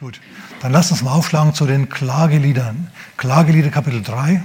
Gut, 0.00 0.20
dann 0.62 0.70
lass 0.70 0.92
uns 0.92 1.02
mal 1.02 1.10
aufschlagen 1.10 1.54
zu 1.54 1.66
den 1.66 1.88
Klageliedern. 1.88 2.88
Klagelieder 3.16 3.70
Kapitel 3.70 4.00
3. 4.00 4.40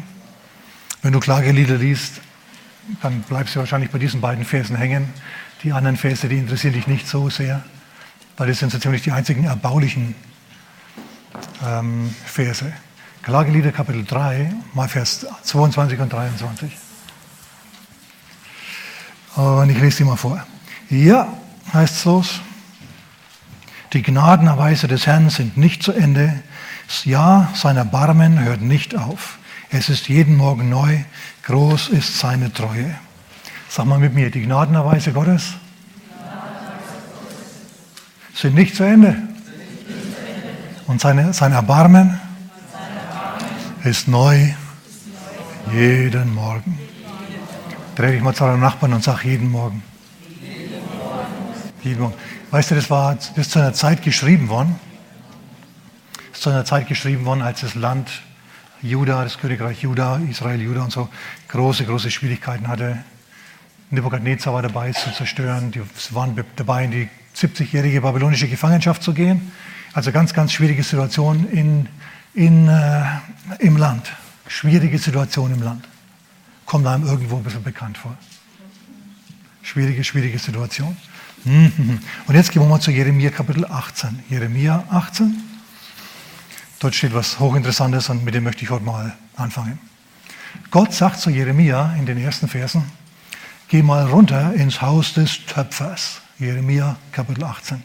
Wenn 1.04 1.14
du 1.14 1.20
Klagelieder 1.20 1.76
liest, 1.76 2.22
dann 3.04 3.22
bleibst 3.22 3.56
du 3.56 3.60
wahrscheinlich 3.60 3.92
bei 3.92 4.00
diesen 4.00 4.20
beiden 4.20 4.46
Versen 4.46 4.76
hängen. 4.76 5.14
Die 5.62 5.72
anderen 5.72 5.96
Verse, 5.96 6.28
die 6.28 6.40
interessieren 6.40 6.74
dich 6.74 6.88
nicht 6.88 7.08
so 7.08 7.30
sehr, 7.30 7.64
weil 8.36 8.48
das 8.48 8.58
sind 8.58 8.72
so 8.72 8.80
ziemlich 8.80 9.04
die 9.04 9.12
einzigen 9.12 9.44
erbaulichen 9.44 10.16
ähm, 11.64 12.16
Verse. 12.26 12.74
Klagelieder 13.22 13.72
Kapitel 13.72 14.04
3, 14.06 14.52
mal 14.74 14.90
Vers 14.90 15.28
22 15.44 16.00
und 16.00 16.12
23. 16.12 16.76
Und 19.36 19.70
ich 19.70 19.80
lese 19.80 19.98
die 19.98 20.04
mal 20.06 20.16
vor. 20.16 20.44
Ja, 20.90 21.28
heißt 21.72 21.96
es 21.98 22.06
los. 22.06 22.42
Die 23.94 24.02
Gnadenerweise 24.02 24.88
des 24.88 25.06
Herrn 25.06 25.30
sind 25.30 25.56
nicht 25.56 25.84
zu 25.84 25.92
Ende. 25.92 26.42
Das 26.88 27.06
Ja, 27.06 27.50
sein 27.54 27.78
Erbarmen 27.78 28.44
hört 28.44 28.62
nicht 28.62 28.98
auf. 28.98 29.38
Es 29.70 29.90
ist 29.90 30.10
jeden 30.10 30.36
Morgen 30.36 30.70
neu. 30.70 30.98
Groß 31.44 31.90
ist 31.90 32.20
seine 32.20 32.52
Treue. 32.52 32.96
Sag 33.70 33.86
mal 33.86 34.00
mit 34.00 34.14
mir, 34.14 34.32
die 34.32 34.42
Gnadenerweise 34.42 35.14
Gottes 35.14 35.54
sind 38.34 38.56
nicht 38.56 38.76
zu 38.76 38.84
Ende. 38.84 39.16
Und 40.88 41.00
seine, 41.00 41.34
sein 41.34 41.54
Erbarmen 41.54 42.20
ist 43.84 44.08
neu 44.08 44.54
jeden 45.72 46.34
Morgen. 46.34 46.80
Dreh 47.96 48.14
dich 48.14 48.22
mal 48.22 48.34
zu 48.34 48.44
deinem 48.44 48.60
Nachbarn 48.60 48.94
und 48.94 49.04
sag 49.04 49.24
jeden 49.24 49.52
Morgen. 49.52 49.84
Jeden 51.84 52.02
Morgen. 52.02 52.16
Weißt 52.54 52.70
du, 52.70 52.76
das 52.76 52.92
war 52.92 53.18
bis 53.34 53.50
zu 53.50 53.58
einer 53.58 53.74
Zeit 53.74 54.04
geschrieben 54.04 54.48
worden. 54.48 54.80
Ist 56.32 56.44
zu 56.44 56.52
einer 56.52 56.66
Zeit 56.66 56.88
geschrieben 56.88 57.26
worden, 57.26 57.42
als 57.42 57.62
das 57.62 57.74
Land 57.74 58.12
Juda, 58.84 59.24
das 59.24 59.40
Königreich 59.40 59.82
Juda, 59.82 60.22
Israel, 60.30 60.62
Juda 60.62 60.84
und 60.84 60.92
so 60.92 61.10
große, 61.48 61.84
große 61.84 62.12
Schwierigkeiten 62.12 62.68
hatte. 62.68 63.04
Nebukadnezar 63.90 64.54
war 64.54 64.62
dabei, 64.62 64.90
es 64.90 65.04
zu 65.04 65.12
zerstören. 65.12 65.72
Die 65.72 65.82
waren 66.12 66.40
dabei, 66.56 66.84
in 66.86 66.92
die 66.92 67.10
70-jährige 67.36 68.02
babylonische 68.02 68.48
Gefangenschaft 68.48 69.02
zu 69.02 69.16
gehen. 69.16 69.52
Also 69.94 70.12
ganz, 70.12 70.32
ganz 70.36 70.52
schwierige 70.52 70.84
Situation 70.84 71.50
in, 71.50 71.90
in, 72.36 72.70
äh, 72.70 73.04
im 73.58 73.78
Land. 73.78 74.14
Schwierige 74.46 75.00
Situation 75.00 75.52
im 75.52 75.64
Land. 75.64 75.88
Kommt 76.68 76.86
einem 76.86 77.08
irgendwo 77.08 77.38
ein 77.38 77.44
bisschen 77.44 77.64
bekannt 77.64 77.98
vor. 77.98 78.16
Schwierige, 79.64 80.04
schwierige 80.04 80.38
Situation. 80.38 80.96
Und 81.46 82.36
jetzt 82.36 82.52
gehen 82.52 82.62
wir 82.62 82.70
mal 82.70 82.80
zu 82.80 82.92
Jeremia 82.92 83.30
Kapitel 83.30 83.66
18. 83.66 84.24
Jeremia 84.30 84.86
18. 84.90 85.42
Dort 86.80 86.96
steht 86.96 87.14
was 87.14 87.38
Hochinteressantes 87.40 88.10
und 88.10 88.24
mit 88.24 88.34
dem 88.34 88.46
möchte 88.46 88.64
ich 88.64 88.70
heute 88.70 88.86
mal 88.86 89.14
anfangen. 89.36 89.78
Gott 90.72 90.94
sagt 90.94 91.20
zu 91.20 91.30
Jeremia 91.30 91.96
in 91.98 92.06
den 92.06 92.18
ersten 92.18 92.48
Versen, 92.48 92.84
geh 93.68 93.82
mal 93.82 94.06
runter 94.06 94.54
ins 94.54 94.82
Haus 94.82 95.14
des 95.14 95.46
Töpfers. 95.46 96.22
Jeremia 96.40 96.96
Kapitel 97.12 97.44
18. 97.44 97.84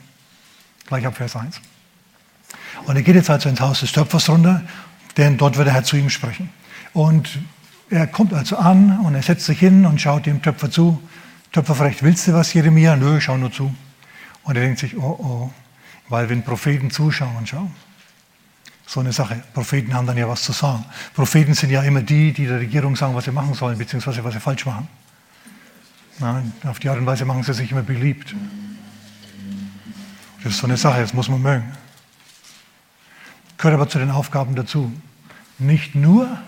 Gleich 0.86 1.04
ab 1.04 1.16
Vers 1.16 1.34
1. 1.34 1.60
Und 2.86 2.94
er 2.94 3.02
geht 3.02 3.16
jetzt 3.16 3.30
also 3.30 3.48
ins 3.48 3.60
Haus 3.60 3.80
des 3.80 3.90
Töpfers 3.90 4.28
runter, 4.28 4.62
denn 5.16 5.36
dort 5.36 5.56
wird 5.56 5.66
der 5.66 5.74
Herr 5.74 5.84
zu 5.84 5.96
ihm 5.96 6.10
sprechen. 6.10 6.50
Und 6.92 7.40
er 7.90 8.06
kommt 8.06 8.32
also 8.32 8.56
an 8.56 9.00
und 9.00 9.16
er 9.16 9.22
setzt 9.22 9.46
sich 9.46 9.58
hin 9.58 9.84
und 9.84 10.00
schaut 10.00 10.26
dem 10.26 10.42
Töpfer 10.42 10.70
zu 10.70 11.02
Töpfer, 11.52 11.74
vielleicht 11.74 12.02
willst 12.02 12.26
du 12.28 12.34
was, 12.34 12.52
Jeremia? 12.52 12.96
Nö, 12.96 13.20
schau 13.20 13.36
nur 13.36 13.50
zu. 13.50 13.74
Und 14.42 14.56
er 14.56 14.62
denkt 14.62 14.78
sich, 14.78 14.96
oh, 14.96 15.18
oh, 15.18 15.50
weil 16.08 16.28
wenn 16.28 16.42
Propheten 16.42 16.90
zuschauen, 16.90 17.46
schau. 17.46 17.70
So 18.86 19.00
eine 19.00 19.12
Sache. 19.12 19.42
Propheten 19.52 19.92
haben 19.92 20.06
dann 20.06 20.16
ja 20.16 20.26
was 20.26 20.42
zu 20.42 20.52
sagen. 20.52 20.84
Propheten 21.14 21.52
sind 21.52 21.70
ja 21.70 21.82
immer 21.82 22.00
die, 22.00 22.32
die 22.32 22.46
der 22.46 22.60
Regierung 22.60 22.96
sagen, 22.96 23.14
was 23.14 23.24
sie 23.24 23.32
machen 23.32 23.52
sollen, 23.52 23.76
beziehungsweise 23.76 24.24
was 24.24 24.32
sie 24.32 24.40
falsch 24.40 24.64
machen. 24.64 24.88
Na, 26.18 26.42
auf 26.64 26.78
die 26.78 26.88
Art 26.88 26.98
und 26.98 27.06
Weise 27.06 27.24
machen 27.24 27.42
sie 27.42 27.52
sich 27.52 27.70
immer 27.70 27.82
beliebt. 27.82 28.34
Das 30.42 30.52
ist 30.54 30.58
so 30.58 30.66
eine 30.66 30.76
Sache, 30.76 31.00
das 31.00 31.12
muss 31.12 31.28
man 31.28 31.42
mögen. 31.42 31.76
Gehört 33.58 33.74
aber 33.74 33.88
zu 33.88 33.98
den 33.98 34.10
Aufgaben 34.10 34.54
dazu. 34.54 34.92
Nicht 35.58 35.94
nur, 35.94 36.38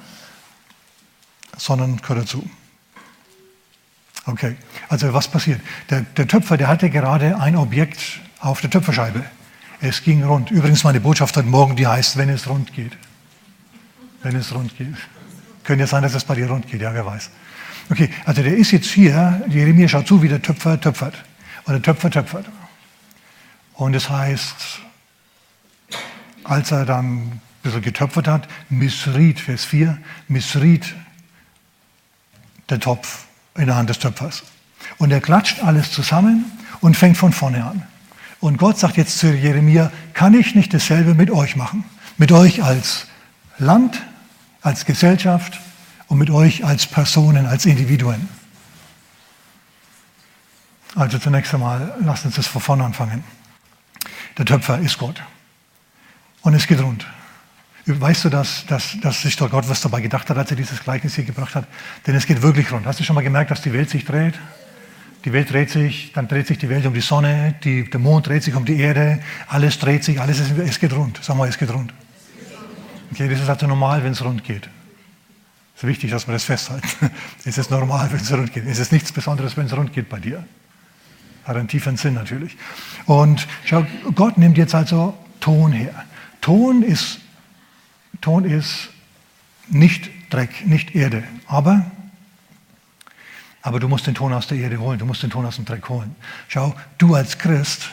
sondern 1.56 1.98
gehört 1.98 2.20
dazu. 2.20 2.48
Okay, 4.26 4.56
also 4.88 5.12
was 5.12 5.28
passiert? 5.28 5.60
Der, 5.88 6.02
der, 6.02 6.28
Töpfer, 6.28 6.56
der 6.56 6.68
hatte 6.68 6.90
gerade 6.90 7.38
ein 7.38 7.56
Objekt 7.56 8.20
auf 8.40 8.60
der 8.60 8.70
Töpferscheibe. 8.70 9.24
Es 9.80 10.02
ging 10.02 10.22
rund. 10.22 10.50
Übrigens 10.50 10.84
meine 10.84 11.00
Botschaft 11.00 11.36
heute 11.36 11.48
Morgen, 11.48 11.76
die 11.76 11.86
heißt, 11.86 12.16
wenn 12.16 12.28
es 12.28 12.48
rund 12.48 12.72
geht. 12.74 12.96
Wenn 14.22 14.36
es 14.36 14.54
rund 14.54 14.76
geht. 14.76 14.94
Könnte 15.64 15.84
ja 15.84 15.86
sein, 15.86 16.02
dass 16.02 16.14
es 16.14 16.24
bei 16.24 16.34
dir 16.34 16.50
rund 16.50 16.66
geht, 16.66 16.82
ja, 16.82 16.92
wer 16.92 17.06
weiß. 17.06 17.30
Okay, 17.90 18.10
also 18.24 18.42
der 18.42 18.56
ist 18.56 18.70
jetzt 18.70 18.90
hier, 18.90 19.42
Jeremia 19.48 19.88
schaut 19.88 20.06
zu, 20.06 20.22
wie 20.22 20.28
der 20.28 20.42
Töpfer 20.42 20.80
töpfert. 20.80 21.24
Und 21.64 21.72
der 21.72 21.82
Töpfer 21.82 22.10
töpfert. 22.10 22.46
Und 23.74 23.94
es 23.94 24.04
das 24.04 24.12
heißt, 24.12 24.80
als 26.44 26.70
er 26.70 26.84
dann 26.84 27.06
ein 27.06 27.40
bisschen 27.62 27.82
getöpfert 27.82 28.28
hat, 28.28 28.48
missriet, 28.68 29.40
Vers 29.40 29.64
4, 29.64 29.98
missriet 30.28 30.94
der 32.68 32.78
Topf 32.78 33.26
in 33.56 33.66
der 33.66 33.76
Hand 33.76 33.90
des 33.90 33.98
Töpfers. 33.98 34.42
Und 34.98 35.10
er 35.10 35.20
klatscht 35.20 35.62
alles 35.62 35.92
zusammen 35.92 36.44
und 36.80 36.96
fängt 36.96 37.16
von 37.16 37.32
vorne 37.32 37.64
an. 37.64 37.82
Und 38.40 38.56
Gott 38.56 38.78
sagt 38.78 38.96
jetzt 38.96 39.18
zu 39.18 39.34
Jeremia, 39.34 39.92
kann 40.14 40.34
ich 40.34 40.54
nicht 40.54 40.72
dasselbe 40.72 41.14
mit 41.14 41.30
euch 41.30 41.56
machen? 41.56 41.84
Mit 42.16 42.32
euch 42.32 42.62
als 42.62 43.06
Land, 43.58 44.00
als 44.62 44.86
Gesellschaft 44.86 45.60
und 46.08 46.18
mit 46.18 46.30
euch 46.30 46.64
als 46.64 46.86
Personen, 46.86 47.46
als 47.46 47.66
Individuen. 47.66 48.28
Also 50.96 51.18
zunächst 51.18 51.54
einmal, 51.54 51.94
lasst 52.00 52.24
uns 52.24 52.36
das 52.36 52.46
von 52.46 52.60
vorne 52.60 52.84
anfangen. 52.84 53.22
Der 54.38 54.46
Töpfer 54.46 54.78
ist 54.78 54.98
Gott. 54.98 55.22
Und 56.42 56.54
es 56.54 56.66
geht 56.66 56.80
rund. 56.80 57.06
Weißt 57.86 58.24
du, 58.24 58.28
dass, 58.28 58.66
dass, 58.66 58.96
dass 59.00 59.22
sich 59.22 59.36
doch 59.36 59.50
Gott 59.50 59.68
was 59.68 59.80
dabei 59.80 60.00
gedacht 60.00 60.28
hat, 60.28 60.36
als 60.36 60.50
er 60.50 60.56
dieses 60.56 60.82
Gleichnis 60.82 61.14
hier 61.14 61.24
gebracht 61.24 61.54
hat? 61.54 61.66
Denn 62.06 62.14
es 62.14 62.26
geht 62.26 62.42
wirklich 62.42 62.70
rund. 62.72 62.86
Hast 62.86 63.00
du 63.00 63.04
schon 63.04 63.14
mal 63.14 63.22
gemerkt, 63.22 63.50
dass 63.50 63.62
die 63.62 63.72
Welt 63.72 63.90
sich 63.90 64.04
dreht? 64.04 64.34
Die 65.24 65.32
Welt 65.32 65.50
dreht 65.52 65.70
sich, 65.70 66.12
dann 66.12 66.28
dreht 66.28 66.46
sich 66.46 66.58
die 66.58 66.68
Welt 66.68 66.86
um 66.86 66.94
die 66.94 67.00
Sonne, 67.00 67.54
die, 67.62 67.88
der 67.88 68.00
Mond 68.00 68.26
dreht 68.26 68.42
sich 68.42 68.54
um 68.54 68.64
die 68.64 68.80
Erde, 68.80 69.20
alles 69.48 69.78
dreht 69.78 70.02
sich, 70.02 70.20
alles 70.20 70.40
ist, 70.40 70.56
es 70.56 70.80
geht 70.80 70.94
rund. 70.94 71.20
Sag 71.22 71.36
mal, 71.36 71.48
es 71.48 71.58
geht 71.58 71.72
rund. 71.72 71.92
Okay, 73.12 73.28
das 73.28 73.40
ist 73.40 73.48
also 73.48 73.66
normal, 73.66 74.02
wenn 74.02 74.12
es 74.12 74.24
rund 74.24 74.44
geht. 74.44 74.68
Es 75.76 75.82
ist 75.82 75.88
wichtig, 75.88 76.10
dass 76.10 76.26
wir 76.26 76.32
das 76.32 76.44
festhalten. 76.44 76.88
Es 77.44 77.58
ist 77.58 77.70
normal, 77.70 78.10
wenn 78.12 78.20
es 78.20 78.32
rund 78.32 78.52
geht. 78.52 78.66
Es 78.66 78.78
ist 78.78 78.92
nichts 78.92 79.12
Besonderes, 79.12 79.56
wenn 79.56 79.66
es 79.66 79.76
rund 79.76 79.92
geht 79.92 80.08
bei 80.08 80.20
dir. 80.20 80.44
Hat 81.44 81.56
einen 81.56 81.68
tiefen 81.68 81.96
Sinn 81.96 82.14
natürlich. 82.14 82.56
Und 83.06 83.46
schau, 83.64 83.86
Gott 84.14 84.38
nimmt 84.38 84.58
jetzt 84.58 84.74
also 84.74 85.16
Ton 85.40 85.72
her. 85.72 86.04
Ton 86.40 86.82
ist 86.82 87.18
Ton 88.20 88.44
ist 88.44 88.90
nicht 89.68 90.10
Dreck, 90.30 90.66
nicht 90.66 90.94
Erde. 90.94 91.24
Aber, 91.46 91.84
aber 93.62 93.80
du 93.80 93.88
musst 93.88 94.06
den 94.06 94.14
Ton 94.14 94.32
aus 94.32 94.46
der 94.46 94.58
Erde 94.58 94.78
holen, 94.78 94.98
du 94.98 95.06
musst 95.06 95.22
den 95.22 95.30
Ton 95.30 95.44
aus 95.44 95.56
dem 95.56 95.64
Dreck 95.64 95.88
holen. 95.88 96.14
Schau, 96.48 96.74
du 96.98 97.14
als 97.14 97.38
Christ, 97.38 97.90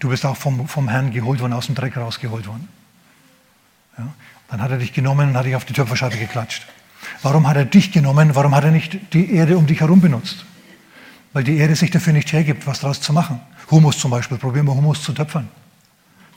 du 0.00 0.08
bist 0.08 0.24
auch 0.26 0.36
vom, 0.36 0.68
vom 0.68 0.88
Herrn 0.88 1.10
geholt 1.10 1.40
worden, 1.40 1.52
aus 1.52 1.66
dem 1.66 1.74
Dreck 1.74 1.96
rausgeholt 1.96 2.46
worden. 2.46 2.68
Ja? 3.98 4.08
Dann 4.48 4.60
hat 4.60 4.70
er 4.70 4.78
dich 4.78 4.92
genommen 4.92 5.30
und 5.30 5.36
hat 5.36 5.46
dich 5.46 5.54
auf 5.54 5.64
die 5.64 5.72
Töpferscheibe 5.72 6.16
geklatscht. 6.16 6.66
Warum 7.22 7.48
hat 7.48 7.56
er 7.56 7.64
dich 7.64 7.92
genommen? 7.92 8.34
Warum 8.34 8.54
hat 8.54 8.64
er 8.64 8.70
nicht 8.70 9.14
die 9.14 9.32
Erde 9.32 9.56
um 9.56 9.66
dich 9.66 9.80
herum 9.80 10.00
benutzt? 10.00 10.44
Weil 11.32 11.44
die 11.44 11.56
Erde 11.56 11.76
sich 11.76 11.90
dafür 11.90 12.12
nicht 12.12 12.32
hergibt, 12.32 12.66
was 12.66 12.80
daraus 12.80 13.00
zu 13.00 13.12
machen. 13.12 13.40
Humus 13.70 13.98
zum 13.98 14.10
Beispiel, 14.10 14.36
probieren 14.36 14.66
wir 14.66 14.74
Humus 14.74 15.02
zu 15.02 15.12
töpfern. 15.12 15.48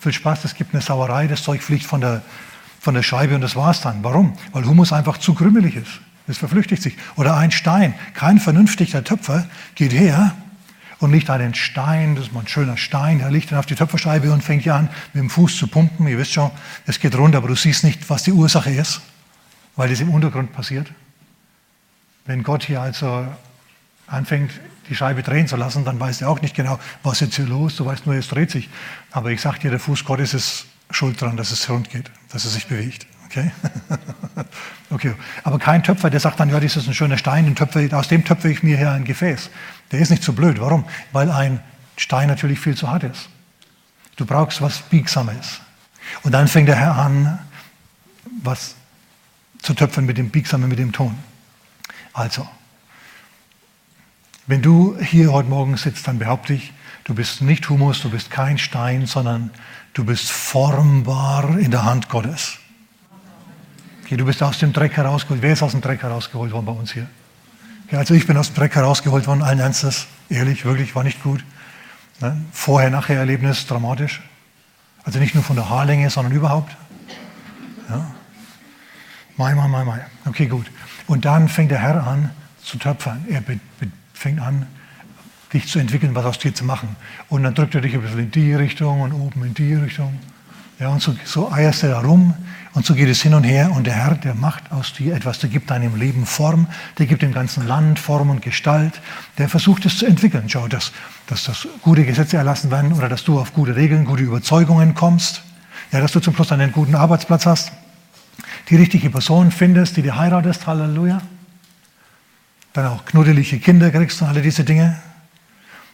Viel 0.04 0.12
Spaß, 0.12 0.44
es 0.44 0.56
gibt 0.56 0.74
eine 0.74 0.82
Sauerei, 0.84 1.28
das 1.28 1.44
Zeug 1.44 1.64
fliegt 1.64 1.86
von 1.86 2.02
der, 2.02 2.22
von 2.82 2.94
der 2.94 3.04
Scheibe 3.04 3.36
und 3.36 3.42
das 3.42 3.56
war's 3.56 3.80
dann. 3.80 4.04
Warum? 4.04 4.34
Weil 4.52 4.66
Humus 4.66 4.92
einfach 4.92 5.18
zu 5.18 5.34
krümelig 5.34 5.78
ist. 5.78 6.02
Es 6.28 6.38
verflüchtigt 6.38 6.84
sich. 6.84 6.98
Oder 7.16 7.38
ein 7.38 7.52
Stein. 7.52 7.94
Kein 8.14 8.38
vernünftiger 8.38 9.06
Töpfer 9.06 9.48
geht 9.76 9.94
her 9.94 10.36
und 11.00 11.12
legt 11.12 11.30
einen 11.30 11.54
Stein, 11.54 12.16
das 12.16 12.26
ist 12.26 12.34
mal 12.34 12.42
ein 12.42 12.50
schöner 12.50 12.76
Stein, 12.76 13.22
er 13.22 13.32
legt 13.32 13.52
dann 13.52 13.60
auf 13.60 13.66
die 13.66 13.76
Töpferscheibe 13.76 14.30
und 14.34 14.44
fängt 14.44 14.64
hier 14.64 14.76
an, 14.76 14.90
mit 15.14 15.22
dem 15.22 15.30
Fuß 15.30 15.56
zu 15.56 15.68
pumpen. 15.68 16.06
Ihr 16.06 16.18
wisst 16.18 16.34
schon, 16.34 16.52
es 16.86 17.00
geht 17.00 17.16
runter, 17.16 17.38
aber 17.38 17.48
du 17.48 17.56
siehst 17.56 17.86
nicht, 17.86 18.10
was 18.10 18.24
die 18.24 18.34
Ursache 18.34 18.72
ist, 18.72 19.00
weil 19.78 19.90
das 19.90 20.02
im 20.02 20.10
Untergrund 20.10 20.52
passiert. 20.52 20.92
Wenn 22.26 22.44
Gott 22.44 22.66
hier 22.66 22.82
also 22.82 23.26
anfängt, 24.08 24.52
die 24.90 24.96
Scheibe 24.96 25.24
drehen 25.24 25.48
zu 25.48 25.56
lassen, 25.56 25.86
dann 25.86 26.00
weißt 26.00 26.22
du 26.22 26.28
auch 26.28 26.42
nicht 26.42 26.56
genau, 26.56 26.80
was 27.04 27.20
jetzt 27.20 27.36
hier 27.36 27.46
los. 27.46 27.76
Du 27.76 27.86
weißt 27.86 28.06
nur, 28.06 28.16
es 28.16 28.28
dreht 28.28 28.52
sich. 28.52 28.70
Aber 29.12 29.32
ich 29.32 29.42
sage 29.42 29.60
dir, 29.60 29.72
der 29.72 29.80
Fuß 29.80 30.06
Gottes 30.06 30.34
ist 30.34 30.66
schuld 30.90 31.22
daran, 31.22 31.38
dass 31.38 31.52
es 31.52 31.70
rund 31.70 31.90
geht, 31.90 32.12
dass 32.32 32.46
es 32.46 32.54
sich 32.54 32.68
bewegt. 32.68 33.08
Okay? 33.26 33.52
okay. 34.90 35.16
Aber 35.44 35.58
kein 35.58 35.84
Töpfer, 35.84 36.10
der 36.10 36.20
sagt 36.20 36.40
dann, 36.40 36.50
ja, 36.50 36.60
das 36.60 36.76
ist 36.76 36.88
ein 36.88 36.94
schöner 36.94 37.18
Stein, 37.18 37.46
den 37.46 37.56
Töpfer, 37.56 37.82
aus 37.98 38.08
dem 38.08 38.24
töpfe 38.24 38.50
ich 38.50 38.62
mir 38.62 38.78
hier 38.78 38.92
ein 38.92 39.06
Gefäß. 39.06 39.50
Der 39.92 40.00
ist 40.00 40.10
nicht 40.10 40.24
so 40.24 40.34
blöd. 40.34 40.60
Warum? 40.60 40.86
Weil 41.12 41.32
ein 41.32 41.60
Stein 41.98 42.28
natürlich 42.28 42.60
viel 42.60 42.76
zu 42.76 42.90
hart 42.90 43.04
ist. 43.04 43.30
Du 44.16 44.26
brauchst 44.26 44.62
was 44.62 44.80
Biegsames. 44.84 45.62
Und 46.22 46.34
dann 46.34 46.48
fängt 46.48 46.68
der 46.68 46.76
Herr 46.76 46.96
an, 46.98 47.40
was 48.44 48.76
zu 49.62 49.74
töpfern 49.74 50.06
mit 50.06 50.18
dem 50.18 50.30
Biegsamen, 50.30 50.70
mit 50.70 50.78
dem 50.78 50.92
Ton. 50.92 51.18
Also, 52.14 52.48
wenn 54.48 54.62
du 54.62 54.98
hier 55.00 55.32
heute 55.32 55.50
Morgen 55.50 55.78
sitzt, 55.78 56.08
dann 56.08 56.20
behaupte 56.20 56.54
ich, 56.54 56.74
du 57.06 57.14
bist 57.14 57.42
nicht 57.42 57.70
Humus, 57.70 58.02
du 58.02 58.10
bist 58.10 58.30
kein 58.30 58.58
Stein, 58.58 59.06
sondern 59.06 59.52
du 59.94 60.04
bist 60.04 60.32
formbar 60.32 61.58
in 61.58 61.72
der 61.72 61.86
Hand 61.86 62.10
Gottes. 62.10 62.58
Okay, 64.04 64.18
du 64.18 64.26
bist 64.26 64.44
aus 64.44 64.60
dem 64.60 64.74
Dreck 64.74 64.98
herausgeholt. 64.98 65.42
Wer 65.42 65.54
ist 65.54 65.64
aus 65.64 65.72
dem 65.72 65.82
Dreck 65.82 66.04
herausgeholt 66.04 66.52
worden 66.52 66.66
bei 66.66 66.74
uns 66.74 66.92
hier? 66.92 67.08
Okay, 67.88 67.96
also 67.96 68.14
ich 68.14 68.28
bin 68.28 68.36
aus 68.38 68.50
dem 68.50 68.56
Dreck 68.56 68.76
herausgeholt 68.76 69.28
worden, 69.28 69.42
allen 69.42 69.60
Ernstes. 69.60 70.08
Ehrlich, 70.30 70.66
wirklich, 70.66 70.94
war 70.96 71.04
nicht 71.04 71.24
gut. 71.24 71.44
Ne? 72.20 72.44
Vorher-Nachher-Erlebnis, 72.52 73.66
dramatisch. 73.66 74.22
Also 75.06 75.20
nicht 75.20 75.36
nur 75.36 75.44
von 75.44 75.56
der 75.56 75.70
Haarlänge, 75.70 76.10
sondern 76.10 76.34
überhaupt. 76.34 76.76
Ja. 77.90 78.14
Mai, 79.38 79.56
mai, 79.56 79.68
mai, 79.68 79.84
mai. 79.84 80.06
Okay, 80.26 80.48
gut. 80.48 80.70
Und 81.08 81.26
dann 81.26 81.50
fängt 81.50 81.72
der 81.72 81.80
Herr 81.80 82.06
an 82.06 82.30
zu 82.62 82.78
töpfern. 82.78 83.26
Er 83.30 83.42
fängt 84.14 84.40
an, 84.40 84.68
dich 85.54 85.68
zu 85.68 85.80
entwickeln, 85.80 86.16
was 86.16 86.26
aus 86.26 86.40
dir 86.40 86.54
zu 86.54 86.66
machen. 86.66 86.96
Und 87.30 87.44
dann 87.44 87.54
drückt 87.54 87.76
er 87.76 87.82
dich 87.82 87.94
ein 87.94 88.02
bisschen 88.02 88.20
in 88.20 88.32
die 88.32 88.54
Richtung 88.54 89.02
und 89.02 89.14
oben 89.14 89.44
in 89.46 89.54
die 89.54 89.74
Richtung. 89.76 90.20
Ja, 90.80 90.90
und 90.90 91.02
so, 91.02 91.16
so 91.24 91.52
eierst 91.52 91.84
du 91.84 91.88
da 91.88 92.00
rum 92.00 92.34
und 92.74 92.86
so 92.86 92.96
geht 92.96 93.08
es 93.08 93.22
hin 93.22 93.36
und 93.36 93.44
her. 93.44 93.72
Und 93.72 93.86
der 93.86 93.94
Herr, 93.94 94.16
der 94.16 94.34
macht 94.34 94.72
aus 94.72 94.94
dir 94.94 95.16
etwas, 95.16 95.40
der 95.40 95.50
gibt 95.50 95.70
deinem 95.70 95.96
Leben 95.96 96.26
Form, 96.26 96.68
der 96.98 97.06
gibt 97.06 97.22
dem 97.22 97.32
ganzen 97.32 97.68
Land 97.68 98.00
Form 98.00 98.32
und 98.32 98.42
Gestalt, 98.42 99.00
der 99.38 99.48
versucht 99.48 99.86
es 99.86 100.00
zu 100.00 100.06
entwickeln. 100.08 100.46
Schau, 100.48 100.68
dass, 100.68 100.92
dass 101.28 101.44
das 101.46 101.68
gute 101.82 102.04
Gesetze 102.04 102.38
erlassen 102.38 102.72
werden 102.72 102.94
oder 102.94 103.08
dass 103.08 103.24
du 103.24 103.40
auf 103.40 103.54
gute 103.54 103.76
Regeln, 103.76 104.06
gute 104.06 104.24
Überzeugungen 104.24 104.96
kommst. 104.96 105.44
Ja, 105.92 106.02
dass 106.02 106.12
du 106.12 106.20
zum 106.20 106.34
Schluss 106.34 106.52
einen 106.52 106.72
guten 106.72 106.96
Arbeitsplatz 106.96 107.46
hast, 107.46 107.72
die 108.70 108.76
richtige 108.76 109.12
Person 109.12 109.52
findest, 109.52 109.96
die 109.96 110.02
dir 110.02 110.18
heiratest, 110.18 110.66
Halleluja. 110.66 111.22
Dann 112.74 112.88
auch 112.88 113.06
knuddelige 113.06 113.60
Kinder 113.60 113.92
kriegst 113.92 114.22
und 114.22 114.28
alle 114.28 114.42
diese 114.42 114.64
Dinge. 114.64 115.00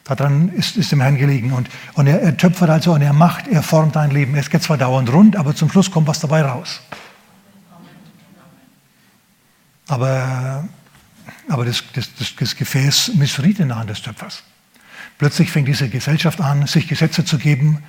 Daran 0.05 0.49
ist, 0.49 0.75
ist 0.75 0.91
dem 0.91 1.01
Herrn 1.01 1.17
gelegen. 1.17 1.51
Und, 1.51 1.69
und 1.93 2.07
er, 2.07 2.21
er 2.21 2.35
töpfert 2.35 2.69
also 2.69 2.93
und 2.93 3.01
er 3.01 3.13
macht, 3.13 3.47
er 3.47 3.61
formt 3.61 3.95
dein 3.95 4.11
Leben. 4.11 4.35
Es 4.35 4.49
geht 4.49 4.63
zwar 4.63 4.77
dauernd 4.77 5.11
rund, 5.11 5.35
aber 5.35 5.55
zum 5.55 5.69
Schluss 5.69 5.91
kommt 5.91 6.07
was 6.07 6.19
dabei 6.19 6.41
raus. 6.41 6.81
Aber, 9.87 10.67
aber 11.47 11.65
das, 11.65 11.83
das, 11.93 12.09
das, 12.15 12.35
das 12.35 12.55
Gefäß 12.55 13.11
missriet 13.15 13.59
in 13.59 13.67
der 13.67 13.77
Hand 13.77 13.89
des 13.89 14.01
Töpfers. 14.01 14.43
Plötzlich 15.17 15.51
fängt 15.51 15.67
diese 15.67 15.89
Gesellschaft 15.89 16.39
an, 16.39 16.65
sich 16.65 16.87
Gesetze 16.87 17.25
zu 17.25 17.37
geben, 17.37 17.83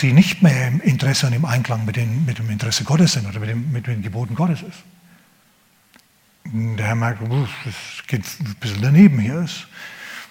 die 0.00 0.12
nicht 0.12 0.42
mehr 0.42 0.68
im 0.68 0.80
Interesse 0.80 1.26
und 1.26 1.32
im 1.32 1.44
Einklang 1.44 1.84
mit, 1.84 1.96
den, 1.96 2.24
mit 2.26 2.38
dem 2.38 2.50
Interesse 2.50 2.84
Gottes 2.84 3.12
sind 3.12 3.26
oder 3.26 3.38
mit, 3.38 3.48
dem, 3.48 3.72
mit 3.72 3.86
den 3.86 4.02
Geboten 4.02 4.34
Gottes 4.34 4.62
ist. 4.62 4.82
Der 6.52 6.86
Herr 6.86 6.94
merkt, 6.94 7.20
das 7.22 7.74
geht 8.06 8.24
ein 8.40 8.56
bisschen 8.60 8.82
daneben 8.82 9.18
hier. 9.18 9.40
Ist 9.40 9.66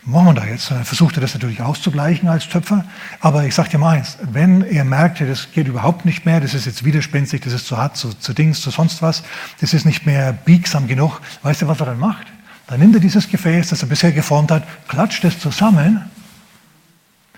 machen 0.06 0.28
wir 0.28 0.34
da 0.34 0.46
jetzt? 0.46 0.72
Dann 0.72 0.86
versucht 0.86 1.18
er 1.18 1.22
das 1.22 1.34
natürlich 1.34 1.62
auszugleichen 1.62 2.30
als 2.30 2.48
Töpfer. 2.48 2.86
Aber 3.20 3.44
ich 3.44 3.56
sage 3.56 3.70
dir 3.70 3.78
mal 3.78 3.98
eins, 3.98 4.18
wenn 4.22 4.62
er 4.62 4.86
merkte, 4.86 5.26
das 5.26 5.52
geht 5.52 5.68
überhaupt 5.68 6.06
nicht 6.06 6.26
mehr, 6.26 6.40
das 6.40 6.54
ist 6.54 6.66
jetzt 6.66 6.86
widerspenstig, 6.86 7.42
das 7.42 7.54
ist 7.54 7.68
zu 7.68 7.78
hart, 7.78 7.98
zu, 7.98 8.14
zu 8.14 8.34
Dings, 8.34 8.62
zu 8.62 8.70
sonst 8.70 9.02
was, 9.02 9.24
das 9.62 9.74
ist 9.74 9.86
nicht 9.86 10.06
mehr 10.06 10.32
biegsam 10.34 10.88
genug, 10.88 11.22
weißt 11.44 11.64
du, 11.64 11.68
was 11.68 11.80
er 11.80 11.88
dann 11.88 12.00
macht? 12.00 12.28
Dann 12.68 12.80
nimmt 12.80 12.96
er 12.96 13.02
dieses 13.02 13.30
Gefäß, 13.30 13.70
das 13.70 13.82
er 13.82 13.90
bisher 13.90 14.12
geformt 14.12 14.52
hat, 14.52 14.64
klatscht 14.88 15.24
es 15.24 15.40
zusammen 15.40 16.02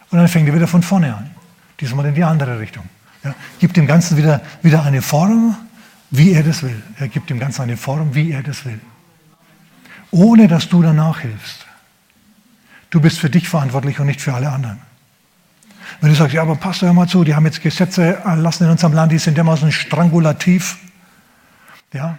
und 0.09 0.17
dann 0.17 0.27
fängt 0.27 0.47
er 0.47 0.55
wieder 0.55 0.67
von 0.67 0.83
vorne 0.83 1.15
an. 1.15 1.29
Diesmal 1.79 2.05
in 2.05 2.15
die 2.15 2.23
andere 2.23 2.59
Richtung. 2.59 2.83
Ja, 3.23 3.35
gibt 3.59 3.77
dem 3.77 3.87
Ganzen 3.87 4.17
wieder, 4.17 4.41
wieder 4.61 4.83
eine 4.83 5.01
Form, 5.01 5.55
wie 6.11 6.31
er 6.31 6.43
das 6.43 6.63
will. 6.63 6.81
Er 6.99 7.07
gibt 7.07 7.29
dem 7.29 7.39
Ganzen 7.39 7.63
eine 7.63 7.77
Form, 7.77 8.15
wie 8.15 8.31
er 8.31 8.43
das 8.43 8.65
will. 8.65 8.79
Ohne 10.11 10.47
dass 10.47 10.69
du 10.69 10.81
danach 10.81 11.19
hilfst. 11.19 11.65
Du 12.89 13.01
bist 13.01 13.19
für 13.19 13.29
dich 13.29 13.49
verantwortlich 13.49 13.99
und 13.99 14.07
nicht 14.07 14.21
für 14.21 14.33
alle 14.33 14.49
anderen. 14.49 14.79
Wenn 15.99 16.09
du 16.09 16.15
sagst, 16.15 16.33
ja, 16.33 16.41
aber 16.41 16.55
passt 16.55 16.81
doch 16.81 16.93
mal 16.93 17.07
zu, 17.07 17.23
die 17.23 17.35
haben 17.35 17.45
jetzt 17.45 17.61
Gesetze 17.61 18.17
erlassen 18.23 18.65
in 18.65 18.71
unserem 18.71 18.93
Land, 18.93 19.11
die 19.11 19.17
sind 19.17 19.35
dermaßen 19.35 19.71
strangulativ. 19.71 20.77
Ja, 21.93 22.17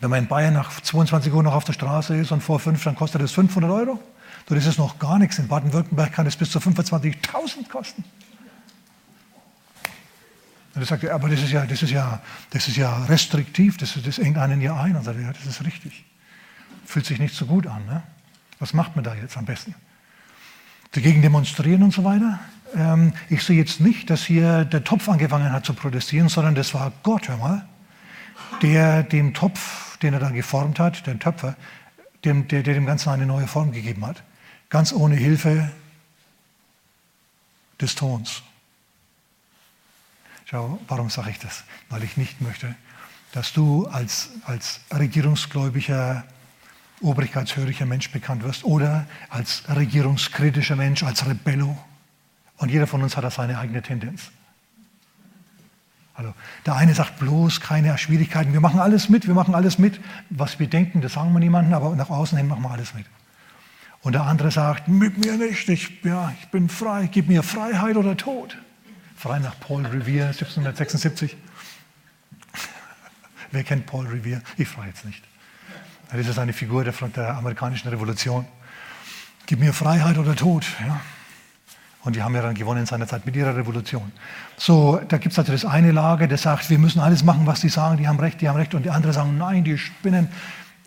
wenn 0.00 0.10
man 0.10 0.20
in 0.20 0.28
Bayern 0.28 0.54
nach 0.54 0.80
22 0.80 1.32
Uhr 1.32 1.42
noch 1.42 1.54
auf 1.54 1.64
der 1.64 1.72
Straße 1.72 2.16
ist 2.16 2.32
und 2.32 2.42
vor 2.42 2.60
fünf, 2.60 2.84
dann 2.84 2.96
kostet 2.96 3.22
das 3.22 3.32
500 3.32 3.70
Euro. 3.70 3.98
Das 4.46 4.66
ist 4.66 4.78
noch 4.78 4.98
gar 4.98 5.18
nichts. 5.18 5.38
In 5.38 5.48
Baden-Württemberg 5.48 6.12
kann 6.12 6.26
es 6.26 6.36
bis 6.36 6.50
zu 6.50 6.58
25.000 6.58 7.68
kosten. 7.68 8.04
Und 10.76 10.82
er 10.82 10.86
sagt, 10.86 11.02
ja, 11.02 11.14
aber 11.14 11.28
das 11.28 11.42
ist 11.42 11.50
ja, 11.50 11.66
das 11.66 11.82
ist 11.82 11.90
ja, 11.90 12.22
das 12.50 12.68
ist 12.68 12.76
ja 12.76 13.04
restriktiv, 13.06 13.76
das, 13.78 13.98
das 14.00 14.18
engt 14.18 14.38
einen 14.38 14.60
ja 14.60 14.80
ein. 14.80 14.94
Und 14.94 15.02
sagt, 15.02 15.18
ja, 15.18 15.32
das 15.32 15.44
ist 15.44 15.64
richtig. 15.64 16.04
Fühlt 16.84 17.06
sich 17.06 17.18
nicht 17.18 17.34
so 17.34 17.46
gut 17.46 17.66
an. 17.66 17.84
Ne? 17.86 18.02
Was 18.60 18.72
macht 18.72 18.94
man 18.94 19.04
da 19.04 19.14
jetzt 19.14 19.36
am 19.36 19.44
besten? 19.44 19.74
dagegen 20.96 21.22
demonstrieren 21.22 21.82
und 21.82 21.92
so 21.92 22.04
weiter. 22.04 22.40
Ähm, 22.74 23.12
ich 23.28 23.42
sehe 23.42 23.56
jetzt 23.56 23.80
nicht, 23.80 24.10
dass 24.10 24.24
hier 24.24 24.64
der 24.64 24.82
Topf 24.82 25.08
angefangen 25.08 25.52
hat 25.52 25.64
zu 25.64 25.74
protestieren, 25.74 26.28
sondern 26.28 26.54
das 26.54 26.74
war 26.74 26.92
Gott, 27.02 27.28
hör 27.28 27.36
mal, 27.36 27.66
der 28.62 29.02
dem 29.02 29.34
Topf, 29.34 29.98
den 29.98 30.14
er 30.14 30.20
da 30.20 30.30
geformt 30.30 30.78
hat, 30.78 31.06
den 31.06 31.20
Töpfer, 31.20 31.56
dem, 32.24 32.48
der, 32.48 32.62
der 32.62 32.74
dem 32.74 32.86
Ganzen 32.86 33.10
eine 33.10 33.26
neue 33.26 33.46
Form 33.46 33.72
gegeben 33.72 34.04
hat. 34.06 34.22
Ganz 34.70 34.92
ohne 34.92 35.16
Hilfe 35.16 35.70
des 37.80 37.94
Tons. 37.94 38.42
Schau, 40.48 40.78
warum 40.86 41.10
sage 41.10 41.30
ich 41.30 41.40
das? 41.40 41.64
Weil 41.90 42.04
ich 42.04 42.16
nicht 42.16 42.40
möchte, 42.40 42.76
dass 43.32 43.52
du 43.52 43.86
als, 43.88 44.30
als 44.44 44.80
regierungsgläubiger 44.94 46.24
obrigkeitshöriger 47.00 47.84
Mensch 47.84 48.10
bekannt 48.12 48.44
wirst 48.44 48.64
oder 48.64 49.06
als 49.28 49.64
regierungskritischer 49.68 50.76
Mensch, 50.76 51.02
als 51.02 51.26
Rebello. 51.26 51.76
Und 52.58 52.70
jeder 52.70 52.86
von 52.86 53.02
uns 53.02 53.16
hat 53.16 53.24
da 53.24 53.30
seine 53.30 53.58
eigene 53.58 53.82
Tendenz. 53.82 54.30
Also 56.14 56.32
der 56.64 56.76
eine 56.76 56.94
sagt 56.94 57.18
bloß 57.18 57.60
keine 57.60 57.98
Schwierigkeiten, 57.98 58.52
wir 58.52 58.60
machen 58.60 58.78
alles 58.78 59.08
mit, 59.08 59.26
wir 59.26 59.34
machen 59.34 59.54
alles 59.54 59.78
mit. 59.78 60.00
Was 60.30 60.60
wir 60.60 60.68
denken, 60.68 61.00
das 61.00 61.14
sagen 61.14 61.32
wir 61.32 61.40
niemandem, 61.40 61.74
aber 61.74 61.94
nach 61.96 62.08
außen 62.08 62.38
hin 62.38 62.46
machen 62.46 62.62
wir 62.62 62.70
alles 62.70 62.94
mit. 62.94 63.04
Und 64.00 64.12
der 64.12 64.22
andere 64.22 64.52
sagt, 64.52 64.86
mit 64.86 65.18
mir 65.18 65.36
nicht, 65.36 65.68
ich, 65.68 66.04
ja, 66.04 66.32
ich 66.40 66.48
bin 66.50 66.68
frei, 66.68 67.08
gib 67.10 67.26
mir 67.26 67.42
Freiheit 67.42 67.96
oder 67.96 68.16
Tod. 68.16 68.56
Frei 69.16 69.38
nach 69.38 69.58
Paul 69.58 69.86
Revere, 69.86 70.26
1776. 70.26 71.36
Wer 73.50 73.64
kennt 73.64 73.86
Paul 73.86 74.06
Revere? 74.06 74.42
Ich 74.56 74.68
frage 74.68 74.88
jetzt 74.88 75.04
nicht. 75.04 75.24
Das 76.12 76.26
ist 76.26 76.38
eine 76.38 76.52
Figur 76.52 76.84
der, 76.84 76.92
der 76.92 77.36
amerikanischen 77.36 77.88
Revolution. 77.88 78.46
Gib 79.46 79.60
mir 79.60 79.72
Freiheit 79.72 80.18
oder 80.18 80.36
Tod. 80.36 80.66
Ja? 80.86 81.00
Und 82.04 82.14
die 82.14 82.22
haben 82.22 82.34
ja 82.34 82.42
dann 82.42 82.54
gewonnen 82.54 82.80
in 82.80 82.86
seiner 82.86 83.08
Zeit 83.08 83.26
mit 83.26 83.34
ihrer 83.34 83.56
Revolution. 83.56 84.12
So, 84.56 85.00
da 85.08 85.18
gibt 85.18 85.32
es 85.32 85.38
also 85.38 85.50
das 85.50 85.64
eine 85.64 85.90
Lager, 85.90 86.28
das 86.28 86.42
sagt, 86.42 86.70
wir 86.70 86.78
müssen 86.78 87.00
alles 87.00 87.24
machen, 87.24 87.46
was 87.46 87.60
die 87.60 87.68
sagen, 87.68 87.96
die 87.96 88.06
haben 88.06 88.20
recht, 88.20 88.40
die 88.40 88.48
haben 88.48 88.56
recht. 88.56 88.74
Und 88.74 88.84
die 88.84 88.90
andere 88.90 89.12
sagen, 89.12 89.36
nein, 89.38 89.64
die 89.64 89.76
spinnen. 89.76 90.28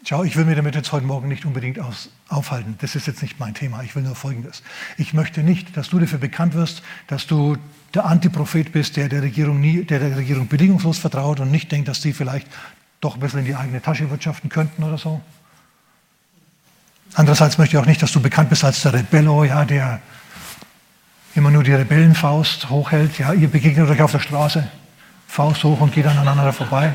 Schau, 0.06 0.24
ich 0.24 0.36
will 0.38 0.46
mir 0.46 0.56
damit 0.56 0.76
jetzt 0.76 0.92
heute 0.92 1.06
Morgen 1.06 1.28
nicht 1.28 1.46
unbedingt 1.46 1.80
aus, 1.80 2.10
aufhalten. 2.30 2.76
Das 2.80 2.96
ist 2.96 3.06
jetzt 3.06 3.22
nicht 3.22 3.40
mein 3.40 3.54
Thema. 3.54 3.84
Ich 3.84 3.96
will 3.96 4.04
nur 4.04 4.16
Folgendes. 4.16 4.64
Ich 4.98 5.14
möchte 5.14 5.44
nicht, 5.44 5.76
dass 5.76 5.90
du 5.90 6.00
dafür 6.00 6.20
bekannt 6.20 6.54
wirst, 6.54 6.84
dass 7.08 7.28
du 7.28 7.58
der 7.94 8.06
Antiprophet 8.06 8.72
bist, 8.72 8.96
der 8.98 9.10
der 9.10 9.22
Regierung, 9.22 9.60
nie, 9.60 9.84
der, 9.84 10.00
der 10.00 10.18
Regierung 10.18 10.48
bedingungslos 10.48 11.00
vertraut 11.00 11.40
und 11.40 11.52
nicht 11.52 11.72
denkt, 11.72 11.88
dass 11.88 12.02
sie 12.02 12.14
vielleicht 12.14 12.48
doch 13.02 13.16
ein 13.16 13.20
bisschen 13.20 13.40
in 13.40 13.46
die 13.46 13.56
eigene 13.56 13.82
Tasche 13.82 14.10
wirtschaften 14.10 14.50
könnten 14.50 14.84
oder 14.84 14.98
so. 14.98 15.22
Andererseits 17.16 17.58
möchte 17.58 17.76
ich 17.76 17.82
auch 17.82 17.88
nicht, 17.88 18.02
dass 18.02 18.12
du 18.12 18.22
bekannt 18.22 18.50
bist 18.50 18.64
als 18.64 18.82
der 18.82 18.94
Rebello, 18.94 19.44
ja, 19.44 19.66
der 19.66 20.00
immer 21.36 21.52
nur 21.52 21.64
die 21.64 21.74
Rebellenfaust 21.74 22.70
hochhält. 22.70 23.18
Ja, 23.18 23.34
ihr 23.34 23.50
begegnet 23.50 23.90
euch 23.90 24.02
auf 24.02 24.12
der 24.12 24.20
Straße, 24.20 24.68
Faust 25.28 25.64
hoch 25.64 25.82
und 25.82 25.94
geht 25.94 26.06
aneinander 26.06 26.54
vorbei. 26.54 26.94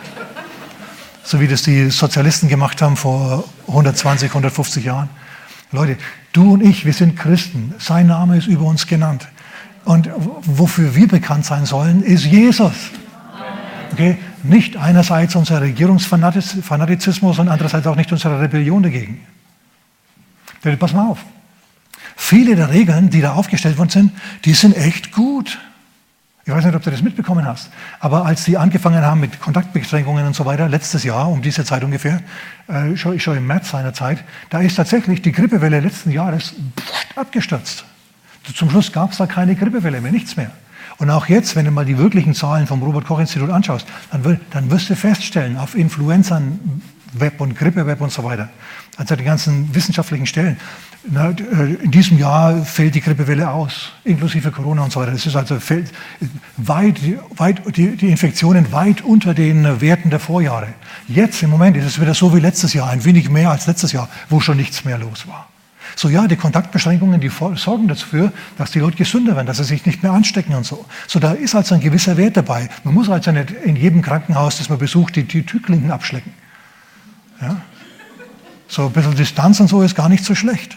So 1.25 1.41
wie 1.41 1.49
das 1.49 1.63
die 1.63 1.89
Sozialisten 1.91 2.49
gemacht 2.49 2.83
haben 2.83 2.97
vor 2.97 3.45
120, 3.67 4.29
150 4.31 4.85
Jahren. 4.85 5.09
Leute, 5.73 5.97
du 6.33 6.53
und 6.53 6.61
ich, 6.63 6.85
wir 6.85 6.93
sind 6.93 7.17
Christen. 7.17 7.75
Sein 7.79 8.07
Name 8.09 8.37
ist 8.37 8.47
über 8.47 8.65
uns 8.65 8.87
genannt. 8.87 9.27
Und 9.85 10.11
wofür 10.17 10.95
wir 10.95 11.09
bekannt 11.09 11.47
sein 11.47 11.65
sollen, 11.65 12.03
ist 12.03 12.27
Jesus. 12.27 12.75
Okay? 13.93 14.19
Nicht 14.43 14.77
einerseits 14.77 15.35
unser 15.35 15.63
Regierungsfanatizismus 15.63 17.39
und 17.39 17.49
andererseits 17.49 17.87
auch 17.87 17.97
nicht 17.97 18.13
unsere 18.13 18.41
Rebellion 18.41 18.83
dagegen. 18.83 19.21
Pass 20.79 20.93
mal 20.93 21.09
auf. 21.09 21.19
Viele 22.17 22.55
der 22.55 22.71
Regeln, 22.71 23.11
die 23.11 23.21
da 23.21 23.33
aufgestellt 23.33 23.79
worden 23.79 23.91
sind, 23.91 24.13
die 24.45 24.55
sind 24.55 24.77
echt 24.77 25.13
gut. 25.13 25.59
Ich 26.47 26.53
weiß 26.53 26.63
nicht, 26.67 26.75
ob 26.75 26.83
du 26.83 26.91
das 26.91 27.03
mitbekommen 27.03 27.47
hast, 27.47 27.71
aber 28.01 28.27
als 28.27 28.45
sie 28.45 28.59
angefangen 28.59 29.03
haben 29.03 29.21
mit 29.21 29.41
Kontaktbeschränkungen 29.41 30.27
und 30.27 30.37
so 30.37 30.45
weiter, 30.45 30.69
letztes 30.69 31.03
Jahr, 31.03 31.31
um 31.31 31.41
diese 31.41 31.65
Zeit 31.65 31.83
ungefähr, 31.85 32.21
äh, 32.69 32.95
schon, 32.97 33.37
im 33.37 33.47
März 33.47 33.71
seiner 33.71 33.95
Zeit, 33.95 34.23
da 34.51 34.61
ist 34.61 34.75
tatsächlich 34.75 35.23
die 35.23 35.33
Grippewelle 35.33 35.81
letzten 35.81 36.11
Jahres 36.11 36.55
abgestürzt. 37.17 37.87
Zum 38.55 38.69
Schluss 38.69 38.93
gab 38.93 39.13
es 39.13 39.17
da 39.17 39.27
keine 39.27 39.55
Grippewelle 39.55 40.03
mehr, 40.03 40.13
nichts 40.13 40.37
mehr. 40.37 40.51
Und 40.99 41.09
auch 41.09 41.27
jetzt, 41.27 41.57
wenn 41.57 41.65
du 41.65 41.71
mal 41.71 41.87
die 41.87 41.97
wirklichen 41.97 42.35
Zahlen 42.35 42.67
vom 42.67 42.83
Robert-Koch-Institut 42.83 43.49
anschaust, 43.49 43.87
dann, 44.11 44.39
dann 44.51 44.71
wirst 44.71 44.91
du 44.91 44.97
feststellen, 44.97 45.57
auf 45.57 45.75
Influencern, 45.75 46.83
Web 47.15 47.41
und 47.41 47.57
Grippe-Web 47.57 48.03
und 48.03 48.13
so 48.13 48.23
weiter, 48.23 48.51
also 48.97 49.17
die 49.17 49.25
ganzen 49.25 49.75
wissenschaftlichen 49.75 50.27
Stellen, 50.27 50.57
äh, 51.13 51.75
in 51.83 51.91
diesem 51.91 52.19
Jahr 52.19 52.65
fällt 52.65 52.95
die 52.95 53.01
Grippewelle 53.01 53.51
aus, 53.51 53.93
inklusive 54.05 54.51
Corona 54.51 54.85
und 54.85 54.93
so 54.93 55.01
weiter. 55.01 55.13
Es 55.13 55.27
ist 55.27 55.37
also 55.37 55.61
fällt 55.61 55.93
weit, 56.57 57.01
weit, 57.37 57.77
die, 57.77 57.97
die 57.97 58.09
Infektionen 58.09 58.73
weit 58.73 59.03
unter 59.03 59.35
den 59.35 59.81
Werten 59.81 60.11
der 60.11 60.21
Vorjahre. 60.21 60.69
Jetzt 61.09 61.43
im 61.43 61.51
Moment 61.51 61.77
ist 61.77 61.85
es 61.85 62.01
wieder 62.01 62.15
so 62.15 62.35
wie 62.35 62.41
letztes 62.41 62.73
Jahr, 62.73 62.89
ein 62.89 63.05
wenig 63.05 63.29
mehr 63.29 63.51
als 63.51 63.67
letztes 63.67 63.93
Jahr, 63.93 64.09
wo 64.31 64.41
schon 64.41 64.57
nichts 64.57 64.85
mehr 64.85 64.97
los 64.97 65.27
war. 65.29 65.49
So 65.97 66.09
ja, 66.09 66.27
die 66.27 66.37
Kontaktbeschränkungen, 66.37 67.21
die 67.21 67.31
sorgen 67.57 67.87
dafür, 67.87 68.33
dass 68.57 68.71
die 68.71 68.81
Leute 68.81 68.97
gesünder 68.97 69.37
werden, 69.37 69.47
dass 69.47 69.59
sie 69.59 69.65
sich 69.65 69.85
nicht 69.87 70.03
mehr 70.03 70.13
anstecken 70.13 70.55
und 70.55 70.65
so. 70.65 70.85
So 71.07 71.19
da 71.19 71.33
ist 71.33 71.55
also 71.55 71.75
ein 71.75 71.81
gewisser 71.81 72.17
Wert 72.17 72.37
dabei. 72.37 72.69
Man 72.83 72.95
muss 72.95 73.09
also 73.09 73.31
nicht 73.31 73.51
in 73.51 73.77
jedem 73.77 74.03
Krankenhaus, 74.03 74.59
das 74.59 74.71
man 74.71 74.79
besucht, 74.79 75.17
die, 75.17 75.25
die 75.25 75.45
Türklinken 75.45 75.91
abschlecken. 75.91 76.33
Ja? 77.41 77.61
So 78.75 78.87
ein 78.87 78.93
bisschen 78.93 79.15
Distanz 79.15 79.61
und 79.61 79.69
so 79.69 79.83
ist 79.83 79.95
gar 79.95 80.09
nicht 80.09 80.25
so 80.25 80.35
schlecht. 80.35 80.77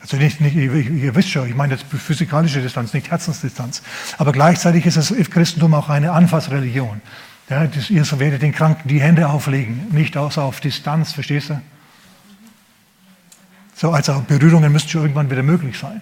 Also 0.00 0.16
nicht, 0.16 0.40
nicht, 0.40 0.56
ihr 0.56 1.14
wisst 1.14 1.28
schon, 1.28 1.46
ich 1.46 1.54
meine 1.54 1.74
jetzt 1.74 1.84
physikalische 1.84 2.62
Distanz, 2.62 2.94
nicht 2.94 3.10
Herzensdistanz. 3.10 3.82
Aber 4.16 4.32
gleichzeitig 4.32 4.86
ist 4.86 4.96
das 4.96 5.12
Christentum 5.28 5.74
auch 5.74 5.90
eine 5.90 6.12
Anfassreligion. 6.12 7.02
Ja, 7.50 7.66
das, 7.66 7.90
ihr 7.90 8.18
werdet 8.18 8.40
den 8.40 8.52
Kranken 8.52 8.88
die 8.88 9.02
Hände 9.02 9.28
auflegen, 9.28 9.88
nicht 9.90 10.16
außer 10.16 10.42
auf 10.42 10.60
Distanz, 10.60 11.12
verstehst 11.12 11.50
du? 11.50 11.60
So, 13.76 13.90
also 13.90 14.24
Berührungen 14.26 14.72
müssten 14.72 14.88
schon 14.88 15.02
irgendwann 15.02 15.30
wieder 15.30 15.42
möglich 15.42 15.78
sein. 15.78 16.00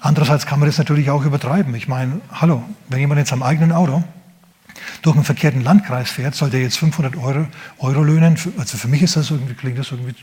Andererseits 0.00 0.44
kann 0.44 0.60
man 0.60 0.68
das 0.68 0.76
natürlich 0.76 1.08
auch 1.08 1.24
übertreiben. 1.24 1.74
Ich 1.76 1.88
meine, 1.88 2.20
hallo, 2.30 2.62
wenn 2.90 3.00
jemand 3.00 3.20
in 3.20 3.26
seinem 3.26 3.42
eigenen 3.42 3.72
Auto 3.72 4.04
durch 5.02 5.16
einen 5.16 5.24
verkehrten 5.24 5.62
Landkreis 5.62 6.10
fährt, 6.10 6.34
soll 6.34 6.50
der 6.50 6.60
jetzt 6.60 6.78
500 6.78 7.16
Euro, 7.16 7.46
Euro 7.78 8.02
löhnen. 8.02 8.36
Also 8.58 8.78
für 8.78 8.88
mich 8.88 9.02
ist 9.02 9.16
das 9.16 9.30
irgendwie, 9.30 9.54
klingt 9.54 9.78
das 9.78 9.90
irgendwie 9.90 10.14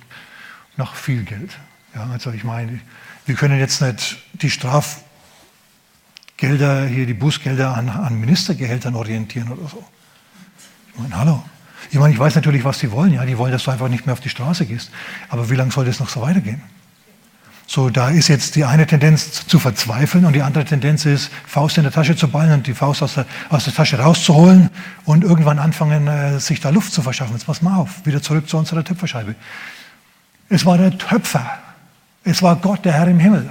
nach 0.78 0.96
viel 0.96 1.24
Geld. 1.24 1.58
Ja, 1.96 2.08
also 2.12 2.32
ich 2.32 2.44
meine, 2.44 2.80
wir 3.26 3.36
können 3.36 3.60
jetzt 3.60 3.82
nicht 3.82 4.18
die 4.34 4.50
Strafgelder, 4.50 6.88
hier 6.88 7.06
die 7.06 7.14
Bußgelder 7.14 7.76
an, 7.76 7.90
an 7.90 8.20
Ministergehältern 8.20 8.96
orientieren 8.96 9.52
oder 9.52 9.68
so. 9.68 9.84
Ich 10.94 11.00
meine, 11.00 11.18
hallo. 11.18 11.44
Ich 11.92 11.98
meine, 11.98 12.14
ich 12.14 12.20
weiß 12.20 12.36
natürlich, 12.36 12.64
was 12.64 12.80
die 12.80 12.92
wollen. 12.92 13.14
Ja, 13.14 13.26
die 13.26 13.38
wollen, 13.38 13.52
dass 13.52 13.64
du 13.64 13.72
einfach 13.72 13.88
nicht 13.88 14.06
mehr 14.06 14.14
auf 14.14 14.20
die 14.20 14.30
Straße 14.30 14.66
gehst. 14.66 14.92
Aber 15.30 15.50
wie 15.50 15.56
lange 15.56 15.72
soll 15.72 15.86
das 15.86 16.00
noch 16.00 16.10
so 16.10 16.22
weitergehen? 16.22 16.62
So, 17.72 17.92
da 17.92 18.10
ist 18.10 18.30
jetzt 18.30 18.56
die 18.56 18.66
eine 18.66 18.88
Tendenz 18.88 19.46
zu 19.46 19.60
verzweifeln 19.60 20.26
und 20.26 20.34
die 20.34 20.42
andere 20.42 20.66
Tendenz 20.66 21.06
ist, 21.06 21.30
Faust 21.46 21.78
in 21.78 21.84
der 21.84 21.92
Tasche 21.92 22.16
zu 22.16 22.28
ballen 22.28 22.52
und 22.52 22.66
die 22.66 22.74
Faust 22.74 23.04
aus 23.04 23.14
der, 23.14 23.28
aus 23.50 23.66
der 23.66 23.76
Tasche 23.76 24.00
rauszuholen 24.00 24.72
und 25.06 25.24
irgendwann 25.24 25.60
anfangen, 25.60 26.08
äh, 26.08 26.40
sich 26.40 26.62
da 26.62 26.72
Luft 26.72 26.92
zu 26.92 27.04
verschaffen. 27.04 27.34
Jetzt 27.36 27.46
pass 27.46 27.62
mal 27.62 27.78
auf, 27.78 28.08
wieder 28.08 28.24
zurück 28.24 28.50
zu 28.50 28.58
unserer 28.58 28.84
Töpferscheibe. 28.84 29.36
Es 30.50 30.66
war 30.66 30.80
der 30.80 30.98
Töpfer. 30.98 31.48
Es 32.24 32.42
war 32.42 32.56
Gott, 32.56 32.86
der 32.86 32.94
Herr 32.94 33.08
im 33.08 33.20
Himmel, 33.20 33.48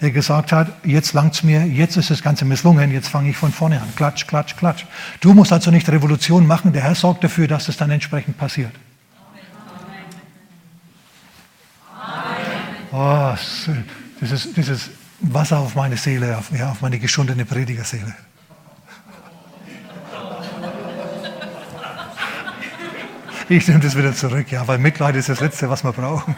der 0.00 0.10
gesagt 0.10 0.52
hat, 0.52 0.68
jetzt 0.82 1.12
langt's 1.12 1.42
mir, 1.42 1.66
jetzt 1.66 1.98
ist 1.98 2.08
das 2.08 2.22
Ganze 2.22 2.46
misslungen, 2.46 2.90
jetzt 2.90 3.08
fange 3.08 3.28
ich 3.28 3.36
von 3.36 3.52
vorne 3.52 3.78
an. 3.82 3.94
Klatsch, 3.94 4.26
klatsch, 4.26 4.56
klatsch. 4.56 4.86
Du 5.20 5.34
musst 5.34 5.52
also 5.52 5.70
nicht 5.70 5.86
Revolution 5.90 6.46
machen, 6.46 6.72
der 6.72 6.84
Herr 6.84 6.94
sorgt 6.94 7.24
dafür, 7.24 7.46
dass 7.46 7.68
es 7.68 7.76
dann 7.76 7.90
entsprechend 7.90 8.38
passiert. 8.38 8.72
Oh, 12.92 13.34
das 14.20 14.46
ist 14.46 14.90
Wasser 15.20 15.58
auf 15.58 15.74
meine 15.74 15.96
Seele, 15.96 16.36
auf, 16.36 16.50
ja, 16.50 16.70
auf 16.70 16.80
meine 16.80 16.98
geschundene 16.98 17.44
Predigerseele. 17.44 18.14
Ich 23.48 23.66
nehme 23.66 23.80
das 23.80 23.96
wieder 23.96 24.14
zurück, 24.14 24.50
ja, 24.50 24.66
weil 24.66 24.78
Mitleid 24.78 25.16
ist 25.16 25.28
das 25.28 25.40
Letzte, 25.40 25.68
was 25.68 25.82
wir 25.82 25.92
brauchen. 25.92 26.36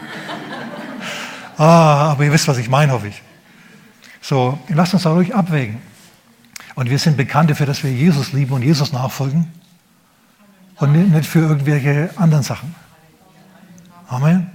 Ah, 1.57 2.11
aber 2.11 2.25
ihr 2.25 2.31
wisst, 2.31 2.47
was 2.47 2.57
ich 2.57 2.69
meine, 2.69 2.91
hoffe 2.91 3.07
ich. 3.07 3.21
So, 4.21 4.57
lasst 4.69 4.93
uns 4.93 5.03
da 5.03 5.13
ruhig 5.13 5.35
abwägen. 5.35 5.79
Und 6.75 6.89
wir 6.89 6.97
sind 6.97 7.15
bekannt 7.15 7.51
dafür, 7.51 7.67
dass 7.67 7.83
wir 7.83 7.91
Jesus 7.91 8.33
lieben 8.33 8.53
und 8.53 8.63
Jesus 8.63 8.91
nachfolgen 8.91 9.51
und 10.77 10.91
nicht 10.91 11.29
für 11.29 11.39
irgendwelche 11.39 12.09
anderen 12.17 12.43
Sachen. 12.43 12.73
Amen 14.07 14.52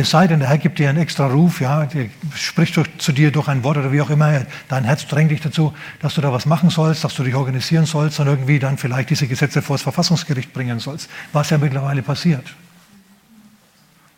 es 0.00 0.10
sei 0.10 0.26
denn, 0.26 0.40
der 0.40 0.48
Herr 0.48 0.58
gibt 0.58 0.78
dir 0.78 0.88
einen 0.88 0.98
extra 0.98 1.26
Ruf, 1.26 1.60
ja, 1.60 1.88
spricht 2.34 2.78
zu 2.98 3.12
dir 3.12 3.30
durch 3.30 3.48
ein 3.48 3.64
Wort 3.64 3.76
oder 3.76 3.92
wie 3.92 4.00
auch 4.00 4.10
immer, 4.10 4.42
dein 4.68 4.84
Herz 4.84 5.06
drängt 5.06 5.30
dich 5.30 5.40
dazu, 5.40 5.74
dass 6.00 6.14
du 6.14 6.20
da 6.20 6.32
was 6.32 6.46
machen 6.46 6.70
sollst, 6.70 7.04
dass 7.04 7.14
du 7.14 7.22
dich 7.22 7.34
organisieren 7.34 7.86
sollst 7.86 8.20
und 8.20 8.26
irgendwie 8.26 8.58
dann 8.58 8.78
vielleicht 8.78 9.10
diese 9.10 9.26
Gesetze 9.26 9.62
vor 9.62 9.76
das 9.76 9.82
Verfassungsgericht 9.82 10.52
bringen 10.52 10.78
sollst, 10.78 11.08
was 11.32 11.50
ja 11.50 11.58
mittlerweile 11.58 12.02
passiert. 12.02 12.54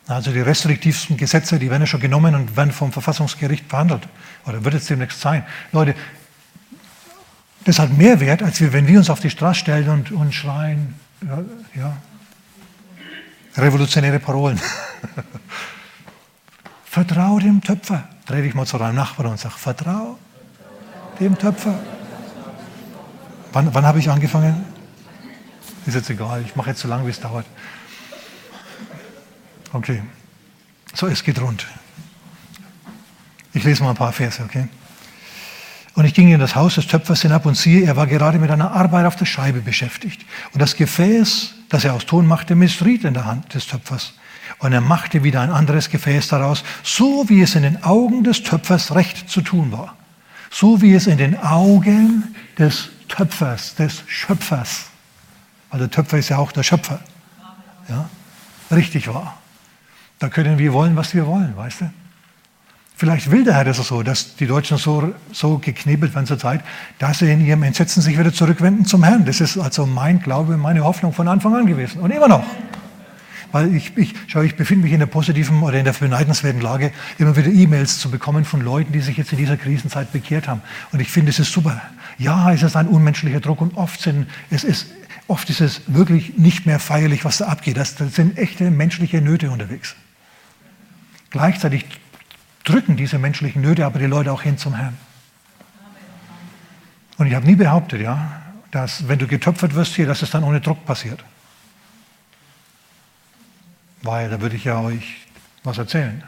Also 0.08 0.30
die 0.30 0.40
restriktivsten 0.40 1.16
Gesetze, 1.16 1.58
die 1.58 1.68
werden 1.68 1.82
ja 1.82 1.86
schon 1.86 2.00
genommen 2.00 2.34
und 2.34 2.56
werden 2.56 2.70
vom 2.70 2.92
Verfassungsgericht 2.92 3.68
behandelt. 3.68 4.06
Oder 4.46 4.64
wird 4.64 4.74
es 4.74 4.86
demnächst 4.86 5.20
sein. 5.20 5.44
Leute, 5.72 5.94
das 7.64 7.80
hat 7.80 7.96
mehr 7.96 8.20
Wert, 8.20 8.42
als 8.42 8.60
wenn 8.60 8.86
wir 8.86 8.98
uns 8.98 9.10
auf 9.10 9.18
die 9.18 9.30
Straße 9.30 9.60
stellen 9.60 9.88
und, 9.88 10.12
und 10.12 10.32
schreien, 10.32 10.94
ja, 11.26 11.38
ja, 11.74 11.96
revolutionäre 13.56 14.18
Parolen. 14.18 14.60
Vertrau 16.84 17.38
dem 17.38 17.60
Töpfer. 17.60 18.08
Dreh 18.26 18.42
dich 18.42 18.54
mal 18.54 18.66
zu 18.66 18.78
deinem 18.78 18.96
Nachbarn 18.96 19.30
und 19.30 19.38
sag, 19.38 19.52
vertrau 19.52 20.18
dem 21.20 21.38
Töpfer. 21.38 21.78
Wann, 23.52 23.72
wann 23.74 23.84
habe 23.84 23.98
ich 23.98 24.10
angefangen? 24.10 24.64
Ist 25.86 25.94
jetzt 25.94 26.10
egal, 26.10 26.42
ich 26.44 26.56
mache 26.56 26.70
jetzt 26.70 26.80
so 26.80 26.88
lange, 26.88 27.06
wie 27.06 27.10
es 27.10 27.20
dauert. 27.20 27.46
Okay. 29.72 30.02
So, 30.94 31.06
es 31.06 31.22
geht 31.22 31.40
rund. 31.40 31.66
Ich 33.52 33.64
lese 33.64 33.82
mal 33.82 33.90
ein 33.90 33.96
paar 33.96 34.12
Verse, 34.12 34.42
okay? 34.42 34.68
Und 35.94 36.04
ich 36.04 36.12
ging 36.12 36.32
in 36.32 36.40
das 36.40 36.54
Haus 36.54 36.74
des 36.74 36.86
Töpfers 36.86 37.22
hinab 37.22 37.46
und 37.46 37.56
siehe, 37.56 37.86
er 37.86 37.96
war 37.96 38.06
gerade 38.06 38.38
mit 38.38 38.50
einer 38.50 38.72
Arbeit 38.72 39.06
auf 39.06 39.16
der 39.16 39.24
Scheibe 39.24 39.60
beschäftigt. 39.60 40.26
Und 40.52 40.60
das 40.60 40.76
Gefäß, 40.76 41.54
das 41.68 41.84
er 41.84 41.94
aus 41.94 42.06
Ton 42.06 42.26
machte, 42.26 42.54
missriet 42.54 43.04
in 43.04 43.14
der 43.14 43.24
Hand 43.24 43.54
des 43.54 43.66
Töpfers. 43.66 44.14
Und 44.58 44.72
er 44.72 44.80
machte 44.80 45.24
wieder 45.24 45.40
ein 45.40 45.50
anderes 45.50 45.90
Gefäß 45.90 46.28
daraus, 46.28 46.64
so 46.82 47.28
wie 47.28 47.42
es 47.42 47.54
in 47.54 47.62
den 47.62 47.82
Augen 47.82 48.24
des 48.24 48.42
Töpfers 48.42 48.94
recht 48.94 49.28
zu 49.28 49.40
tun 49.40 49.72
war. 49.72 49.96
So 50.50 50.80
wie 50.80 50.94
es 50.94 51.06
in 51.06 51.18
den 51.18 51.38
Augen 51.38 52.34
des 52.58 52.88
Töpfers, 53.08 53.74
des 53.74 54.02
Schöpfers, 54.06 54.86
weil 55.70 55.80
der 55.80 55.90
Töpfer 55.90 56.18
ist 56.18 56.28
ja 56.28 56.38
auch 56.38 56.52
der 56.52 56.62
Schöpfer, 56.62 57.00
ja, 57.88 58.08
richtig 58.70 59.08
war. 59.08 59.38
Da 60.18 60.28
können 60.28 60.58
wir 60.58 60.72
wollen, 60.72 60.96
was 60.96 61.14
wir 61.14 61.26
wollen, 61.26 61.56
weißt 61.56 61.82
du? 61.82 61.90
Vielleicht 62.98 63.30
will 63.30 63.44
der 63.44 63.52
Herr 63.52 63.64
das 63.64 63.76
so, 63.76 64.02
dass 64.02 64.36
die 64.36 64.46
Deutschen 64.46 64.78
so, 64.78 65.12
so 65.30 65.58
geknebelt 65.58 66.14
werden 66.14 66.24
zur 66.24 66.38
Zeit, 66.38 66.62
dass 66.98 67.18
sie 67.18 67.30
in 67.30 67.44
ihrem 67.44 67.62
Entsetzen 67.62 68.00
sich 68.00 68.18
wieder 68.18 68.32
zurückwenden 68.32 68.86
zum 68.86 69.04
Herrn. 69.04 69.26
Das 69.26 69.42
ist 69.42 69.58
also 69.58 69.84
mein 69.84 70.20
Glaube, 70.20 70.56
meine 70.56 70.82
Hoffnung 70.82 71.12
von 71.12 71.28
Anfang 71.28 71.54
an 71.54 71.66
gewesen 71.66 72.00
und 72.00 72.10
immer 72.10 72.26
noch. 72.26 72.42
Weil 73.52 73.74
ich, 73.74 73.94
ich, 73.98 74.14
schau, 74.28 74.40
ich 74.40 74.56
befinde 74.56 74.84
mich 74.84 74.94
in 74.94 75.00
der 75.00 75.06
positiven 75.06 75.62
oder 75.62 75.78
in 75.78 75.84
der 75.84 75.92
beneidenswerten 75.92 76.62
Lage, 76.62 76.90
immer 77.18 77.36
wieder 77.36 77.48
E-Mails 77.48 77.98
zu 77.98 78.10
bekommen 78.10 78.46
von 78.46 78.62
Leuten, 78.62 78.92
die 78.92 79.00
sich 79.00 79.18
jetzt 79.18 79.30
in 79.30 79.38
dieser 79.38 79.58
Krisenzeit 79.58 80.10
bekehrt 80.10 80.48
haben. 80.48 80.62
Und 80.90 81.00
ich 81.00 81.10
finde, 81.10 81.28
es 81.28 81.38
ist 81.38 81.52
super. 81.52 81.78
Ja, 82.16 82.50
es 82.50 82.62
ist 82.62 82.76
ein 82.76 82.88
unmenschlicher 82.88 83.40
Druck 83.40 83.60
und 83.60 83.76
oft, 83.76 84.00
sind, 84.00 84.26
es 84.48 84.64
ist, 84.64 84.86
oft 85.28 85.50
ist 85.50 85.60
es 85.60 85.82
wirklich 85.86 86.38
nicht 86.38 86.64
mehr 86.64 86.78
feierlich, 86.78 87.26
was 87.26 87.38
da 87.38 87.48
abgeht. 87.48 87.76
Das, 87.76 87.94
das 87.94 88.14
sind 88.14 88.38
echte 88.38 88.70
menschliche 88.70 89.20
Nöte 89.20 89.50
unterwegs. 89.50 89.96
Gleichzeitig 91.30 91.84
drücken 92.66 92.96
diese 92.96 93.18
menschlichen 93.18 93.62
Nöte 93.62 93.86
aber 93.86 93.98
die 93.98 94.06
Leute 94.06 94.32
auch 94.32 94.42
hin 94.42 94.58
zum 94.58 94.74
Herrn. 94.74 94.96
Und 97.16 97.26
ich 97.26 97.34
habe 97.34 97.46
nie 97.46 97.54
behauptet, 97.54 98.02
ja, 98.02 98.42
dass 98.70 99.08
wenn 99.08 99.18
du 99.18 99.26
getöpfert 99.26 99.74
wirst 99.74 99.94
hier, 99.94 100.06
dass 100.06 100.20
es 100.20 100.30
dann 100.30 100.44
ohne 100.44 100.60
Druck 100.60 100.84
passiert. 100.84 101.24
Weil 104.02 104.28
da 104.28 104.40
würde 104.40 104.56
ich 104.56 104.64
ja 104.64 104.80
euch 104.80 105.26
was 105.64 105.78
erzählen. 105.78 106.22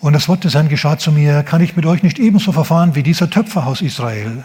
Und 0.00 0.12
das 0.12 0.28
Wort 0.28 0.44
des 0.44 0.54
Herrn 0.54 0.68
geschah 0.68 0.96
zu 0.96 1.10
mir, 1.12 1.42
kann 1.42 1.60
ich 1.60 1.76
mit 1.76 1.84
euch 1.86 2.02
nicht 2.02 2.18
ebenso 2.18 2.52
verfahren 2.52 2.94
wie 2.94 3.02
dieser 3.02 3.28
Töpfer 3.28 3.66
aus 3.66 3.82
Israel, 3.82 4.44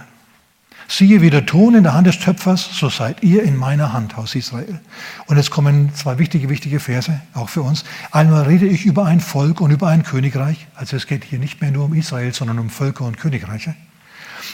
Siehe, 0.87 1.21
wie 1.21 1.31
der 1.31 1.45
Ton 1.45 1.73
in 1.73 1.83
der 1.83 1.93
Hand 1.93 2.05
des 2.05 2.19
Töpfers, 2.19 2.69
so 2.71 2.89
seid 2.89 3.23
ihr 3.23 3.43
in 3.43 3.55
meiner 3.55 3.91
Hand, 3.91 4.17
Haus 4.17 4.35
Israel. 4.35 4.79
Und 5.25 5.37
jetzt 5.37 5.49
kommen 5.49 5.93
zwei 5.95 6.19
wichtige, 6.19 6.47
wichtige 6.47 6.79
Verse, 6.79 7.19
auch 7.33 7.49
für 7.49 7.63
uns. 7.63 7.83
Einmal 8.11 8.43
rede 8.43 8.67
ich 8.67 8.85
über 8.85 9.05
ein 9.05 9.19
Volk 9.19 9.61
und 9.61 9.71
über 9.71 9.87
ein 9.87 10.03
Königreich. 10.03 10.67
Also 10.75 10.95
es 10.95 11.07
geht 11.07 11.23
hier 11.23 11.39
nicht 11.39 11.59
mehr 11.59 11.71
nur 11.71 11.85
um 11.85 11.93
Israel, 11.93 12.33
sondern 12.33 12.59
um 12.59 12.69
Völker 12.69 13.05
und 13.05 13.17
Königreiche. 13.17 13.75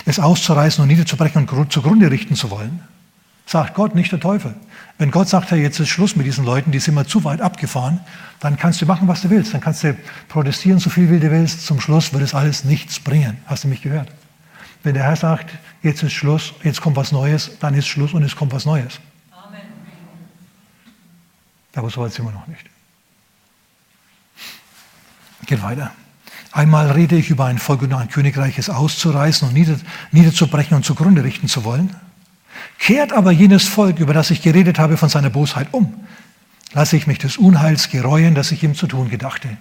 Es 0.06 0.20
auszureißen 0.20 0.82
und 0.82 0.88
niederzubrechen 0.88 1.48
und 1.48 1.72
zugrunde 1.74 2.10
richten 2.10 2.36
zu 2.36 2.50
wollen. 2.50 2.82
Sagt 3.46 3.74
Gott, 3.74 3.96
nicht 3.96 4.12
der 4.14 4.20
Teufel. 4.22 4.56
Wenn 4.98 5.12
Gott 5.12 5.28
sagt, 5.28 5.52
hey, 5.52 5.62
jetzt 5.62 5.80
ist 5.82 5.90
Schluss 5.90 6.16
mit 6.16 6.26
diesen 6.26 6.46
Leuten, 6.46 6.72
die 6.72 6.80
sind 6.80 6.94
mal 6.94 7.06
zu 7.06 7.26
weit 7.26 7.42
abgefahren, 7.42 8.00
dann 8.40 8.56
kannst 8.56 8.82
du 8.82 8.86
machen, 8.86 9.10
was 9.10 9.22
du 9.22 9.30
willst. 9.30 9.54
Dann 9.54 9.60
kannst 9.60 9.84
du 9.84 9.98
protestieren, 10.30 10.80
so 10.80 10.90
viel 10.90 11.12
wie 11.12 11.20
du 11.20 11.30
willst. 11.30 11.66
Zum 11.66 11.82
Schluss 11.82 12.14
wird 12.14 12.24
es 12.24 12.34
alles 12.34 12.64
nichts 12.64 13.02
bringen. 13.02 13.38
Hast 13.48 13.66
du 13.66 13.68
mich 13.68 13.82
gehört? 13.82 14.10
Wenn 14.84 14.96
der 14.96 15.04
Herr 15.04 15.16
sagt, 15.16 15.52
jetzt 15.84 16.02
ist 16.04 16.14
Schluss, 16.14 16.54
jetzt 16.64 16.82
kommt 16.82 16.96
was 16.96 17.12
Neues, 17.12 17.52
dann 17.60 17.74
ist 17.76 17.88
Schluss 17.88 18.14
und 18.14 18.24
es 18.24 18.36
kommt 18.36 18.52
was 18.52 18.66
Neues. 18.66 19.00
Amen. 19.32 19.62
Aber 21.76 21.90
so 21.90 22.02
weit 22.02 22.14
sind 22.14 22.26
wir 22.26 22.32
noch 22.32 22.48
nicht. 22.48 22.66
Geht 25.46 25.62
weiter. 25.62 25.92
Einmal 26.52 26.92
rede 26.92 27.16
ich 27.16 27.30
über 27.30 27.46
ein 27.46 27.60
Volk 27.60 27.84
und 27.84 27.94
ein 27.94 28.10
Königreich, 28.10 28.58
es 28.58 28.70
auszureißen 28.70 29.48
und 29.48 29.54
nieder, 29.54 29.78
niederzubrechen 30.12 30.76
und 30.76 30.84
zugrunde 30.84 31.24
richten 31.24 31.48
zu 31.48 31.64
wollen. 31.64 31.96
Kehrt 32.78 33.14
aber 33.14 33.32
jenes 33.32 33.68
Volk, 33.68 34.00
über 34.00 34.14
das 34.14 34.32
ich 34.32 34.42
geredet 34.42 34.78
habe, 34.78 34.98
von 34.98 35.10
seiner 35.10 35.30
Bosheit 35.30 35.68
um. 35.72 36.06
Lasse 36.74 36.98
ich 36.98 37.08
mich 37.08 37.20
des 37.20 37.38
Unheils 37.38 37.90
gereuen, 37.90 38.36
das 38.36 38.52
ich 38.52 38.64
ihm 38.64 38.76
zu 38.76 38.88
tun 38.88 39.10
gedachte. 39.10 39.58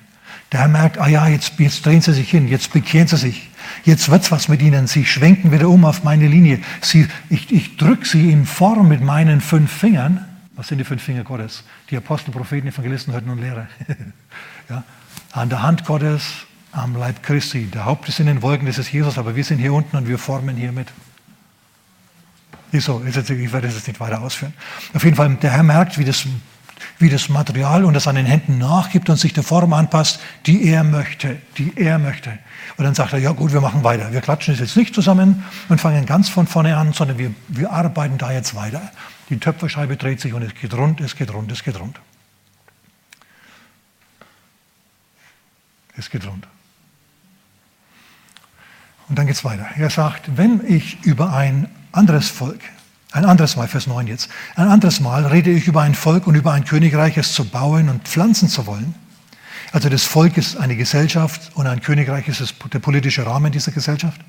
Der 0.52 0.60
Herr 0.60 0.68
merkt, 0.68 0.98
ah 0.98 1.08
ja, 1.08 1.28
jetzt, 1.28 1.58
jetzt 1.58 1.86
drehen 1.86 2.00
sie 2.00 2.12
sich 2.12 2.28
hin, 2.28 2.48
jetzt 2.48 2.72
bekehren 2.72 3.06
sie 3.06 3.16
sich, 3.16 3.48
jetzt 3.84 4.10
wird's 4.10 4.32
was 4.32 4.48
mit 4.48 4.60
ihnen, 4.62 4.88
sie 4.88 5.04
schwenken 5.04 5.52
wieder 5.52 5.68
um 5.68 5.84
auf 5.84 6.02
meine 6.02 6.26
Linie. 6.26 6.60
Sie, 6.80 7.06
ich 7.28 7.52
ich 7.52 7.76
drücke 7.76 8.04
sie 8.04 8.32
in 8.32 8.46
Form 8.46 8.88
mit 8.88 9.00
meinen 9.00 9.40
fünf 9.40 9.70
Fingern. 9.70 10.26
Was 10.56 10.68
sind 10.68 10.78
die 10.78 10.84
fünf 10.84 11.02
Finger 11.02 11.22
Gottes? 11.22 11.62
Die 11.90 11.96
Apostel, 11.96 12.32
Propheten, 12.32 12.66
Evangelisten, 12.66 13.12
Hirten 13.12 13.30
und 13.30 13.40
Lehrer. 13.40 13.68
ja, 14.68 14.82
an 15.32 15.48
der 15.48 15.62
Hand 15.62 15.84
Gottes, 15.84 16.24
am 16.72 16.96
Leib 16.96 17.22
Christi. 17.22 17.66
Der 17.66 17.84
Haupt 17.84 18.08
ist 18.08 18.20
in 18.20 18.26
den 18.26 18.42
Wolken, 18.42 18.66
das 18.66 18.78
ist 18.78 18.92
Jesus, 18.92 19.18
aber 19.18 19.36
wir 19.36 19.44
sind 19.44 19.58
hier 19.58 19.72
unten 19.72 19.96
und 19.96 20.08
wir 20.08 20.18
formen 20.18 20.56
hier 20.56 20.72
mit. 20.72 20.88
So, 22.72 23.02
ich 23.04 23.16
werde 23.16 23.66
das 23.66 23.76
jetzt 23.76 23.88
nicht 23.88 23.98
weiter 23.98 24.20
ausführen. 24.20 24.54
Auf 24.94 25.02
jeden 25.02 25.16
Fall, 25.16 25.34
der 25.36 25.50
Herr 25.50 25.62
merkt, 25.62 25.98
wie 25.98 26.04
das, 26.04 26.24
wie 27.00 27.08
das 27.08 27.30
Material 27.30 27.84
und 27.84 27.94
das 27.94 28.06
an 28.06 28.14
den 28.14 28.26
Händen 28.26 28.58
nachgibt 28.58 29.08
und 29.08 29.16
sich 29.16 29.32
der 29.32 29.42
Form 29.42 29.72
anpasst, 29.72 30.20
die 30.46 30.68
er 30.68 30.84
möchte, 30.84 31.38
die 31.56 31.72
er 31.76 31.98
möchte. 31.98 32.38
Und 32.76 32.84
dann 32.84 32.94
sagt 32.94 33.14
er, 33.14 33.18
ja 33.18 33.32
gut, 33.32 33.52
wir 33.52 33.62
machen 33.62 33.82
weiter. 33.82 34.12
Wir 34.12 34.20
klatschen 34.20 34.52
es 34.52 34.60
jetzt 34.60 34.76
nicht 34.76 34.94
zusammen 34.94 35.42
und 35.70 35.80
fangen 35.80 36.04
ganz 36.04 36.28
von 36.28 36.46
vorne 36.46 36.76
an, 36.76 36.92
sondern 36.92 37.16
wir, 37.16 37.34
wir 37.48 37.72
arbeiten 37.72 38.18
da 38.18 38.30
jetzt 38.30 38.54
weiter. 38.54 38.82
Die 39.30 39.38
Töpferscheibe 39.38 39.96
dreht 39.96 40.20
sich 40.20 40.34
und 40.34 40.42
es 40.42 40.54
geht 40.54 40.74
rund, 40.74 41.00
es 41.00 41.16
geht 41.16 41.32
rund, 41.32 41.50
es 41.50 41.64
geht 41.64 41.80
rund. 41.80 41.98
Es 45.96 46.10
geht 46.10 46.26
rund. 46.26 46.46
Und 49.08 49.18
dann 49.18 49.26
geht 49.26 49.36
es 49.36 49.44
weiter. 49.44 49.66
Er 49.76 49.90
sagt, 49.90 50.36
wenn 50.36 50.62
ich 50.66 51.02
über 51.04 51.32
ein 51.32 51.68
anderes 51.92 52.28
Volk, 52.28 52.60
ein 53.12 53.24
anderes 53.24 53.56
Mal, 53.56 53.66
Vers 53.66 53.86
9 53.86 54.06
jetzt, 54.06 54.28
ein 54.54 54.68
anderes 54.68 55.00
Mal 55.00 55.26
rede 55.26 55.50
ich 55.50 55.66
über 55.66 55.82
ein 55.82 55.94
Volk 55.94 56.26
und 56.26 56.36
über 56.36 56.52
ein 56.52 56.64
Königreich, 56.64 57.16
es 57.16 57.32
zu 57.32 57.44
bauen 57.44 57.88
und 57.88 58.06
pflanzen 58.06 58.48
zu 58.48 58.66
wollen. 58.66 58.94
Also 59.72 59.88
das 59.88 60.04
Volk 60.04 60.36
ist 60.36 60.56
eine 60.56 60.76
Gesellschaft 60.76 61.50
und 61.54 61.66
ein 61.66 61.80
Königreich 61.80 62.28
ist 62.28 62.54
der 62.72 62.78
politische 62.78 63.26
Rahmen 63.26 63.52
dieser 63.52 63.72
Gesellschaft. 63.72 64.20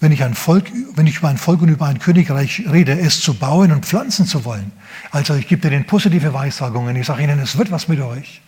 Wenn 0.00 0.12
ich, 0.12 0.22
ein 0.22 0.34
Volk, 0.34 0.70
wenn 0.94 1.06
ich 1.06 1.18
über 1.18 1.28
ein 1.28 1.38
Volk 1.38 1.60
und 1.60 1.68
über 1.68 1.86
ein 1.86 1.98
Königreich 1.98 2.62
rede, 2.70 2.98
es 2.98 3.20
zu 3.20 3.34
bauen 3.34 3.72
und 3.72 3.84
pflanzen 3.84 4.26
zu 4.26 4.44
wollen, 4.44 4.70
also 5.10 5.34
ich 5.34 5.48
gebe 5.48 5.68
denen 5.68 5.86
positive 5.86 6.32
Weissagungen, 6.32 6.94
ich 6.94 7.06
sage 7.06 7.24
ihnen, 7.24 7.40
es 7.40 7.58
wird 7.58 7.70
was 7.70 7.88
mit 7.88 8.00
euch. 8.00 8.40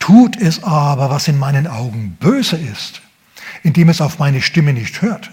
Tut 0.00 0.36
es 0.36 0.64
aber, 0.64 1.10
was 1.10 1.28
in 1.28 1.38
meinen 1.38 1.66
Augen 1.66 2.16
böse 2.18 2.56
ist, 2.56 3.02
indem 3.62 3.88
es 3.88 4.00
auf 4.00 4.18
meine 4.18 4.42
Stimme 4.42 4.72
nicht 4.72 5.00
hört, 5.00 5.30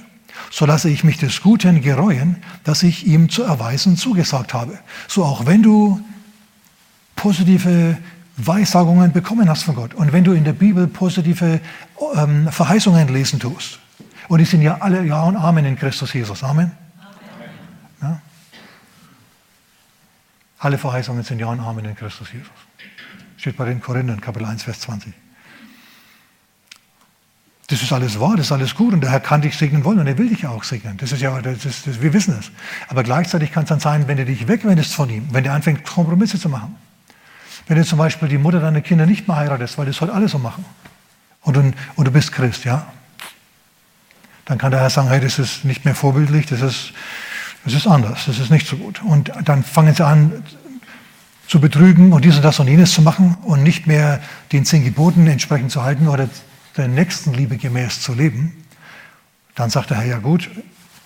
so 0.51 0.65
lasse 0.65 0.89
ich 0.89 1.03
mich 1.03 1.17
des 1.17 1.41
Guten 1.41 1.81
gereuen, 1.81 2.38
das 2.63 2.84
ich 2.84 3.08
ihm 3.08 3.29
zu 3.29 3.43
erweisen 3.43 3.98
zugesagt 3.98 4.53
habe. 4.53 4.77
So 5.08 5.24
auch 5.24 5.46
wenn 5.46 5.63
du 5.63 6.00
positive 7.15 7.98
Weissagungen 8.38 9.12
bekommen 9.12 9.50
hast 9.50 9.63
von 9.63 9.75
Gott 9.75 9.93
und 9.93 10.12
wenn 10.13 10.24
du 10.24 10.34
in 10.34 10.43
der 10.43 10.53
Bibel 10.53 10.88
positive 10.88 11.60
ähm, 12.15 12.51
Verheißungen 12.51 13.08
lesen 13.08 13.39
tust, 13.39 13.79
und 14.27 14.38
die 14.38 14.46
sind 14.46 14.62
ja 14.62 14.77
alle 14.79 15.03
Ja 15.03 15.24
und 15.24 15.36
Amen 15.36 15.65
in 15.65 15.77
Christus 15.77 16.13
Jesus. 16.13 16.42
Amen. 16.42 16.72
Amen. 17.00 17.50
Ja? 18.01 18.22
Alle 20.59 20.77
Verheißungen 20.77 21.24
sind 21.24 21.40
Ja 21.40 21.48
und 21.48 21.59
Amen 21.59 21.83
in 21.83 21.96
Christus 21.96 22.31
Jesus. 22.31 22.48
Steht 23.35 23.57
bei 23.57 23.66
den 23.66 23.81
Korinthern, 23.81 24.22
Kapitel 24.22 24.46
1, 24.46 24.64
Vers 24.64 24.79
20. 24.81 25.14
Das 27.72 27.81
ist 27.81 27.94
alles 27.94 28.20
wahr, 28.20 28.36
das 28.36 28.48
ist 28.48 28.51
alles 28.51 28.75
gut 28.75 28.94
und 28.94 29.00
der 29.00 29.12
Herr 29.12 29.22
kann 29.22 29.42
dich 29.42 29.57
segnen 29.57 29.86
wollen 29.86 30.00
und 30.00 30.05
er 30.05 30.18
will 30.18 30.27
dich 30.27 30.46
auch 30.46 30.66
segnen. 30.66 30.98
Das 30.98 31.14
ist 31.14 31.22
ja, 31.22 31.42
das 31.42 31.64
ist, 31.64 31.88
das, 31.88 32.01
wir 32.01 32.12
wissen 32.12 32.36
es. 32.38 32.51
Aber 32.90 33.01
gleichzeitig 33.01 33.53
kann 33.53 33.64
es 33.64 33.70
dann 33.70 33.79
sein, 33.79 34.10
wenn 34.10 34.18
du 34.18 34.25
dich 34.25 34.50
wegwendest 34.50 34.94
von 34.94 35.10
ihm, 35.10 35.29
wenn 35.31 35.46
du 35.46 35.53
anfängst, 35.53 35.86
Kompromisse 35.86 36.38
zu 36.38 36.50
machen. 36.50 36.75
Wenn 37.68 37.77
du 37.77 37.86
zum 37.86 37.98
Beispiel 37.98 38.27
die 38.27 38.38
Mutter 38.38 38.60
deiner 38.60 38.81
Kinder 38.81 39.05
nicht 39.05 39.25
mehr 39.25 39.38
heiratest, 39.38 39.77
weil 39.77 39.86
das 39.86 40.01
heute 40.01 40.12
alle 40.12 40.27
so 40.27 40.38
machen. 40.38 40.66
Und 41.44 41.55
du, 41.55 41.72
und 41.96 42.05
du 42.05 42.12
bist 42.12 42.34
Christ, 42.34 42.66
ja. 42.66 42.86
Dann 44.44 44.57
kann 44.57 44.72
der 44.72 44.81
Herr 44.81 44.90
sagen, 44.90 45.07
hey, 45.07 45.22
das 45.22 45.40
ist 45.40 45.64
nicht 45.64 45.86
mehr 45.86 45.96
vorbildlich, 45.96 46.48
das 46.48 46.60
ist, 46.60 46.92
das 47.64 47.74
ist 47.74 47.88
anders, 47.88 48.25
das 48.25 48.38
ist 48.38 48.51
nicht 48.51 48.68
so 48.68 48.75
gut. 48.75 49.01
Und 49.01 49.31
dann 49.46 49.64
fangen 49.64 49.96
sie 49.96 50.05
an, 50.05 50.44
zu 51.48 51.62
betrügen 51.62 52.12
und 52.12 52.25
dies 52.25 52.36
und 52.36 52.44
das 52.44 52.60
und 52.60 52.68
jenes 52.68 52.92
zu 52.92 53.01
machen 53.01 53.38
und 53.44 53.64
nicht 53.64 53.88
mehr 53.88 54.22
den 54.51 54.66
zehn 54.66 54.84
Geboten 54.84 55.25
entsprechend 55.27 55.72
zu 55.72 55.84
halten 55.84 56.10
oder 56.10 56.27
der 56.77 56.88
Nächstenliebe 56.88 57.57
gemäß 57.57 58.01
zu 58.01 58.14
leben, 58.14 58.66
dann 59.55 59.70
sagt 59.70 59.90
der 59.90 59.98
Herr, 59.98 60.05
ja 60.05 60.18
gut, 60.18 60.50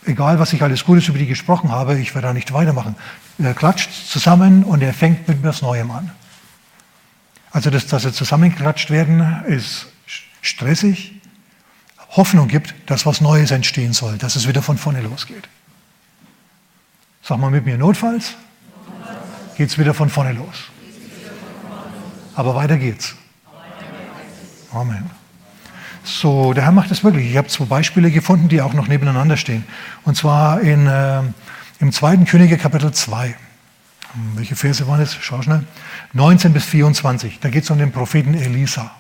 egal 0.06 0.40
was 0.40 0.54
ich 0.54 0.62
alles 0.62 0.86
Gutes 0.86 1.08
über 1.08 1.18
die 1.18 1.26
gesprochen 1.26 1.72
habe, 1.72 1.98
ich 2.00 2.14
werde 2.14 2.28
da 2.28 2.34
nicht 2.34 2.54
weitermachen. 2.54 2.96
Er 3.38 3.54
klatscht 3.54 3.92
zusammen 4.08 4.64
und 4.64 4.82
er 4.82 4.94
fängt 4.94 5.28
mit 5.28 5.40
etwas 5.40 5.62
Neuem 5.62 5.92
an. 5.92 6.12
Also, 7.52 7.70
dass, 7.70 7.88
dass 7.88 8.04
sie 8.04 8.12
zusammengeklatscht 8.12 8.90
werden, 8.92 9.44
ist 9.48 9.88
stressig. 10.42 11.14
Hoffnung 12.12 12.48
gibt, 12.48 12.74
dass 12.86 13.06
was 13.06 13.20
Neues 13.22 13.52
entstehen 13.52 13.94
soll, 13.94 14.18
dass 14.18 14.36
es 14.36 14.48
wieder 14.48 14.62
von 14.62 14.78
vorne 14.78 15.02
losgeht. 15.02 15.50
Sag 17.22 17.40
mal 17.40 17.50
mit 17.50 17.66
mir, 17.66 17.78
notfalls 17.78 18.36
geht 19.58 19.70
es 19.70 19.78
wieder 19.78 19.94
von 19.94 20.10
vorne 20.10 20.34
los. 20.34 20.70
Aber 22.36 22.56
weiter 22.56 22.78
geht's. 22.78 23.16
Amen. 24.72 25.10
So, 26.06 26.54
der 26.54 26.64
Herr 26.64 26.72
macht 26.72 26.92
das 26.92 27.04
wirklich. 27.04 27.30
Ich 27.30 27.38
habe 27.38 27.48
zwei 27.48 27.66
Beispiele 27.66 28.12
gefunden, 28.12 28.48
die 28.48 28.62
auch 28.62 28.74
noch 28.74 28.88
nebeneinander 28.88 29.38
stehen. 29.38 29.64
Und 30.04 30.16
zwar 30.16 30.62
in, 30.62 30.88
äh, 30.88 31.22
im 31.80 31.92
zweiten 31.92 32.26
Könige 32.26 32.58
Kapitel 32.58 32.92
2. 32.92 33.36
Welche 34.36 34.56
Verse 34.56 34.88
waren 34.88 35.02
es? 35.02 35.16
Schau 35.20 35.42
schnell. 35.42 35.64
19 36.14 36.54
bis 36.54 36.66
24. 36.66 37.40
Da 37.40 37.50
geht 37.50 37.64
es 37.64 37.70
um 37.70 37.78
den 37.78 37.92
Propheten 37.92 38.34
Elisa 38.34 38.92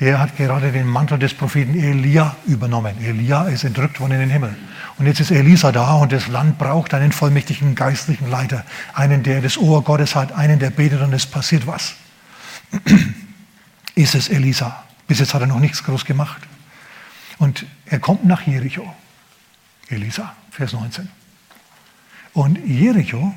der 0.00 0.20
hat 0.20 0.36
gerade 0.36 0.70
den 0.70 0.86
Mantel 0.86 1.18
des 1.18 1.34
Propheten 1.34 1.74
Elia 1.74 2.36
übernommen. 2.46 2.94
Elia 3.04 3.48
ist 3.48 3.64
entrückt 3.64 3.98
worden 3.98 4.12
in 4.12 4.20
den 4.20 4.30
Himmel. 4.30 4.54
Und 4.96 5.06
jetzt 5.06 5.20
ist 5.20 5.32
Elisa 5.32 5.72
da 5.72 5.94
und 5.94 6.12
das 6.12 6.28
Land 6.28 6.58
braucht 6.58 6.94
einen 6.94 7.10
vollmächtigen 7.10 7.74
geistlichen 7.74 8.30
Leiter, 8.30 8.64
einen, 8.94 9.24
der 9.24 9.40
das 9.40 9.58
Ohr 9.58 9.82
Gottes 9.82 10.14
hat, 10.14 10.32
einen, 10.32 10.60
der 10.60 10.70
betet 10.70 11.00
und 11.00 11.12
es 11.12 11.26
passiert 11.26 11.66
was. 11.66 11.94
ist 13.96 14.14
es 14.14 14.28
Elisa. 14.28 14.84
Bis 15.08 15.18
jetzt 15.18 15.34
hat 15.34 15.40
er 15.40 15.48
noch 15.48 15.58
nichts 15.58 15.82
groß 15.82 16.04
gemacht. 16.04 16.42
Und 17.38 17.66
er 17.86 17.98
kommt 17.98 18.24
nach 18.24 18.46
Jericho. 18.46 18.94
Elisa, 19.88 20.34
Vers 20.50 20.74
19. 20.74 21.08
Und 22.34 22.58
Jericho 22.64 23.34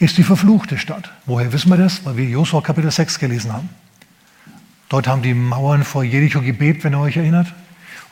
ist 0.00 0.18
die 0.18 0.24
verfluchte 0.24 0.76
Stadt. 0.76 1.10
Woher 1.24 1.52
wissen 1.52 1.70
wir 1.70 1.76
das? 1.76 2.04
Weil 2.04 2.16
wir 2.16 2.24
Josua 2.26 2.60
Kapitel 2.60 2.90
6 2.90 3.18
gelesen 3.18 3.52
haben. 3.52 3.68
Dort 4.88 5.06
haben 5.06 5.22
die 5.22 5.34
Mauern 5.34 5.84
vor 5.84 6.02
Jericho 6.02 6.40
gebebt, 6.40 6.84
wenn 6.84 6.94
ihr 6.94 7.00
euch 7.00 7.16
erinnert. 7.16 7.52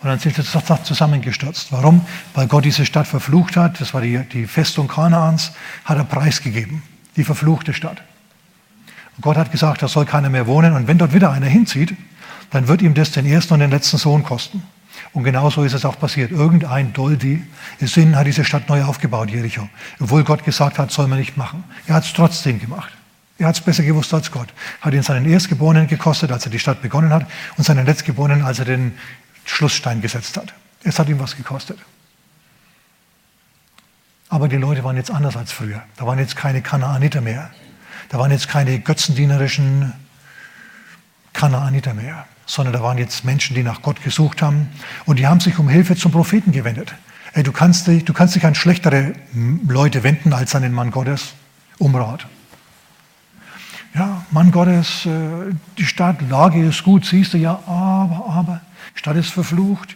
Und 0.03 0.09
dann 0.09 0.19
sind 0.19 0.37
sie 0.37 0.43
zusammengestürzt. 0.43 1.73
Warum? 1.73 2.07
Weil 2.35 2.47
Gott 2.47 2.65
diese 2.65 2.85
Stadt 2.85 3.07
verflucht 3.07 3.57
hat. 3.57 3.81
Das 3.81 3.95
war 3.95 4.03
die, 4.03 4.19
die 4.19 4.47
Festung 4.47 4.89
Kanaans, 4.89 5.53
hat 5.85 5.97
er 5.97 6.05
preisgegeben. 6.05 6.83
Die 7.17 7.25
verfluchte 7.25 7.73
Stadt. 7.73 8.03
Und 9.17 9.23
Gott 9.23 9.37
hat 9.37 9.51
gesagt, 9.51 9.83
da 9.83 9.89
soll 9.89 10.05
keiner 10.05 10.29
mehr 10.29 10.47
wohnen. 10.47 10.75
Und 10.75 10.87
wenn 10.87 10.99
dort 10.99 11.15
wieder 11.15 11.33
einer 11.33 11.47
hinzieht, 11.47 11.97
dann 12.51 12.69
wird 12.69 12.83
ihm 12.83 12.95
das 12.95 13.11
den 13.11 13.27
ersten 13.27 13.55
und 13.55 13.61
den 13.61 13.71
letzten 13.71 13.99
Sohn 13.99 14.23
kosten. 14.23 14.63
Und 15.13 15.25
genauso 15.25 15.63
ist 15.63 15.73
es 15.73 15.85
auch 15.85 15.99
passiert. 15.99 16.31
Irgendein 16.31 16.93
Doldi, 16.93 17.43
Sinn 17.81 18.17
hat 18.17 18.27
diese 18.27 18.45
Stadt 18.45 18.69
neu 18.69 18.85
aufgebaut, 18.85 19.31
Jericho. 19.31 19.69
Obwohl 20.01 20.25
Gott 20.25 20.45
gesagt 20.45 20.79
hat, 20.79 20.91
soll 20.91 21.07
man 21.07 21.19
nicht 21.19 21.37
machen. 21.37 21.65
Er 21.87 21.95
hat 21.95 22.05
es 22.05 22.13
trotzdem 22.13 22.61
gemacht. 22.61 22.93
Er 23.39 23.49
hat 23.49 23.57
es 23.57 23.61
besser 23.61 23.83
gewusst 23.83 24.13
als 24.15 24.31
Gott. 24.31 24.49
Hat 24.81 24.95
ihn 24.95 25.03
seinen 25.03 25.31
Erstgeborenen 25.31 25.87
gekostet, 25.87 26.33
als 26.33 26.47
er 26.47 26.51
die 26.51 26.59
Stadt 26.59 26.81
begonnen 26.83 27.13
hat, 27.13 27.27
und 27.57 27.65
seinen 27.65 27.85
Letztgeborenen, 27.85 28.45
als 28.45 28.59
er 28.59 28.65
den 28.65 28.93
Schlussstein 29.45 30.01
gesetzt 30.01 30.37
hat. 30.37 30.55
Es 30.83 30.99
hat 30.99 31.09
ihm 31.09 31.19
was 31.19 31.37
gekostet. 31.37 31.79
Aber 34.29 34.49
die 34.49 34.57
Leute 34.57 34.83
waren 34.85 34.97
jetzt 34.97 35.11
anders 35.11 35.37
als 35.37 35.53
früher. 35.53 35.83
Da 35.97 36.07
waren 36.07 36.19
jetzt 36.19 36.37
keine 36.37 36.63
Kanaaniter 36.63 37.21
mehr. 37.21 37.51
Da 38.09 38.19
waren 38.19 38.31
jetzt 38.31 38.49
keine 38.49 38.79
götzendienerischen 38.81 39.93
Kanaaniter 41.37 41.95
mehr, 41.95 42.27
sondern 42.47 42.73
da 42.73 42.83
waren 42.83 42.99
jetzt 42.99 43.25
Menschen, 43.25 43.55
die 43.55 43.63
nach 43.63 43.83
Gott 43.83 44.03
gesucht 44.03 44.43
haben 44.43 44.69
und 45.05 45.19
die 45.19 45.27
haben 45.27 45.39
sich 45.39 45.59
um 45.59 45.69
Hilfe 45.69 45.95
zum 45.95 46.11
Propheten 46.11 46.51
gewendet. 46.51 46.95
Hey, 47.33 47.43
du, 47.43 47.53
kannst 47.53 47.87
dich, 47.87 48.05
du 48.05 48.15
kannst 48.15 48.35
dich 48.35 48.47
an 48.47 48.55
schlechtere 48.55 49.13
Leute 49.69 50.03
wenden 50.03 50.33
als 50.33 50.55
an 50.55 50.63
den 50.63 50.73
Mann 50.73 50.91
Gottes 50.91 51.35
um 51.79 51.95
Rat. 51.95 52.27
Ja, 53.95 54.25
Mann 54.31 54.51
Gottes, 54.51 55.07
äh, 55.07 55.55
die 55.77 55.87
Stadtlage 55.87 56.65
ist 56.65 56.83
gut, 56.83 57.05
siehst 57.05 57.35
du 57.35 57.39
ja, 57.39 57.61
aber, 57.67 58.27
aber, 58.29 58.61
Stadt 58.95 59.17
ist 59.17 59.31
verflucht, 59.31 59.95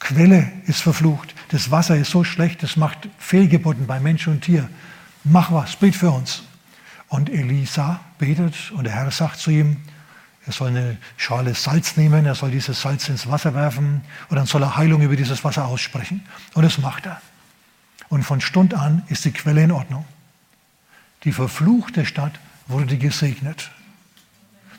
Quelle 0.00 0.50
ist 0.66 0.80
verflucht, 0.80 1.32
das 1.50 1.70
Wasser 1.70 1.96
ist 1.96 2.10
so 2.10 2.24
schlecht, 2.24 2.62
das 2.64 2.76
macht 2.76 3.08
Fehlgeburten 3.18 3.86
bei 3.86 4.00
Mensch 4.00 4.26
und 4.26 4.40
Tier. 4.42 4.68
Mach 5.22 5.52
was, 5.52 5.76
bet 5.76 5.94
für 5.94 6.10
uns. 6.10 6.42
Und 7.08 7.30
Elisa 7.30 8.00
betet 8.18 8.72
und 8.72 8.84
der 8.84 8.94
Herr 8.94 9.10
sagt 9.12 9.38
zu 9.38 9.52
ihm, 9.52 9.76
er 10.46 10.52
soll 10.52 10.68
eine 10.68 10.96
Schale 11.16 11.54
Salz 11.54 11.96
nehmen, 11.96 12.26
er 12.26 12.34
soll 12.34 12.50
dieses 12.50 12.80
Salz 12.82 13.08
ins 13.08 13.28
Wasser 13.28 13.54
werfen 13.54 14.02
und 14.28 14.36
dann 14.36 14.46
soll 14.46 14.62
er 14.62 14.76
Heilung 14.76 15.00
über 15.02 15.14
dieses 15.14 15.44
Wasser 15.44 15.66
aussprechen. 15.66 16.22
Und 16.54 16.64
das 16.64 16.78
macht 16.78 17.06
er. 17.06 17.20
Und 18.08 18.24
von 18.24 18.40
Stund 18.40 18.74
an 18.74 19.02
ist 19.08 19.24
die 19.24 19.32
Quelle 19.32 19.62
in 19.62 19.72
Ordnung. 19.72 20.04
Die 21.24 21.32
verfluchte 21.32 22.04
Stadt 22.04 22.32
wurde 22.66 22.98
gesegnet. 22.98 23.70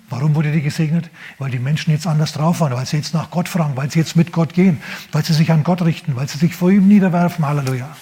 Warum 0.09 0.35
wurde 0.35 0.51
die 0.51 0.61
gesegnet? 0.61 1.09
Weil 1.39 1.49
die 1.49 1.59
Menschen 1.59 1.91
jetzt 1.91 2.05
anders 2.05 2.33
drauf 2.33 2.59
waren, 2.59 2.73
weil 2.73 2.85
sie 2.85 2.97
jetzt 2.97 3.13
nach 3.13 3.31
Gott 3.31 3.47
fragen, 3.47 3.77
weil 3.77 3.89
sie 3.89 3.99
jetzt 3.99 4.17
mit 4.17 4.33
Gott 4.33 4.53
gehen, 4.53 4.81
weil 5.13 5.23
sie 5.23 5.33
sich 5.33 5.49
an 5.49 5.63
Gott 5.63 5.81
richten, 5.81 6.15
weil 6.17 6.27
sie 6.27 6.37
sich 6.37 6.55
vor 6.55 6.71
ihm 6.71 6.89
niederwerfen. 6.89 7.45
Halleluja. 7.45 7.95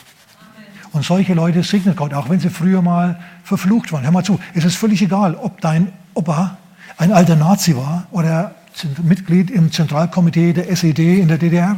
Und 0.91 1.05
solche 1.05 1.35
Leute 1.35 1.63
segnet 1.63 1.95
Gott, 1.95 2.13
auch 2.13 2.27
wenn 2.27 2.39
sie 2.39 2.49
früher 2.49 2.81
mal 2.81 3.21
verflucht 3.43 3.93
waren. 3.93 4.03
Hör 4.03 4.11
mal 4.11 4.25
zu, 4.25 4.39
es 4.55 4.65
ist 4.65 4.75
völlig 4.75 5.01
egal, 5.01 5.35
ob 5.35 5.61
dein 5.61 5.93
Opa 6.15 6.57
ein 6.97 7.11
alter 7.11 7.35
Nazi 7.35 7.75
war 7.75 8.07
oder 8.11 8.55
Mitglied 9.03 9.51
im 9.51 9.71
Zentralkomitee 9.71 10.53
der 10.53 10.69
SED 10.69 11.19
in 11.19 11.27
der 11.27 11.37
DDR 11.37 11.77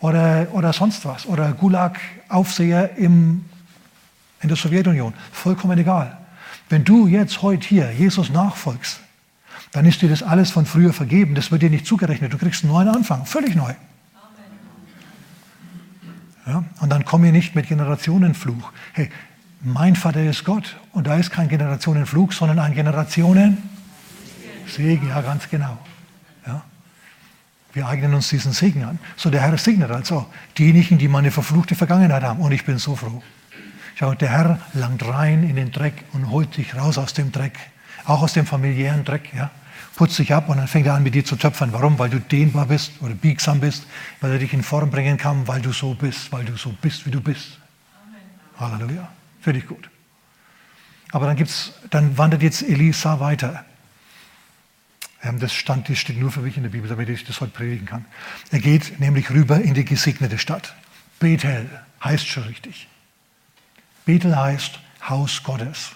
oder, 0.00 0.48
oder 0.52 0.72
sonst 0.72 1.04
was 1.04 1.26
oder 1.26 1.52
Gulag-Aufseher 1.52 2.96
in 2.96 3.44
der 4.42 4.56
Sowjetunion. 4.56 5.14
Vollkommen 5.32 5.78
egal. 5.78 6.18
Wenn 6.68 6.84
du 6.84 7.06
jetzt 7.06 7.42
heute 7.42 7.66
hier 7.66 7.92
Jesus 7.92 8.30
nachfolgst, 8.30 9.00
dann 9.72 9.86
ist 9.86 10.02
dir 10.02 10.08
das 10.08 10.22
alles 10.22 10.50
von 10.50 10.66
früher 10.66 10.92
vergeben. 10.92 11.34
Das 11.34 11.50
wird 11.50 11.62
dir 11.62 11.70
nicht 11.70 11.86
zugerechnet. 11.86 12.32
Du 12.32 12.38
kriegst 12.38 12.62
einen 12.62 12.72
neuen 12.72 12.88
Anfang, 12.88 13.26
völlig 13.26 13.54
neu. 13.54 13.74
Ja? 16.46 16.64
Und 16.80 16.90
dann 16.90 17.04
komm 17.04 17.22
hier 17.22 17.32
nicht 17.32 17.54
mit 17.54 17.68
Generationenfluch. 17.68 18.72
Hey, 18.92 19.10
mein 19.62 19.96
Vater 19.96 20.22
ist 20.22 20.44
Gott 20.44 20.76
und 20.92 21.06
da 21.06 21.16
ist 21.16 21.30
kein 21.30 21.48
Generationenfluch, 21.48 22.32
sondern 22.32 22.58
ein 22.58 22.74
Generationensegen. 24.64 25.08
Ja, 25.08 25.20
ganz 25.20 25.48
genau. 25.48 25.78
Ja? 26.46 26.62
Wir 27.72 27.86
eignen 27.88 28.14
uns 28.14 28.28
diesen 28.28 28.52
Segen 28.52 28.84
an. 28.84 28.98
So, 29.16 29.30
der 29.30 29.42
Herr 29.42 29.56
segnet 29.58 29.90
also 29.90 30.26
diejenigen, 30.58 30.98
die 30.98 31.08
meine 31.08 31.30
verfluchte 31.30 31.74
Vergangenheit 31.74 32.22
haben. 32.22 32.40
Und 32.40 32.52
ich 32.52 32.64
bin 32.64 32.78
so 32.78 32.96
froh. 32.96 33.22
Schau, 33.96 34.14
der 34.14 34.30
Herr 34.30 34.60
langt 34.72 35.06
rein 35.06 35.48
in 35.48 35.56
den 35.56 35.70
Dreck 35.70 36.04
und 36.12 36.30
holt 36.30 36.56
dich 36.56 36.74
raus 36.74 36.98
aus 36.98 37.14
dem 37.14 37.30
Dreck. 37.30 37.58
Auch 38.04 38.22
aus 38.22 38.32
dem 38.32 38.46
familiären 38.46 39.04
Dreck. 39.04 39.32
Ja? 39.34 39.50
putzt 39.94 40.18
dich 40.18 40.32
ab 40.32 40.48
und 40.48 40.56
dann 40.56 40.68
fängt 40.68 40.86
er 40.86 40.94
an 40.94 41.02
mit 41.02 41.14
dir 41.14 41.24
zu 41.24 41.36
töpfern. 41.36 41.72
Warum? 41.72 41.98
Weil 41.98 42.10
du 42.10 42.20
dehnbar 42.20 42.66
bist 42.66 42.92
oder 43.00 43.14
biegsam 43.14 43.60
bist, 43.60 43.86
weil 44.20 44.32
er 44.32 44.38
dich 44.38 44.52
in 44.52 44.62
Form 44.62 44.90
bringen 44.90 45.16
kann, 45.16 45.46
weil 45.46 45.60
du 45.60 45.72
so 45.72 45.94
bist, 45.94 46.32
weil 46.32 46.44
du 46.44 46.56
so 46.56 46.74
bist, 46.80 47.06
wie 47.06 47.10
du 47.10 47.20
bist. 47.20 47.58
Amen. 48.02 48.72
Halleluja. 48.72 49.08
Finde 49.40 49.60
ich 49.60 49.66
gut. 49.66 49.88
Aber 51.12 51.26
dann, 51.26 51.36
gibt's, 51.36 51.72
dann 51.90 52.18
wandert 52.18 52.42
jetzt 52.42 52.62
Elisa 52.62 53.20
weiter. 53.20 53.64
Das, 55.38 55.54
stand, 55.54 55.88
das 55.88 55.98
steht 55.98 56.18
nur 56.18 56.30
für 56.30 56.40
mich 56.40 56.56
in 56.56 56.64
der 56.64 56.70
Bibel, 56.70 56.88
damit 56.88 57.08
ich 57.08 57.24
das 57.24 57.40
heute 57.40 57.52
predigen 57.52 57.86
kann. 57.86 58.04
Er 58.50 58.58
geht 58.58 59.00
nämlich 59.00 59.30
rüber 59.30 59.60
in 59.60 59.72
die 59.72 59.84
gesegnete 59.84 60.38
Stadt. 60.38 60.74
Bethel 61.18 61.68
heißt 62.02 62.26
schon 62.26 62.42
richtig. 62.42 62.88
Bethel 64.04 64.36
heißt 64.36 64.80
Haus 65.08 65.42
Gottes. 65.42 65.92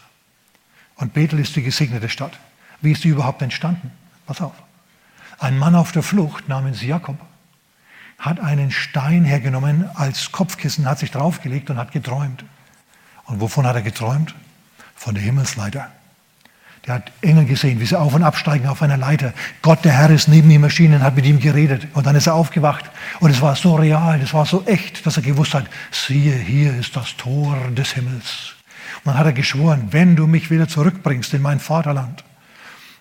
Und 0.97 1.13
Bethel 1.13 1.39
ist 1.39 1.55
die 1.57 1.63
gesegnete 1.63 2.09
Stadt. 2.09 2.39
Wie 2.81 2.93
ist 2.93 3.05
die 3.05 3.09
überhaupt 3.09 3.43
entstanden? 3.43 3.91
Pass 4.27 4.41
auf. 4.41 4.55
Ein 5.39 5.59
Mann 5.59 5.75
auf 5.75 5.93
der 5.93 6.03
Flucht 6.03 6.49
namens 6.49 6.83
Jakob 6.83 7.19
hat 8.19 8.41
einen 8.41 8.71
Stein 8.71 9.25
hergenommen 9.25 9.89
als 9.95 10.33
Kopfkissen, 10.33 10.87
hat 10.87 10.99
sich 10.99 11.11
draufgelegt 11.11 11.71
und 11.71 11.77
hat 11.77 11.93
geträumt. 11.93 12.45
Und 13.27 13.41
wovon 13.41 13.67
hat 13.67 13.77
er 13.77 13.83
geträumt? 13.83 14.35
Von 14.97 15.15
der 15.15 15.23
Himmelsleiter. 15.23 15.93
Der 16.89 16.95
hat 16.95 17.13
Engel 17.21 17.45
gesehen, 17.45 17.81
wie 17.81 17.85
sie 17.85 18.01
auf 18.01 18.15
und 18.15 18.23
absteigen 18.23 18.67
auf 18.67 18.81
einer 18.81 18.97
Leiter. 18.97 19.35
Gott, 19.61 19.85
der 19.85 19.93
Herr, 19.93 20.09
ist 20.09 20.27
neben 20.27 20.51
ihm 20.51 20.65
erschienen, 20.65 21.03
hat 21.03 21.17
mit 21.17 21.27
ihm 21.27 21.39
geredet. 21.39 21.87
Und 21.93 22.07
dann 22.07 22.17
ist 22.17 22.29
er 22.29 22.35
aufgewacht. 22.35 22.87
Und 23.21 23.31
es 23.31 23.43
war 23.43 23.57
so 23.57 23.75
real, 23.77 24.19
es 24.23 24.33
war 24.33 24.47
so 24.47 24.65
echt, 24.65 25.05
dass 25.05 25.19
er 25.19 25.23
gewusst 25.23 25.53
hat, 25.53 25.67
siehe, 25.91 26.35
hier 26.35 26.75
ist 26.75 26.97
das 26.97 27.15
Tor 27.19 27.59
des 27.77 27.93
Himmels. 27.93 28.55
Und 29.05 29.13
dann 29.13 29.19
hat 29.19 29.27
er 29.27 29.35
geschworen, 29.35 29.89
wenn 29.91 30.17
du 30.17 30.27
mich 30.27 30.51
wieder 30.51 30.67
zurückbringst 30.67 31.35
in 31.35 31.43
mein 31.43 31.61
Vaterland, 31.61 32.25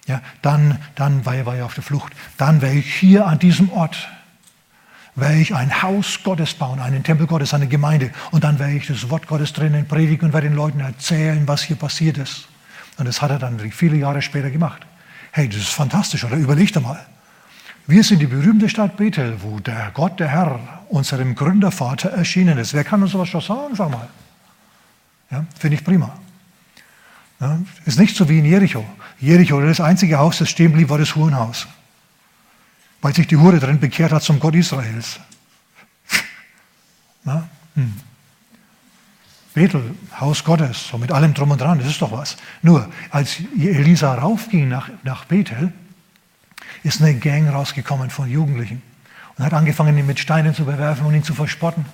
ja, 0.05 0.21
dann, 0.41 0.79
dann 0.95 1.25
war, 1.25 1.35
er, 1.35 1.45
war 1.45 1.55
er 1.55 1.65
auf 1.65 1.73
der 1.73 1.83
Flucht. 1.83 2.11
Dann 2.35 2.61
werde 2.61 2.75
ich 2.75 2.93
hier 2.93 3.25
an 3.25 3.39
diesem 3.39 3.71
Ort, 3.71 4.09
werde 5.15 5.37
ich 5.37 5.55
ein 5.55 5.81
Haus 5.81 6.19
Gottes 6.25 6.53
bauen, 6.55 6.81
einen 6.81 7.03
Tempel 7.03 7.25
Gottes, 7.25 7.53
eine 7.53 7.67
Gemeinde. 7.67 8.11
Und 8.31 8.43
dann 8.43 8.59
werde 8.59 8.73
ich 8.73 8.87
das 8.87 9.09
Wort 9.09 9.27
Gottes 9.27 9.53
drinnen 9.53 9.87
predigen 9.87 10.27
und 10.27 10.33
werde 10.33 10.49
den 10.49 10.57
Leuten 10.57 10.81
erzählen, 10.81 11.47
was 11.47 11.61
hier 11.63 11.77
passiert 11.77 12.17
ist. 12.17 12.49
Und 12.97 13.05
das 13.05 13.21
hat 13.21 13.31
er 13.31 13.39
dann 13.39 13.59
viele 13.71 13.97
Jahre 13.97 14.21
später 14.21 14.49
gemacht. 14.49 14.85
Hey, 15.31 15.47
das 15.47 15.57
ist 15.57 15.69
fantastisch, 15.69 16.23
oder? 16.23 16.35
Überleg 16.35 16.73
doch 16.73 16.81
mal. 16.81 17.05
Wir 17.85 18.03
sind 18.03 18.19
die 18.19 18.27
berühmte 18.27 18.67
Stadt 18.67 18.97
Bethel, 18.97 19.37
wo 19.41 19.59
der 19.59 19.91
Gott, 19.93 20.19
der 20.19 20.27
Herr, 20.27 20.59
unserem 20.89 21.35
Gründervater 21.35 22.09
erschienen 22.09 22.57
ist. 22.57 22.73
Wer 22.73 22.83
kann 22.83 23.01
uns 23.01 23.11
sowas 23.11 23.29
schon 23.29 23.41
sagen, 23.41 23.75
sag 23.75 23.89
mal? 23.89 24.09
Ja, 25.31 25.45
Finde 25.57 25.77
ich 25.77 25.83
prima. 25.83 26.17
Ja, 27.39 27.59
ist 27.85 27.99
nicht 27.99 28.15
so 28.15 28.27
wie 28.27 28.39
in 28.39 28.45
Jericho. 28.45 28.83
Jericho, 29.19 29.61
das 29.61 29.79
einzige 29.79 30.17
Haus, 30.17 30.39
das 30.39 30.49
stehen 30.49 30.73
blieb, 30.73 30.89
war 30.89 30.97
das 30.97 31.15
Hurenhaus. 31.15 31.67
Weil 33.01 33.13
sich 33.13 33.27
die 33.27 33.37
Hure 33.37 33.59
drin 33.59 33.79
bekehrt 33.79 34.11
hat 34.11 34.23
zum 34.23 34.39
Gott 34.39 34.55
Israels. 34.55 35.19
Na? 37.23 37.47
Hm. 37.75 37.93
Bethel, 39.57 39.95
Haus 40.19 40.43
Gottes, 40.43 40.87
so 40.87 40.99
mit 40.99 41.11
allem 41.11 41.33
drum 41.33 41.49
und 41.49 41.59
dran, 41.59 41.79
das 41.79 41.87
ist 41.87 41.99
doch 41.99 42.11
was. 42.11 42.37
Nur, 42.61 42.87
als 43.09 43.39
Elisa 43.57 44.13
raufging 44.13 44.69
nach, 44.69 44.91
nach 45.03 45.25
Bethel, 45.25 45.73
ist 46.83 47.01
eine 47.01 47.15
Gang 47.15 47.51
rausgekommen 47.51 48.11
von 48.11 48.29
Jugendlichen 48.29 48.83
und 49.35 49.43
hat 49.43 49.53
angefangen, 49.53 49.97
ihn 49.97 50.05
mit 50.05 50.19
Steinen 50.19 50.53
zu 50.53 50.65
bewerfen 50.65 51.07
und 51.07 51.15
ihn 51.15 51.23
zu 51.23 51.33
verspotten 51.33 51.85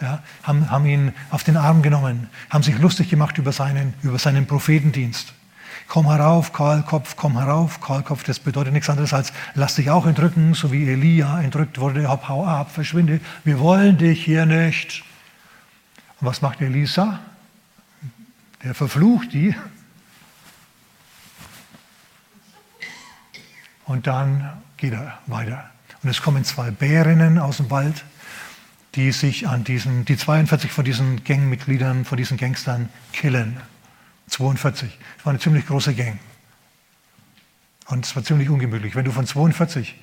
ja, 0.00 0.22
haben, 0.44 0.70
haben 0.70 0.86
ihn 0.86 1.12
auf 1.30 1.42
den 1.42 1.56
Arm 1.56 1.82
genommen, 1.82 2.28
haben 2.50 2.62
sich 2.62 2.78
lustig 2.78 3.10
gemacht 3.10 3.36
über 3.36 3.50
seinen, 3.50 3.94
über 4.04 4.20
seinen 4.20 4.46
Prophetendienst. 4.46 5.32
Komm 5.88 6.08
herauf, 6.08 6.52
Kahlkopf, 6.52 7.16
komm 7.16 7.36
herauf, 7.36 7.80
Kahlkopf, 7.80 8.22
das 8.22 8.38
bedeutet 8.38 8.74
nichts 8.74 8.88
anderes 8.88 9.12
als, 9.12 9.32
lass 9.56 9.74
dich 9.74 9.90
auch 9.90 10.06
entrücken, 10.06 10.54
so 10.54 10.70
wie 10.70 10.88
Elia 10.88 11.42
entrückt 11.42 11.80
wurde, 11.80 12.06
hau, 12.06 12.20
hau 12.28 12.46
ab, 12.46 12.70
verschwinde, 12.70 13.18
wir 13.42 13.58
wollen 13.58 13.98
dich 13.98 14.24
hier 14.24 14.46
nicht. 14.46 15.02
Und 16.22 16.28
was 16.28 16.40
macht 16.40 16.62
Elisa? 16.62 17.18
Der 18.64 18.74
verflucht 18.74 19.34
die. 19.34 19.54
Und 23.84 24.06
dann 24.06 24.62
geht 24.78 24.94
er 24.94 25.18
weiter. 25.26 25.70
Und 26.02 26.08
es 26.08 26.22
kommen 26.22 26.44
zwei 26.44 26.70
Bärinnen 26.70 27.38
aus 27.38 27.58
dem 27.58 27.70
Wald 27.70 28.02
die 28.94 29.12
sich 29.12 29.48
an 29.48 29.64
diesen, 29.64 30.04
die 30.04 30.16
42 30.16 30.70
von 30.70 30.84
diesen 30.84 31.24
Gangmitgliedern, 31.24 32.04
von 32.04 32.18
diesen 32.18 32.36
Gangstern 32.36 32.88
killen. 33.12 33.58
42. 34.28 34.98
Das 35.16 35.26
war 35.26 35.30
eine 35.30 35.38
ziemlich 35.38 35.66
große 35.66 35.94
Gang. 35.94 36.18
Und 37.86 38.04
es 38.04 38.14
war 38.14 38.22
ziemlich 38.22 38.48
ungemütlich. 38.48 38.94
Wenn 38.94 39.04
du 39.04 39.12
von 39.12 39.26
42 39.26 39.98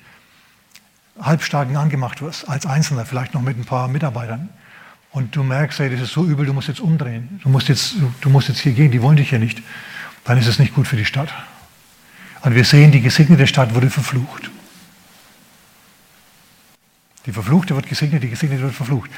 Halbstarken 1.20 1.76
angemacht 1.76 2.20
wirst, 2.20 2.48
als 2.48 2.66
Einzelner, 2.66 3.06
vielleicht 3.06 3.34
noch 3.34 3.42
mit 3.42 3.56
ein 3.56 3.64
paar 3.64 3.88
Mitarbeitern, 3.88 4.48
und 5.12 5.34
du 5.34 5.42
merkst, 5.42 5.80
ey, 5.80 5.90
das 5.90 6.00
ist 6.00 6.12
so 6.12 6.24
übel, 6.24 6.46
du 6.46 6.52
musst 6.52 6.68
jetzt 6.68 6.80
umdrehen, 6.80 7.40
du 7.42 7.48
musst 7.48 7.68
jetzt, 7.68 7.94
du 8.20 8.30
musst 8.30 8.48
jetzt 8.48 8.60
hier 8.60 8.72
gehen, 8.72 8.90
die 8.90 9.02
wollen 9.02 9.16
dich 9.16 9.30
hier 9.30 9.38
nicht, 9.38 9.62
dann 10.24 10.38
ist 10.38 10.46
es 10.46 10.58
nicht 10.58 10.74
gut 10.74 10.86
für 10.86 10.96
die 10.96 11.04
Stadt. 11.04 11.32
Und 12.42 12.54
wir 12.54 12.64
sehen, 12.64 12.90
die 12.92 13.00
gesegnete 13.00 13.46
Stadt 13.46 13.74
wurde 13.74 13.90
verflucht. 13.90 14.50
Die 17.26 17.32
Verfluchte 17.32 17.74
wird 17.74 17.86
gesegnet, 17.86 18.22
die 18.22 18.30
Gesegnete 18.30 18.62
wird 18.62 18.74
verflucht. 18.74 19.10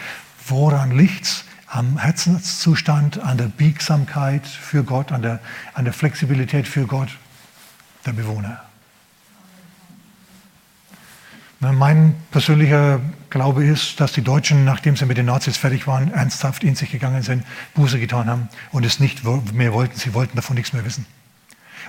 Woran 0.47 0.97
liegt 0.97 1.25
es? 1.25 1.45
Am 1.69 1.97
Herzenszustand, 1.97 3.21
an 3.21 3.39
der 3.39 3.47
Biegsamkeit 3.47 4.47
für 4.47 4.85
Gott, 4.85 5.11
an 5.11 5.23
der, 5.23 5.41
an 5.73 5.85
der 5.85 5.95
Flexibilität 5.95 6.69
für 6.69 6.87
Gott 6.87 7.09
der 8.05 8.13
Bewohner. 8.13 8.63
Mein 11.71 12.17
persönlicher 12.33 13.01
Glaube 13.31 13.65
ist, 13.65 14.01
dass 14.01 14.11
die 14.11 14.23
Deutschen, 14.23 14.65
nachdem 14.65 14.97
sie 14.97 15.07
mit 15.07 15.17
den 15.17 15.27
Nazis 15.27 15.57
fertig 15.57 15.87
waren, 15.87 16.13
ernsthaft 16.13 16.65
in 16.65 16.75
sich 16.75 16.91
gegangen 16.91 17.23
sind, 17.23 17.45
Buße 17.75 18.01
getan 18.01 18.29
haben 18.29 18.49
und 18.73 18.85
es 18.85 18.99
nicht 18.99 19.23
mehr 19.23 19.73
wollten. 19.73 19.97
Sie 19.97 20.13
wollten 20.13 20.35
davon 20.35 20.57
nichts 20.57 20.73
mehr 20.73 20.85
wissen. 20.85 21.07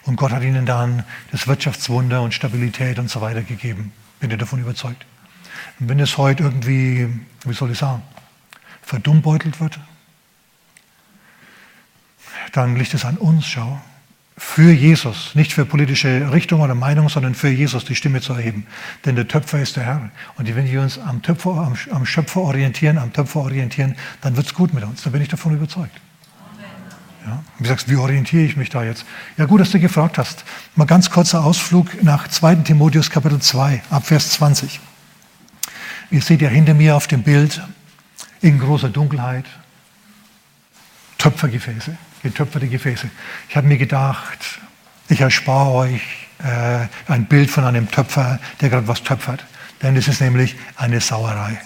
Und 0.04 0.18
Gott 0.18 0.32
hat 0.32 0.44
ihnen 0.44 0.68
dann 0.68 1.04
das 1.32 1.48
Wirtschaftswunder 1.48 2.22
und 2.22 2.36
Stabilität 2.36 3.00
und 3.00 3.10
so 3.10 3.20
weiter 3.20 3.42
gegeben. 3.42 3.92
Bin 4.20 4.30
ich 4.30 4.38
davon 4.38 4.60
überzeugt. 4.60 5.08
Und 5.80 5.90
wenn 5.90 6.00
es 6.00 6.20
heute 6.20 6.44
irgendwie, 6.44 7.10
wie 7.44 7.54
soll 7.54 7.72
ich 7.72 7.80
sagen, 7.80 8.04
verdummbeutelt 8.84 9.60
wird, 9.60 9.80
dann 12.52 12.76
liegt 12.76 12.94
es 12.94 13.06
an 13.06 13.18
uns, 13.18 13.48
schau, 13.48 13.82
für 14.38 14.72
Jesus, 14.72 15.36
nicht 15.36 15.54
für 15.54 15.66
politische 15.66 16.32
Richtung 16.32 16.62
oder 16.62 16.74
Meinung, 16.74 17.08
sondern 17.10 17.36
für 17.36 17.50
Jesus 17.50 17.86
die 17.86 17.96
Stimme 17.96 18.20
zu 18.22 18.34
erheben. 18.34 18.66
Denn 19.06 19.16
der 19.16 19.28
Töpfer 19.28 19.60
ist 19.60 19.76
der 19.76 19.84
Herr. 19.84 20.10
Und 20.38 20.54
wenn 20.56 20.72
wir 20.72 20.82
uns 20.82 20.98
am, 20.98 21.22
Töpfer, 21.22 21.52
am, 21.52 21.76
am 21.92 22.06
Schöpfer 22.06 22.42
orientieren, 22.42 22.98
am 22.98 23.14
Töpfer 23.14 23.42
orientieren, 23.42 23.96
dann 24.22 24.36
wird 24.36 24.48
es 24.48 24.54
gut 24.54 24.74
mit 24.74 24.84
uns. 24.84 25.04
Da 25.04 25.12
bin 25.12 25.22
ich 25.22 25.30
davon 25.30 25.54
überzeugt. 25.54 25.96
Ja? 27.26 27.44
Wie 27.60 27.68
sagst 27.68 27.90
wie 27.90 27.96
orientiere 27.96 28.44
ich 28.44 28.58
mich 28.58 28.70
da 28.70 28.84
jetzt? 28.84 29.06
Ja, 29.38 29.46
gut, 29.46 29.62
dass 29.62 29.72
du 29.72 29.80
gefragt 29.80 30.18
hast. 30.18 30.44
Mal 30.76 30.86
ganz 30.86 31.10
kurzer 31.10 31.44
Ausflug 31.44 32.04
nach 32.04 32.28
2. 32.28 32.56
Timotheus 32.56 33.10
Kapitel 33.10 33.40
2, 33.40 33.84
ab 33.92 34.08
Vers 34.08 34.32
20. 34.32 34.80
Ihr 36.10 36.22
seht 36.22 36.42
ja 36.42 36.50
hinter 36.50 36.74
mir 36.74 36.96
auf 36.96 37.08
dem 37.08 37.24
Bild 37.24 37.62
in 38.42 38.60
großer 38.60 38.90
Dunkelheit 38.90 39.46
Töpfergefäße 41.18 41.98
getöpferte 42.24 42.68
Gefäße. 42.68 43.10
Ich 43.50 43.56
habe 43.56 43.68
mir 43.68 43.78
gedacht, 43.78 44.60
ich 45.10 45.22
erspare 45.22 45.72
euch 45.72 46.02
äh, 46.40 46.88
ein 47.12 47.26
Bild 47.26 47.52
von 47.52 47.66
einem 47.66 47.90
Töpfer, 47.92 48.40
der 48.62 48.70
gerade 48.70 48.88
was 48.88 49.04
töpfert. 49.04 49.46
Denn 49.82 49.96
es 49.98 50.08
ist 50.08 50.22
nämlich 50.22 50.56
eine 50.78 51.02
Sauerei. 51.02 51.60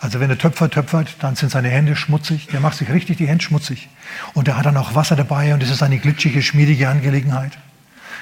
Also 0.00 0.18
wenn 0.18 0.28
der 0.28 0.38
Töpfer 0.38 0.70
töpfert, 0.70 1.16
dann 1.18 1.36
sind 1.36 1.50
seine 1.50 1.68
Hände 1.68 1.94
schmutzig. 1.94 2.46
Der 2.46 2.60
macht 2.60 2.78
sich 2.78 2.88
richtig 2.88 3.18
die 3.18 3.28
Hände 3.28 3.44
schmutzig. 3.44 3.88
Und 4.32 4.48
er 4.48 4.56
hat 4.56 4.64
dann 4.64 4.76
auch 4.76 4.94
Wasser 4.94 5.16
dabei 5.16 5.52
und 5.52 5.62
es 5.62 5.70
ist 5.70 5.82
eine 5.82 5.98
glitschige, 5.98 6.42
schmiedige 6.42 6.88
Angelegenheit. 6.88 7.58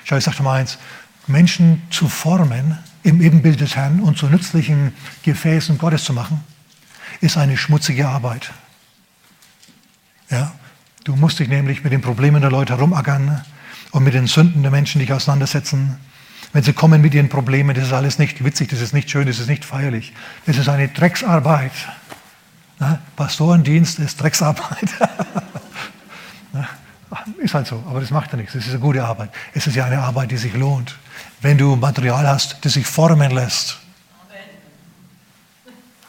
Schau, 0.05 0.17
ich 0.17 0.25
sage 0.25 0.43
mal 0.43 0.59
eins. 0.59 0.79
Menschen 1.29 1.83
zu 1.91 2.09
formen 2.09 2.79
im 3.03 3.21
Ebenbild 3.21 3.61
des 3.61 3.77
Herrn 3.77 4.01
und 4.01 4.19
zu 4.19 4.27
nützlichen 4.27 4.93
Gefäßen 5.23 5.79
Gottes 5.79 6.05
zu 6.05 6.15
machen, 6.15 6.43
ist 7.21 7.37
eine 7.37 7.57
schmutzige 7.57 8.09
Arbeit. 8.09 8.51
Ja? 10.31 10.53
Du 11.05 11.17
musst 11.17 11.39
dich 11.39 11.49
nämlich 11.49 11.85
mit 11.85 11.93
den 11.93 12.03
Problemen 12.03 12.41
der 12.43 12.51
Leute 12.51 12.77
herumackern 12.77 13.43
und 13.93 14.05
mit 14.05 14.15
den 14.15 14.27
Sünden 14.27 14.63
der 14.63 14.71
Menschen 14.71 15.01
dich 15.01 15.13
auseinandersetzen. 15.13 15.97
Wenn 16.53 16.63
sie 16.63 16.73
kommen 16.73 17.01
mit 17.01 17.15
ihren 17.15 17.29
Problemen, 17.29 17.75
das 17.75 17.87
ist 17.87 17.93
alles 17.93 18.19
nicht 18.19 18.45
witzig, 18.45 18.69
das 18.69 18.81
ist 18.81 18.95
nicht 18.95 19.11
schön, 19.11 19.27
das 19.27 19.39
ist 19.39 19.49
nicht 19.49 19.65
feierlich. 19.65 20.13
Das 20.47 20.57
ist 20.57 20.69
eine 20.69 20.89
Drecksarbeit. 20.89 21.73
Na, 22.79 22.99
Pastorendienst 23.17 23.99
ist 23.99 24.21
Drecksarbeit. 24.21 24.89
ist 27.39 27.55
halt 27.55 27.67
so, 27.67 27.83
aber 27.89 28.01
das 28.01 28.11
macht 28.11 28.33
ja 28.33 28.37
nichts. 28.37 28.55
Es 28.55 28.67
ist 28.67 28.73
eine 28.73 28.81
gute 28.81 29.05
Arbeit. 29.05 29.31
Es 29.55 29.67
ist 29.67 29.75
ja 29.75 29.85
eine 29.87 29.99
Arbeit, 29.99 30.31
die 30.31 30.37
sich 30.37 30.55
lohnt. 30.55 30.97
Wenn 31.41 31.59
du 31.59 31.77
Material 31.77 32.27
hast, 32.27 32.65
das 32.65 32.75
sich 32.75 32.87
formen 32.87 33.31
lässt. 33.31 33.79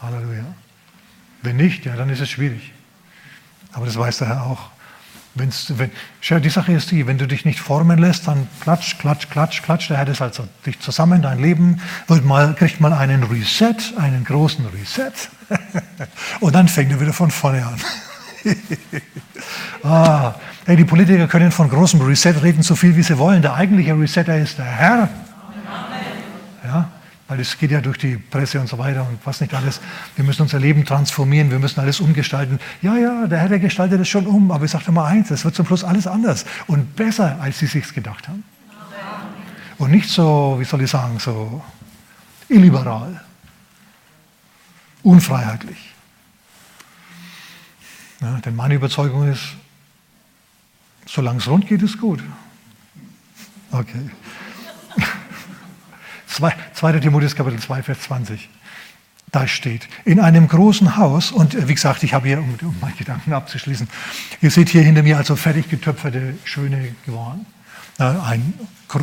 Halleluja. 0.02 0.46
Wenn 1.42 1.58
nicht, 1.58 1.86
ja, 1.86 1.96
dann 1.96 2.10
ist 2.10 2.22
es 2.22 2.30
schwierig. 2.30 2.72
Aber 3.74 3.86
das 3.86 3.98
weiß 3.98 4.20
der 4.20 4.30
Herr 4.30 4.44
auch. 4.44 4.70
Wenn's, 5.36 5.74
wenn, 5.78 5.92
die 6.42 6.50
Sache 6.50 6.74
ist 6.74 6.92
die, 6.92 7.06
wenn 7.06 7.18
du 7.18 7.28
dich 7.28 7.46
nicht 7.46 7.60
formen 7.60 8.00
lässt, 8.00 8.28
dann 8.28 8.48
klatsch, 8.62 8.98
klatsch, 8.98 9.30
klatsch, 9.30 9.62
klatsch, 9.62 9.88
der 9.90 9.98
Herr 9.98 10.08
ist 10.08 10.22
also 10.22 10.48
dich 10.66 10.80
zusammen, 10.80 11.22
dein 11.22 11.40
Leben 11.40 11.82
wird 12.08 12.26
mal, 12.26 12.56
kriegt 12.56 12.82
mal 12.82 12.94
einen 12.94 13.24
Reset, 13.24 13.76
einen 13.98 14.24
großen 14.24 14.66
Reset 14.66 15.12
und 16.40 16.56
dann 16.56 16.68
fängt 16.68 16.92
er 16.92 17.00
wieder 17.00 17.14
von 17.14 17.30
vorne 17.30 17.66
an. 17.66 17.80
ah, 19.84 20.34
hey, 20.66 20.76
die 20.76 20.86
Politiker 20.86 21.28
können 21.28 21.52
von 21.52 21.70
großem 21.70 22.02
Reset 22.02 22.34
reden, 22.42 22.64
so 22.64 22.76
viel 22.76 22.96
wie 22.96 23.04
sie 23.04 23.18
wollen. 23.18 23.42
Der 23.42 23.54
eigentliche 23.54 23.98
Resetter 23.98 24.38
ist 24.38 24.58
der 24.58 24.66
Herr. 24.66 25.10
Weil 27.30 27.40
es 27.40 27.58
geht 27.58 27.70
ja 27.70 27.80
durch 27.80 28.00
die 28.00 28.18
Presse 28.18 28.60
und 28.60 28.68
so 28.68 28.80
weiter 28.80 29.08
und 29.08 29.20
was 29.24 29.40
nicht 29.40 29.54
alles. 29.54 29.80
Wir 30.16 30.26
müssen 30.26 30.42
unser 30.42 30.60
Leben 30.60 30.84
transformieren, 30.84 31.52
wir 31.52 31.60
müssen 31.60 31.80
alles 31.80 32.00
umgestalten. 32.00 32.60
Ja, 32.82 32.98
ja, 32.98 33.28
der 33.28 33.38
Herr, 33.40 33.50
der 33.50 33.60
gestaltet 33.60 34.02
es 34.02 34.10
schon 34.10 34.26
um, 34.26 34.52
aber 34.52 34.66
ich 34.66 34.72
sage 34.72 34.92
mal 34.92 35.06
eins, 35.06 35.30
es 35.30 35.46
wird 35.46 35.54
zum 35.54 35.68
Schluss 35.68 35.84
alles 35.84 36.08
anders 36.08 36.46
und 36.66 36.96
besser, 36.96 37.40
als 37.40 37.60
sie 37.60 37.68
sich 37.68 37.94
gedacht 37.94 38.28
haben. 38.28 38.44
Und 39.78 39.92
nicht 39.92 40.10
so, 40.10 40.58
wie 40.60 40.66
soll 40.66 40.82
ich 40.82 40.90
sagen, 40.90 41.20
so 41.20 41.64
illiberal, 42.50 43.22
unfreiheitlich. 45.04 45.94
Ja, 48.22 48.40
denn 48.40 48.56
meine 48.56 48.74
Überzeugung 48.74 49.32
ist, 49.32 49.56
solange 51.06 51.38
es 51.38 51.48
rund 51.48 51.68
geht, 51.68 51.82
ist 51.82 52.00
gut. 52.00 52.22
Okay. 53.72 54.10
2. 56.30 57.00
Timotheus 57.00 57.36
Kapitel 57.36 57.60
2, 57.60 57.84
Vers 57.84 58.02
20. 58.02 58.50
Da 59.32 59.48
steht, 59.48 59.88
in 60.06 60.20
einem 60.20 60.48
großen 60.48 60.98
Haus, 60.98 61.32
und 61.32 61.54
äh, 61.54 61.68
wie 61.68 61.76
gesagt, 61.76 62.04
ich 62.04 62.14
habe 62.14 62.28
hier, 62.28 62.40
um, 62.40 62.56
um 62.62 62.76
meine 62.82 62.96
Gedanken 62.96 63.34
abzuschließen, 63.34 63.88
ihr 64.42 64.52
seht 64.52 64.70
hier 64.70 64.82
hinter 64.82 65.04
mir 65.04 65.18
also 65.18 65.36
fertig 65.36 65.70
getöpferte, 65.70 66.36
schöne 66.46 66.96
Gewaren. 67.06 67.46
Ein 67.98 68.54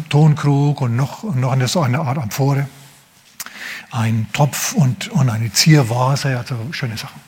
Tonkrug 0.08 0.80
und 0.80 0.96
noch, 0.96 1.22
noch 1.22 1.52
eine, 1.52 1.66
eine 1.66 2.00
Art 2.00 2.16
Amphore, 2.16 2.66
ein 3.90 4.26
Topf 4.32 4.72
und, 4.72 5.08
und 5.08 5.28
eine 5.28 5.52
Ziervase, 5.52 6.38
also 6.38 6.56
schöne 6.70 6.96
Sachen. 6.96 7.20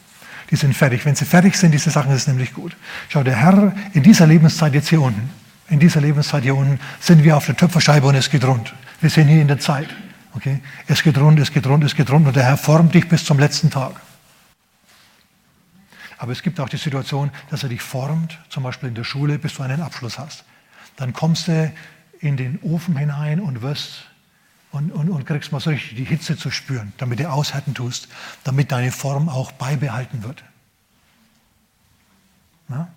Die 0.51 0.57
sind 0.57 0.75
fertig. 0.75 1.05
Wenn 1.05 1.15
sie 1.15 1.27
fertig 1.27 1.57
sind, 1.57 1.73
diese 1.73 1.91
Sachen, 1.91 2.11
ist 2.11 2.27
nämlich 2.27 2.55
gut. 2.55 2.75
Schau, 3.11 3.23
der 3.23 3.37
Herr 3.37 3.75
in 3.93 4.03
dieser 4.03 4.27
Lebenszeit 4.27 4.73
jetzt 4.73 4.89
hier 4.89 5.03
unten, 5.03 5.29
in 5.69 5.79
dieser 5.79 6.01
Lebenszeit 6.01 6.43
hier 6.43 6.57
unten, 6.57 6.81
sind 7.01 7.23
wir 7.23 7.37
auf 7.37 7.45
der 7.45 7.57
Töpferscheibe 7.57 8.07
und 8.07 8.15
es 8.15 8.31
geht 8.31 8.45
rund. 8.45 8.75
Wir 9.01 9.11
sind 9.11 9.29
hier 9.29 9.41
in 9.41 9.49
der 9.49 9.59
Zeit. 9.59 9.89
Okay? 10.35 10.61
Es 10.87 11.03
geht 11.03 11.19
rund, 11.19 11.39
es 11.39 11.53
geht 11.53 11.67
rund, 11.67 11.85
es 11.85 11.95
geht 11.95 12.11
rund 12.11 12.27
und 12.27 12.37
der 12.37 12.45
Herr 12.45 12.57
formt 12.57 12.95
dich 12.95 13.09
bis 13.09 13.25
zum 13.25 13.39
letzten 13.39 13.71
Tag. 13.71 14.01
Aber 16.19 16.33
es 16.33 16.43
gibt 16.43 16.59
auch 16.59 16.69
die 16.69 16.77
Situation, 16.77 17.31
dass 17.51 17.63
er 17.63 17.69
dich 17.69 17.81
formt, 17.81 18.39
zum 18.49 18.65
Beispiel 18.65 18.89
in 18.89 18.95
der 18.95 19.05
Schule, 19.05 19.39
bis 19.39 19.55
du 19.55 19.63
einen 19.63 19.81
Abschluss 19.81 20.19
hast. 20.19 20.45
Dann 20.97 21.13
kommst 21.13 21.47
du 21.47 21.73
in 22.21 22.37
den 22.37 22.59
Ofen 22.63 22.97
hinein 22.97 23.41
und 23.41 23.63
wirst 23.63 24.07
und, 24.73 24.91
und, 24.91 25.09
und 25.11 25.25
kriegst 25.25 25.53
mal 25.53 25.61
so 25.61 25.71
richtig 25.71 25.95
die 25.95 26.05
Hitze 26.05 26.37
zu 26.37 26.51
spüren, 26.51 26.93
damit 26.99 27.21
du 27.21 27.31
aushärten 27.31 27.75
tust, 27.75 28.09
damit 28.43 28.73
deine 28.73 28.91
Form 28.91 29.29
auch 29.29 29.53
beibehalten 29.53 30.25
wird. 30.25 30.43
Na? 32.67 32.89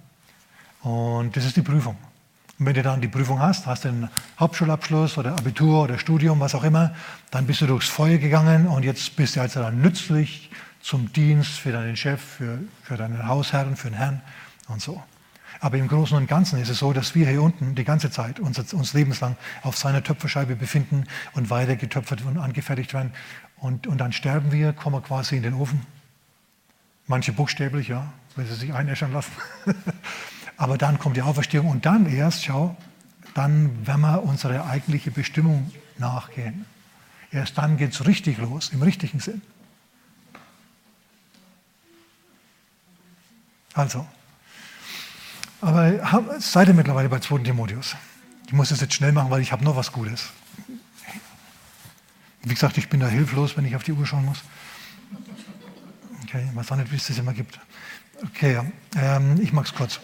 Und 0.82 1.38
das 1.38 1.46
ist 1.46 1.56
die 1.56 1.62
Prüfung. 1.62 1.96
Und 2.62 2.68
wenn 2.68 2.76
du 2.76 2.84
dann 2.84 3.02
die 3.02 3.08
Prüfung 3.08 3.40
hast, 3.40 3.66
hast 3.66 3.86
du 3.86 3.88
einen 3.90 4.10
Hauptschulabschluss 4.40 5.18
oder 5.18 5.32
Abitur 5.32 5.82
oder 5.82 5.98
Studium, 5.98 6.40
was 6.42 6.54
auch 6.54 6.64
immer, 6.64 6.94
dann 7.32 7.48
bist 7.48 7.62
du 7.62 7.66
durchs 7.66 7.90
Feuer 7.90 8.20
gegangen 8.20 8.68
und 8.68 8.86
jetzt 8.86 9.16
bist 9.16 9.36
du 9.36 9.42
also 9.42 9.62
dann 9.62 9.82
nützlich 9.82 10.52
zum 10.80 11.12
Dienst 11.12 11.54
für 11.54 11.72
deinen 11.72 11.96
Chef, 11.96 12.22
für, 12.22 12.60
für 12.84 12.98
deinen 12.98 13.28
Hausherrn, 13.28 13.76
für 13.76 13.90
den 13.90 13.98
Herrn 13.98 14.22
und 14.68 14.80
so. 14.80 15.02
Aber 15.60 15.80
im 15.80 15.88
Großen 15.88 16.16
und 16.16 16.28
Ganzen 16.28 16.62
ist 16.62 16.70
es 16.70 16.78
so, 16.78 16.94
dass 16.94 17.16
wir 17.16 17.28
hier 17.28 17.42
unten 17.42 17.74
die 17.74 17.84
ganze 17.84 18.12
Zeit 18.12 18.40
uns, 18.40 18.60
uns 18.74 18.94
lebenslang 18.94 19.38
auf 19.64 19.76
seiner 19.76 20.04
Töpferscheibe 20.04 20.56
befinden 20.56 21.06
und 21.34 21.50
weiter 21.50 21.76
getöpfert 21.76 22.24
und 22.24 22.38
angefertigt 22.38 22.94
werden. 22.94 23.12
Und, 23.58 23.88
und 23.88 23.98
dann 23.98 24.14
sterben 24.14 24.52
wir, 24.52 24.74
kommen 24.74 25.02
quasi 25.02 25.36
in 25.36 25.42
den 25.42 25.56
Ofen. 25.56 25.84
Manche 27.08 27.34
buchstäblich, 27.34 27.88
ja, 27.88 28.14
wenn 28.36 28.46
sie 28.46 28.54
sich 28.54 28.72
einäschern 28.72 29.14
lassen. 29.14 29.32
Aber 30.62 30.78
dann 30.78 31.00
kommt 31.00 31.18
die 31.18 31.24
Auferstehung 31.24 31.70
und 31.70 31.88
dann 31.88 32.06
erst, 32.06 32.44
schau, 32.44 32.78
dann 33.34 33.88
werden 33.88 34.02
wir 34.02 34.22
unsere 34.22 34.64
eigentliche 34.64 35.10
Bestimmung 35.10 35.72
nachgehen. 35.98 36.68
Erst 37.32 37.58
dann 37.58 37.78
geht 37.78 37.94
es 37.94 38.06
richtig 38.06 38.38
los, 38.38 38.70
im 38.70 38.84
richtigen 38.84 39.20
Sinn. 39.20 39.42
Also, 43.74 44.08
aber 45.62 46.40
seid 46.40 46.68
ihr 46.68 46.76
mittlerweile 46.76 47.10
bei 47.10 47.18
2. 47.18 47.40
Timotheus? 47.40 47.96
Ich 48.46 48.54
muss 48.54 48.70
das 48.70 48.82
jetzt 48.82 48.94
schnell 48.94 49.14
machen, 49.14 49.32
weil 49.32 49.42
ich 49.42 49.52
habe 49.52 49.64
noch 49.64 49.76
was 49.76 49.92
Gutes. 49.92 50.30
Wie 52.44 52.54
gesagt, 52.54 52.78
ich 52.78 52.88
bin 52.88 53.00
da 53.00 53.08
hilflos, 53.08 53.58
wenn 53.58 53.66
ich 53.66 53.76
auf 53.76 53.82
die 53.82 53.94
Uhr 53.94 54.06
schauen 54.06 54.26
muss. 54.26 54.44
Okay, 56.22 56.46
ich 56.48 56.56
weiß 56.56 56.72
auch 56.72 56.76
nicht, 56.76 56.92
wie 56.92 56.98
es 56.98 57.08
das 57.08 57.18
immer 57.18 57.34
gibt. 57.34 57.60
Okay, 58.24 58.62
ähm, 58.96 59.42
ich 59.42 59.54
mache 59.54 59.66
es 59.66 59.74
kurz. 59.74 60.00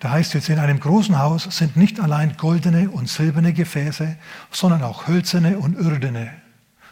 Da 0.00 0.10
heißt 0.10 0.34
jetzt, 0.34 0.48
in 0.48 0.58
einem 0.58 0.80
großen 0.80 1.18
Haus 1.18 1.44
sind 1.50 1.76
nicht 1.76 2.00
allein 2.00 2.36
goldene 2.36 2.90
und 2.90 3.08
silberne 3.08 3.52
Gefäße, 3.52 4.16
sondern 4.50 4.82
auch 4.82 5.08
hölzerne 5.08 5.58
und 5.58 5.78
irdene, 5.78 6.30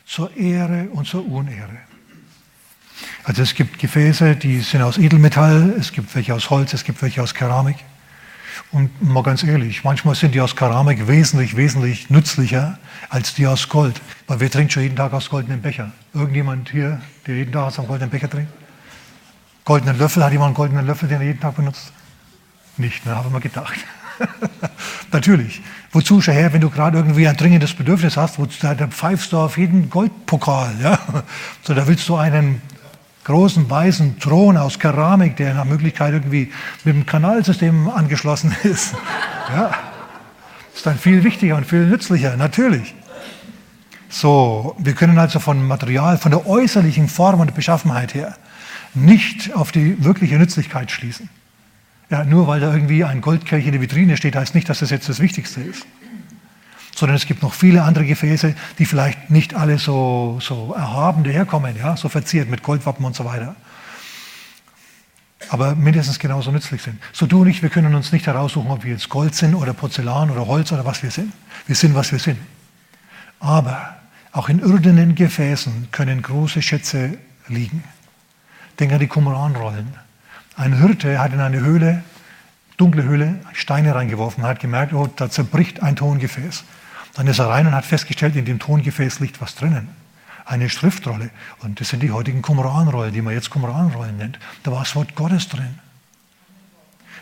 zur 0.06 0.34
Ehre 0.36 0.88
und 0.90 1.06
zur 1.06 1.26
Unehre. 1.26 1.78
Also 3.24 3.42
es 3.42 3.54
gibt 3.54 3.78
Gefäße, 3.78 4.36
die 4.36 4.60
sind 4.60 4.82
aus 4.82 4.98
Edelmetall, 4.98 5.74
es 5.78 5.92
gibt 5.92 6.14
welche 6.14 6.34
aus 6.34 6.50
Holz, 6.50 6.72
es 6.72 6.84
gibt 6.84 7.02
welche 7.02 7.22
aus 7.22 7.34
Keramik. 7.34 7.76
Und 8.70 9.02
mal 9.02 9.22
ganz 9.22 9.42
ehrlich, 9.42 9.84
manchmal 9.84 10.14
sind 10.14 10.34
die 10.34 10.40
aus 10.40 10.56
Keramik 10.56 11.06
wesentlich, 11.06 11.56
wesentlich 11.56 12.10
nützlicher 12.10 12.78
als 13.10 13.34
die 13.34 13.46
aus 13.46 13.68
Gold. 13.68 14.00
Weil 14.26 14.40
wir 14.40 14.50
trinken 14.50 14.70
schon 14.70 14.82
jeden 14.82 14.96
Tag 14.96 15.12
aus 15.12 15.28
goldenen 15.28 15.60
Becher. 15.60 15.92
Irgendjemand 16.14 16.70
hier, 16.70 17.00
der 17.26 17.36
jeden 17.36 17.52
Tag 17.52 17.64
aus 17.64 17.78
einem 17.78 17.88
goldenen 17.88 18.10
Becher 18.10 18.30
trinkt? 18.30 18.52
Goldenen 19.64 19.98
Löffel, 19.98 20.24
hat 20.24 20.32
jemand 20.32 20.48
einen 20.48 20.54
goldenen 20.54 20.86
Löffel, 20.86 21.08
den 21.08 21.20
er 21.20 21.26
jeden 21.26 21.40
Tag 21.40 21.56
benutzt? 21.56 21.92
Nicht, 22.76 23.04
ne, 23.06 23.14
haben 23.14 23.32
wir 23.32 23.40
gedacht. 23.40 23.78
Natürlich. 25.12 25.60
Wozu 25.90 26.20
schon 26.20 26.34
her, 26.34 26.52
wenn 26.52 26.60
du 26.60 26.70
gerade 26.70 26.96
irgendwie 26.96 27.28
ein 27.28 27.36
dringendes 27.36 27.74
Bedürfnis 27.74 28.16
hast, 28.16 28.38
wozu, 28.38 28.58
da 28.60 28.74
pfeifst 28.74 29.32
du 29.32 29.38
auf 29.38 29.58
jeden 29.58 29.90
Goldpokal. 29.90 30.74
Ja? 30.82 30.98
So, 31.62 31.74
da 31.74 31.86
willst 31.86 32.08
du 32.08 32.16
einen 32.16 32.62
großen 33.24 33.68
weißen 33.68 34.18
Thron 34.18 34.56
aus 34.56 34.78
Keramik, 34.78 35.36
der 35.36 35.54
nach 35.54 35.64
Möglichkeit 35.64 36.12
irgendwie 36.12 36.52
mit 36.84 36.94
dem 36.94 37.06
Kanalsystem 37.06 37.88
angeschlossen 37.88 38.54
ist. 38.62 38.94
Ja, 39.54 39.72
ist 40.74 40.86
dann 40.86 40.98
viel 40.98 41.22
wichtiger 41.24 41.56
und 41.56 41.66
viel 41.66 41.86
nützlicher, 41.86 42.36
natürlich. 42.36 42.94
So, 44.08 44.76
wir 44.78 44.94
können 44.94 45.18
also 45.18 45.40
von 45.40 45.66
Material, 45.66 46.18
von 46.18 46.32
der 46.32 46.46
äußerlichen 46.46 47.08
Form 47.08 47.40
und 47.40 47.54
Beschaffenheit 47.54 48.14
her 48.14 48.36
nicht 48.94 49.54
auf 49.54 49.72
die 49.72 50.04
wirkliche 50.04 50.36
Nützlichkeit 50.36 50.90
schließen. 50.90 51.30
Ja, 52.10 52.24
nur 52.24 52.46
weil 52.46 52.60
da 52.60 52.72
irgendwie 52.72 53.04
ein 53.04 53.20
Goldkelch 53.20 53.66
in 53.66 53.72
der 53.72 53.80
Vitrine 53.80 54.16
steht, 54.16 54.36
heißt 54.36 54.54
nicht, 54.54 54.68
dass 54.68 54.80
das 54.80 54.90
jetzt 54.90 55.08
das 55.08 55.20
Wichtigste 55.20 55.60
ist. 55.60 55.86
Sondern 56.94 57.16
es 57.16 57.26
gibt 57.26 57.42
noch 57.42 57.54
viele 57.54 57.82
andere 57.84 58.04
Gefäße, 58.04 58.54
die 58.78 58.84
vielleicht 58.84 59.30
nicht 59.30 59.54
alle 59.54 59.78
so, 59.78 60.38
so 60.40 60.74
erhaben 60.74 61.24
daherkommen, 61.24 61.74
ja, 61.76 61.96
so 61.96 62.08
verziert 62.08 62.50
mit 62.50 62.62
Goldwappen 62.62 63.04
und 63.04 63.16
so 63.16 63.24
weiter. 63.24 63.56
Aber 65.48 65.74
mindestens 65.74 66.18
genauso 66.18 66.50
nützlich 66.50 66.82
sind. 66.82 67.00
So 67.12 67.26
du 67.26 67.42
und 67.42 67.48
ich, 67.48 67.62
wir 67.62 67.70
können 67.70 67.94
uns 67.94 68.12
nicht 68.12 68.26
heraussuchen, 68.26 68.70
ob 68.70 68.84
wir 68.84 68.92
jetzt 68.92 69.08
Gold 69.08 69.34
sind 69.34 69.54
oder 69.54 69.72
Porzellan 69.72 70.30
oder 70.30 70.46
Holz 70.46 70.72
oder 70.72 70.84
was 70.84 71.02
wir 71.02 71.10
sind. 71.10 71.32
Wir 71.66 71.76
sind, 71.76 71.94
was 71.94 72.12
wir 72.12 72.18
sind. 72.18 72.38
Aber 73.40 73.96
auch 74.32 74.48
in 74.48 74.60
irdenen 74.60 75.14
Gefäßen 75.14 75.88
können 75.90 76.22
große 76.22 76.62
Schätze 76.62 77.18
liegen. 77.48 77.84
Denk 78.78 78.92
an 78.92 79.00
die 79.00 79.08
Qumranrollen. 79.08 79.94
Ein 80.56 80.78
Hirte 80.78 81.18
hat 81.18 81.32
in 81.32 81.40
eine 81.40 81.60
Höhle, 81.60 82.02
dunkle 82.76 83.02
Höhle, 83.04 83.40
Steine 83.52 83.94
reingeworfen 83.94 84.44
und 84.44 84.50
hat 84.50 84.60
gemerkt, 84.60 84.92
oh, 84.92 85.06
da 85.06 85.30
zerbricht 85.30 85.82
ein 85.82 85.96
Tongefäß. 85.96 86.64
Dann 87.14 87.26
ist 87.26 87.38
er 87.38 87.48
rein 87.48 87.66
und 87.66 87.74
hat 87.74 87.84
festgestellt, 87.84 88.36
in 88.36 88.44
dem 88.44 88.58
Tongefäß 88.58 89.20
liegt 89.20 89.40
was 89.40 89.54
drinnen. 89.54 89.88
Eine 90.44 90.68
Schriftrolle. 90.68 91.30
Und 91.60 91.80
das 91.80 91.90
sind 91.90 92.00
die 92.02 92.10
heutigen 92.10 92.42
Qumranrollen, 92.42 93.12
die 93.12 93.22
man 93.22 93.34
jetzt 93.34 93.50
Qumranrollen 93.50 94.16
nennt. 94.16 94.38
Da 94.62 94.72
war 94.72 94.80
das 94.80 94.96
Wort 94.96 95.14
Gottes 95.14 95.48
drin. 95.48 95.78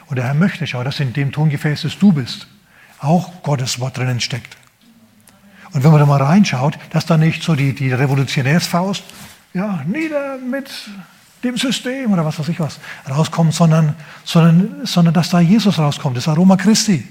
Und 0.07 0.17
der 0.17 0.27
Herr 0.27 0.35
möchte, 0.35 0.67
schau, 0.67 0.83
dass 0.83 1.01
in 1.01 1.13
dem 1.13 1.31
Tongefäß, 1.31 1.83
das 1.83 1.99
du 1.99 2.13
bist, 2.13 2.49
auch 2.99 3.43
Gottes 3.43 3.79
Wort 3.79 3.97
drinnen 3.97 4.21
steckt. 4.21 4.57
Und 5.73 5.85
wenn 5.85 5.91
man 5.91 6.01
da 6.01 6.07
mal 6.07 6.21
reinschaut, 6.21 6.79
dass 6.91 7.07
da 7.07 7.17
nicht 7.17 7.43
so 7.43 7.55
die, 7.55 7.75
die 7.75 7.93
Revolutionärsfaust, 7.93 9.05
ja, 9.55 9.85
nieder 9.87 10.39
mit 10.39 10.71
dem 11.43 11.57
System 11.57 12.13
oder 12.13 12.25
was 12.25 12.39
weiß 12.39 12.49
ich 12.49 12.61
was 12.61 12.79
rauskommt, 13.09 13.55
sondern, 13.55 13.95
sondern, 14.25 14.87
sondern 14.87 15.15
dass 15.15 15.31
da 15.31 15.41
Jesus 15.41 15.79
rauskommt, 15.79 16.17
das 16.17 16.29
Aroma 16.29 16.57
Christi. 16.57 17.07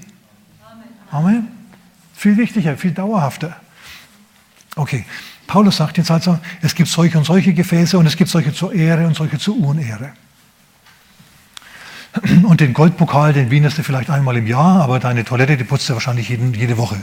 Amen. 1.10 1.48
Viel 2.14 2.36
wichtiger, 2.36 2.76
viel 2.76 2.92
dauerhafter. 2.92 3.56
Okay, 4.76 5.04
Paulus 5.46 5.78
sagt 5.78 5.98
jetzt 5.98 6.10
also, 6.10 6.38
es 6.62 6.74
gibt 6.74 6.88
solche 6.88 7.18
und 7.18 7.24
solche 7.24 7.52
Gefäße 7.52 7.98
und 7.98 8.06
es 8.06 8.16
gibt 8.16 8.30
solche 8.30 8.52
zur 8.52 8.72
Ehre 8.72 9.06
und 9.06 9.16
solche 9.16 9.38
zur 9.38 9.56
Unehre. 9.56 10.12
Und 12.42 12.60
den 12.60 12.72
Goldpokal, 12.72 13.32
den 13.32 13.50
wienest 13.50 13.78
du 13.78 13.82
vielleicht 13.82 14.10
einmal 14.10 14.36
im 14.36 14.46
Jahr, 14.46 14.82
aber 14.82 14.98
deine 14.98 15.24
Toilette, 15.24 15.56
die 15.56 15.64
putzt 15.64 15.88
du 15.88 15.94
wahrscheinlich 15.94 16.28
jeden, 16.28 16.54
jede 16.54 16.76
Woche. 16.76 16.96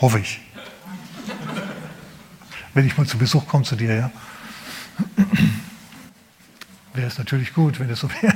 Hoffe 0.00 0.18
ich. 0.18 0.40
Wenn 2.74 2.86
ich 2.86 2.96
mal 2.96 3.06
zu 3.06 3.18
Besuch 3.18 3.46
komme 3.46 3.64
zu 3.64 3.76
dir, 3.76 3.94
ja 3.94 4.10
wäre 6.94 7.06
es 7.06 7.18
natürlich 7.18 7.54
gut, 7.54 7.80
wenn 7.80 7.90
es 7.90 8.00
so 8.00 8.10
wäre. 8.22 8.34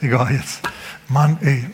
Egal 0.00 0.32
jetzt. 0.32 0.60
Mann, 1.08 1.38
ey. 1.40 1.66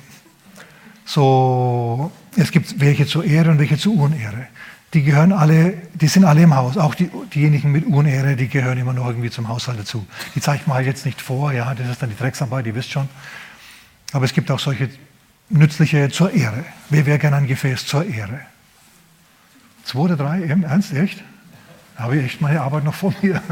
So, 1.05 2.12
es 2.37 2.50
gibt 2.50 2.81
welche 2.81 3.07
zur 3.07 3.24
Ehre 3.24 3.50
und 3.50 3.59
welche 3.59 3.76
zur 3.76 3.94
Unehre. 3.94 4.46
Die 4.94 5.03
gehören 5.03 5.33
alle, 5.33 5.74
die 5.94 6.09
sind 6.09 6.24
alle 6.24 6.42
im 6.42 6.55
Haus. 6.55 6.76
Auch 6.76 6.94
die, 6.94 7.11
diejenigen 7.35 7.70
mit 7.70 7.87
Unehre, 7.87 8.37
die 8.37 8.48
gehören 8.48 8.79
immer 8.79 8.92
noch 8.92 9.07
irgendwie 9.07 9.31
zum 9.31 9.48
Haushalt 9.48 9.79
dazu. 9.79 10.07
Die 10.35 10.40
zeigt 10.40 10.66
man 10.66 10.76
halt 10.76 10.87
jetzt 10.87 11.07
nicht 11.07 11.20
vor, 11.20 11.53
ja, 11.53 11.74
das 11.74 11.88
ist 11.88 12.03
dann 12.03 12.11
die 12.11 12.16
Drecksarbeit, 12.16 12.66
ihr 12.66 12.74
wisst 12.74 12.90
schon. 12.90 13.09
Aber 14.12 14.24
es 14.24 14.33
gibt 14.33 14.50
auch 14.50 14.59
solche 14.59 14.90
nützliche 15.48 16.11
zur 16.11 16.33
Ehre. 16.33 16.64
Wer 16.88 17.07
wäre 17.07 17.18
gerne 17.18 17.37
ein 17.37 17.46
Gefäß 17.46 17.87
zur 17.87 18.05
Ehre? 18.05 18.40
Zwei 19.85 20.00
oder 20.00 20.16
drei? 20.16 20.42
Ernst, 20.42 20.92
echt? 20.92 21.22
Habe 22.00 22.16
ich 22.16 22.24
echt 22.24 22.40
meine 22.40 22.62
Arbeit 22.62 22.84
noch 22.84 22.94
vor 22.94 23.12
mir. 23.20 23.42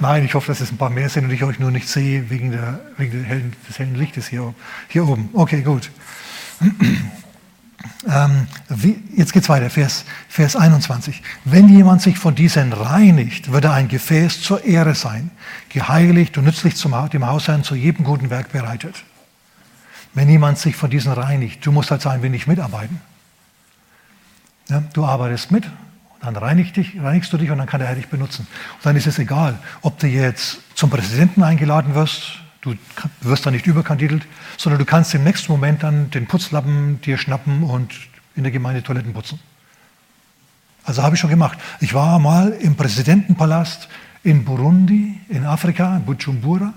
Nein, 0.00 0.24
ich 0.24 0.34
hoffe, 0.34 0.48
dass 0.48 0.60
es 0.60 0.70
ein 0.70 0.76
paar 0.76 0.90
mehr 0.90 1.08
sind 1.08 1.24
und 1.24 1.30
ich 1.32 1.42
euch 1.42 1.58
nur 1.58 1.70
nicht 1.70 1.88
sehe 1.88 2.30
wegen, 2.30 2.52
der, 2.52 2.78
wegen 2.96 3.24
hellen, 3.24 3.52
des 3.68 3.78
hellen 3.78 3.96
Lichtes 3.96 4.28
hier, 4.28 4.54
hier 4.88 5.08
oben. 5.08 5.30
Okay, 5.32 5.62
gut. 5.62 5.90
Ähm, 8.08 8.48
wie, 8.68 9.00
jetzt 9.14 9.32
geht 9.32 9.42
es 9.44 9.48
weiter, 9.48 9.70
Vers, 9.70 10.04
Vers 10.28 10.56
21. 10.56 11.22
Wenn 11.44 11.68
jemand 11.68 12.02
sich 12.02 12.18
von 12.18 12.34
diesen 12.34 12.72
reinigt, 12.72 13.52
wird 13.52 13.64
er 13.64 13.74
ein 13.74 13.88
Gefäß 13.88 14.42
zur 14.42 14.64
Ehre 14.64 14.94
sein, 14.94 15.30
geheiligt 15.68 16.36
und 16.38 16.44
nützlich 16.44 16.74
zum, 16.76 16.94
dem 17.10 17.26
Hausherrn 17.26 17.62
zu 17.64 17.74
jedem 17.74 18.04
guten 18.04 18.30
Werk 18.30 18.50
bereitet. 18.50 19.04
Wenn 20.14 20.28
jemand 20.28 20.58
sich 20.58 20.74
von 20.74 20.90
diesen 20.90 21.12
reinigt, 21.12 21.64
du 21.64 21.70
musst 21.70 21.90
halt 21.90 22.06
ein 22.06 22.22
wenig 22.22 22.46
mitarbeiten. 22.46 23.00
Ja, 24.68 24.82
du 24.92 25.04
arbeitest 25.04 25.50
mit, 25.50 25.64
dann 26.20 26.36
reinigst, 26.36 26.76
dich, 26.76 27.00
reinigst 27.00 27.32
du 27.32 27.38
dich 27.38 27.50
und 27.50 27.58
dann 27.58 27.66
kann 27.66 27.78
der 27.78 27.88
Herr 27.88 27.94
dich 27.94 28.08
benutzen. 28.08 28.46
Und 28.74 28.86
dann 28.86 28.96
ist 28.96 29.06
es 29.06 29.18
egal, 29.18 29.58
ob 29.82 29.98
du 29.98 30.06
jetzt 30.08 30.58
zum 30.74 30.90
Präsidenten 30.90 31.42
eingeladen 31.42 31.94
wirst, 31.94 32.40
du 32.62 32.74
wirst 33.20 33.46
da 33.46 33.50
nicht 33.50 33.66
überkandidelt, 33.66 34.26
sondern 34.56 34.80
du 34.80 34.84
kannst 34.84 35.14
im 35.14 35.22
nächsten 35.22 35.52
Moment 35.52 35.82
dann 35.82 36.10
den 36.10 36.26
Putzlappen 36.26 37.00
dir 37.00 37.16
schnappen 37.16 37.62
und 37.62 37.94
in 38.34 38.42
der 38.42 38.52
Gemeinde 38.52 38.82
Toiletten 38.82 39.12
putzen. 39.12 39.38
Also 40.84 41.02
habe 41.02 41.14
ich 41.14 41.20
schon 41.20 41.30
gemacht. 41.30 41.58
Ich 41.80 41.94
war 41.94 42.18
mal 42.18 42.50
im 42.50 42.76
Präsidentenpalast 42.76 43.88
in 44.22 44.44
Burundi, 44.44 45.20
in 45.28 45.44
Afrika, 45.44 45.96
in 45.96 46.04
Bujumbura, 46.04 46.72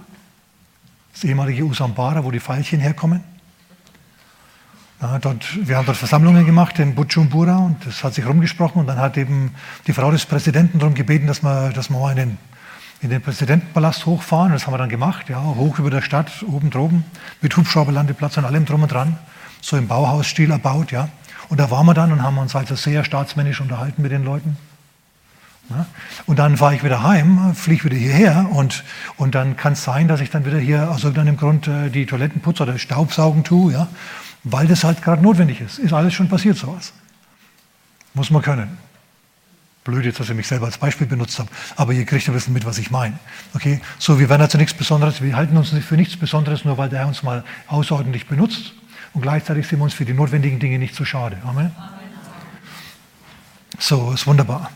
das 1.11 1.23
ehemalige 1.23 1.63
Usambara, 1.63 2.23
wo 2.23 2.31
die 2.31 2.39
Pfeilchen 2.39 2.79
herkommen. 2.79 3.23
Ja, 5.01 5.17
dort, 5.17 5.65
wir 5.65 5.77
haben 5.77 5.85
dort 5.85 5.97
Versammlungen 5.97 6.45
gemacht 6.45 6.77
in 6.77 6.93
Bujumbura 6.93 7.55
und 7.57 7.85
das 7.85 8.03
hat 8.03 8.13
sich 8.13 8.25
rumgesprochen 8.25 8.81
und 8.81 8.87
dann 8.87 8.97
hat 8.97 9.15
eben 9.15 9.55
die 9.87 9.93
Frau 9.93 10.11
des 10.11 10.25
Präsidenten 10.25 10.79
darum 10.79 10.93
gebeten, 10.93 11.25
dass 11.25 11.41
wir, 11.41 11.69
dass 11.69 11.89
wir 11.89 11.97
mal 11.97 12.11
in 12.11 12.17
den, 12.17 12.37
in 12.99 13.09
den 13.09 13.21
Präsidentenpalast 13.21 14.05
hochfahren. 14.05 14.51
Das 14.51 14.67
haben 14.67 14.73
wir 14.73 14.77
dann 14.77 14.89
gemacht, 14.89 15.29
ja, 15.29 15.41
hoch 15.41 15.79
über 15.79 15.89
der 15.89 16.01
Stadt, 16.01 16.43
oben 16.45 16.69
droben, 16.69 17.05
mit 17.41 17.55
Hubschrauberlandeplatz 17.55 18.35
und 18.37 18.45
allem 18.45 18.65
drum 18.65 18.83
und 18.83 18.91
dran, 18.91 19.17
so 19.61 19.77
im 19.77 19.87
Bauhausstil 19.87 20.51
erbaut, 20.51 20.91
ja. 20.91 21.07
Und 21.47 21.61
da 21.61 21.71
waren 21.71 21.85
wir 21.85 21.93
dann 21.93 22.11
und 22.11 22.21
haben 22.21 22.37
uns 22.37 22.53
also 22.53 22.75
sehr 22.75 23.05
staatsmännisch 23.05 23.61
unterhalten 23.61 24.01
mit 24.01 24.11
den 24.11 24.25
Leuten. 24.25 24.57
Ja. 25.69 25.85
Und 26.25 26.39
dann 26.39 26.57
fahre 26.57 26.75
ich 26.75 26.83
wieder 26.83 27.03
heim, 27.03 27.55
fliege 27.55 27.85
wieder 27.85 27.95
hierher 27.95 28.49
und, 28.51 28.83
und 29.15 29.33
dann 29.33 29.55
kann 29.55 29.73
es 29.73 29.83
sein, 29.83 30.09
dass 30.09 30.19
ich 30.19 30.29
dann 30.29 30.45
wieder 30.45 30.59
hier 30.59 30.91
aus 30.91 31.03
irgendeinem 31.03 31.37
Grund 31.37 31.67
äh, 31.67 31.89
die 31.89 32.05
Toiletten 32.05 32.41
putze 32.41 32.63
oder 32.63 32.77
Staubsaugen 32.77 33.45
tue, 33.45 33.71
ja 33.71 33.87
weil 34.43 34.67
das 34.67 34.83
halt 34.83 35.01
gerade 35.01 35.21
notwendig 35.21 35.61
ist. 35.61 35.79
Ist 35.79 35.93
alles 35.93 36.13
schon 36.13 36.29
passiert, 36.29 36.57
sowas. 36.57 36.93
Muss 38.13 38.31
man 38.31 38.41
können. 38.41 38.77
Blöd 39.83 40.05
jetzt, 40.05 40.19
dass 40.19 40.29
ich 40.29 40.35
mich 40.35 40.47
selber 40.47 40.65
als 40.65 40.77
Beispiel 40.77 41.07
benutzt 41.07 41.39
habe, 41.39 41.49
aber 41.75 41.93
ihr 41.93 42.05
kriegt 42.05 42.27
ein 42.27 42.33
bisschen 42.33 42.53
mit, 42.53 42.65
was 42.65 42.77
ich 42.77 42.91
meine. 42.91 43.17
Okay? 43.53 43.81
So, 43.97 44.19
wir 44.19 44.29
werden 44.29 44.41
also 44.41 44.57
nichts 44.57 44.73
Besonderes, 44.73 45.21
wir 45.21 45.35
halten 45.35 45.55
uns 45.57 45.69
für 45.69 45.95
nichts 45.95 46.17
Besonderes, 46.17 46.65
nur 46.65 46.77
weil 46.77 46.89
der 46.89 46.99
Herr 46.99 47.07
uns 47.07 47.23
mal 47.23 47.43
außerordentlich 47.67 48.27
benutzt 48.27 48.73
und 49.13 49.21
gleichzeitig 49.21 49.67
sind 49.67 49.79
wir 49.79 49.85
uns 49.85 49.93
für 49.93 50.05
die 50.05 50.13
notwendigen 50.13 50.59
Dinge 50.59 50.79
nicht 50.79 50.95
zu 50.95 51.05
schade. 51.05 51.37
Amen. 51.43 51.71
So, 53.79 54.11
ist 54.11 54.27
wunderbar. 54.27 54.69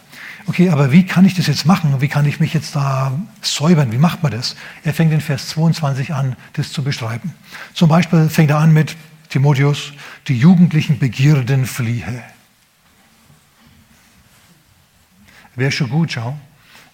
Okay, 0.45 0.69
aber 0.69 0.91
wie 0.91 1.05
kann 1.05 1.25
ich 1.25 1.35
das 1.35 1.47
jetzt 1.47 1.65
machen? 1.65 2.01
Wie 2.01 2.07
kann 2.07 2.25
ich 2.25 2.39
mich 2.39 2.53
jetzt 2.53 2.75
da 2.75 3.11
säubern? 3.41 3.91
Wie 3.91 3.97
macht 3.97 4.23
man 4.23 4.31
das? 4.31 4.55
Er 4.83 4.93
fängt 4.93 5.13
in 5.13 5.21
Vers 5.21 5.49
22 5.49 6.13
an, 6.13 6.35
das 6.53 6.71
zu 6.71 6.83
beschreiben. 6.83 7.33
Zum 7.73 7.87
Beispiel 7.87 8.29
fängt 8.29 8.51
er 8.51 8.57
an 8.57 8.73
mit, 8.73 8.95
Timotheus, 9.33 9.93
die 10.27 10.37
jugendlichen 10.37 10.99
Begierden 10.99 11.65
fliehe. 11.65 12.23
Wäre 15.55 15.71
schon 15.71 15.89
gut, 15.89 16.11
schau, 16.11 16.37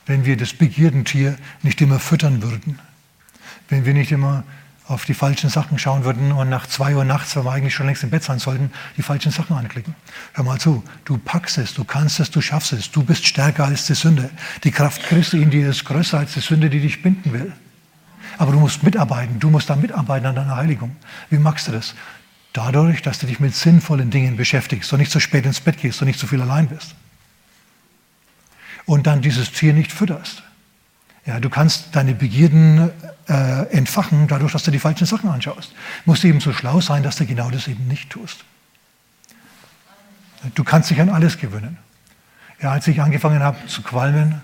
wenn 0.06 0.24
wir 0.24 0.38
das 0.38 0.54
Begierdentier 0.54 1.38
nicht 1.64 1.82
immer 1.82 2.00
füttern 2.00 2.42
würden. 2.42 2.80
Wenn 3.68 3.84
wir 3.84 3.94
nicht 3.94 4.14
immer 4.14 4.46
auf 4.88 5.04
die 5.04 5.14
falschen 5.14 5.50
Sachen 5.50 5.78
schauen 5.80 6.06
würden 6.06 6.32
und 6.32 6.48
nach 6.48 6.66
zwei 6.66 6.96
Uhr 6.96 7.04
nachts, 7.04 7.36
wenn 7.36 7.44
wir 7.44 7.52
eigentlich 7.52 7.76
schon 7.76 7.88
längst 7.88 8.04
im 8.04 8.10
Bett 8.10 8.24
sein 8.24 8.40
sollten, 8.40 8.72
die 8.96 9.02
falschen 9.02 9.34
Sachen 9.34 9.58
anklicken. 9.58 9.94
Hör 10.32 10.46
mal 10.46 10.60
zu, 10.62 10.82
du 11.04 11.18
packst 11.18 11.58
es, 11.58 11.74
du 11.74 11.84
kannst 11.84 12.22
es, 12.22 12.32
du 12.32 12.40
schaffst 12.40 12.72
es, 12.72 12.90
du 12.90 13.04
bist 13.04 13.28
stärker 13.28 13.66
als 13.66 13.86
die 13.86 13.96
Sünde. 13.96 14.30
Die 14.64 14.72
Kraft 14.72 15.04
Christi 15.04 15.42
in 15.42 15.50
dir 15.50 15.70
ist 15.70 15.84
größer 15.84 16.20
als 16.20 16.36
die 16.36 16.40
Sünde, 16.40 16.70
die 16.70 16.80
dich 16.80 17.02
binden 17.02 17.34
will. 17.34 17.52
Aber 18.38 18.54
du 18.54 18.60
musst 18.60 18.82
mitarbeiten, 18.82 19.42
du 19.42 19.50
musst 19.50 19.70
da 19.70 19.76
mitarbeiten 19.76 20.26
an 20.26 20.36
deiner 20.36 20.56
Heiligung. 20.56 20.96
Wie 21.30 21.38
magst 21.38 21.68
du 21.68 21.74
das? 21.74 21.94
Dadurch, 22.54 23.02
dass 23.02 23.20
du 23.20 23.28
dich 23.28 23.40
mit 23.40 23.56
sinnvollen 23.56 24.10
Dingen 24.10 24.36
beschäftigst 24.36 24.92
und 24.92 25.00
nicht 25.00 25.12
so 25.12 25.20
spät 25.20 25.46
ins 25.46 25.60
Bett 25.60 25.78
gehst 25.78 26.02
und 26.02 26.08
nicht 26.08 26.20
so 26.20 26.28
viel 26.28 26.42
allein 26.42 26.68
bist. 26.68 26.96
Und 28.86 29.06
dann 29.06 29.22
dieses 29.22 29.52
Tier 29.52 29.74
nicht 29.74 29.92
fütterst. 29.92 30.42
Ja, 31.26 31.40
du 31.40 31.50
kannst 31.50 31.96
deine 31.96 32.16
Begierden 32.16 32.90
äh, 33.28 33.68
entfachen, 33.72 34.28
dadurch, 34.28 34.54
dass 34.54 34.64
du 34.64 34.72
die 34.72 34.80
falschen 34.80 35.06
Sachen 35.06 35.30
anschaust. 35.30 35.72
Du 36.06 36.12
musst 36.12 36.24
eben 36.26 36.40
so 36.40 36.54
schlau 36.54 36.82
sein, 36.82 37.04
dass 37.04 37.18
du 37.18 37.26
genau 37.28 37.52
das 37.52 37.68
eben 37.68 37.88
nicht 37.88 38.10
tust. 38.10 38.44
Du 40.56 40.64
kannst 40.64 40.90
dich 40.90 41.00
an 41.00 41.10
alles 41.10 41.38
gewöhnen. 41.38 41.78
Ja, 42.62 42.72
als 42.72 42.88
ich 42.88 43.02
angefangen 43.02 43.44
habe 43.44 43.58
zu 43.68 43.84
qualmen 43.84 44.42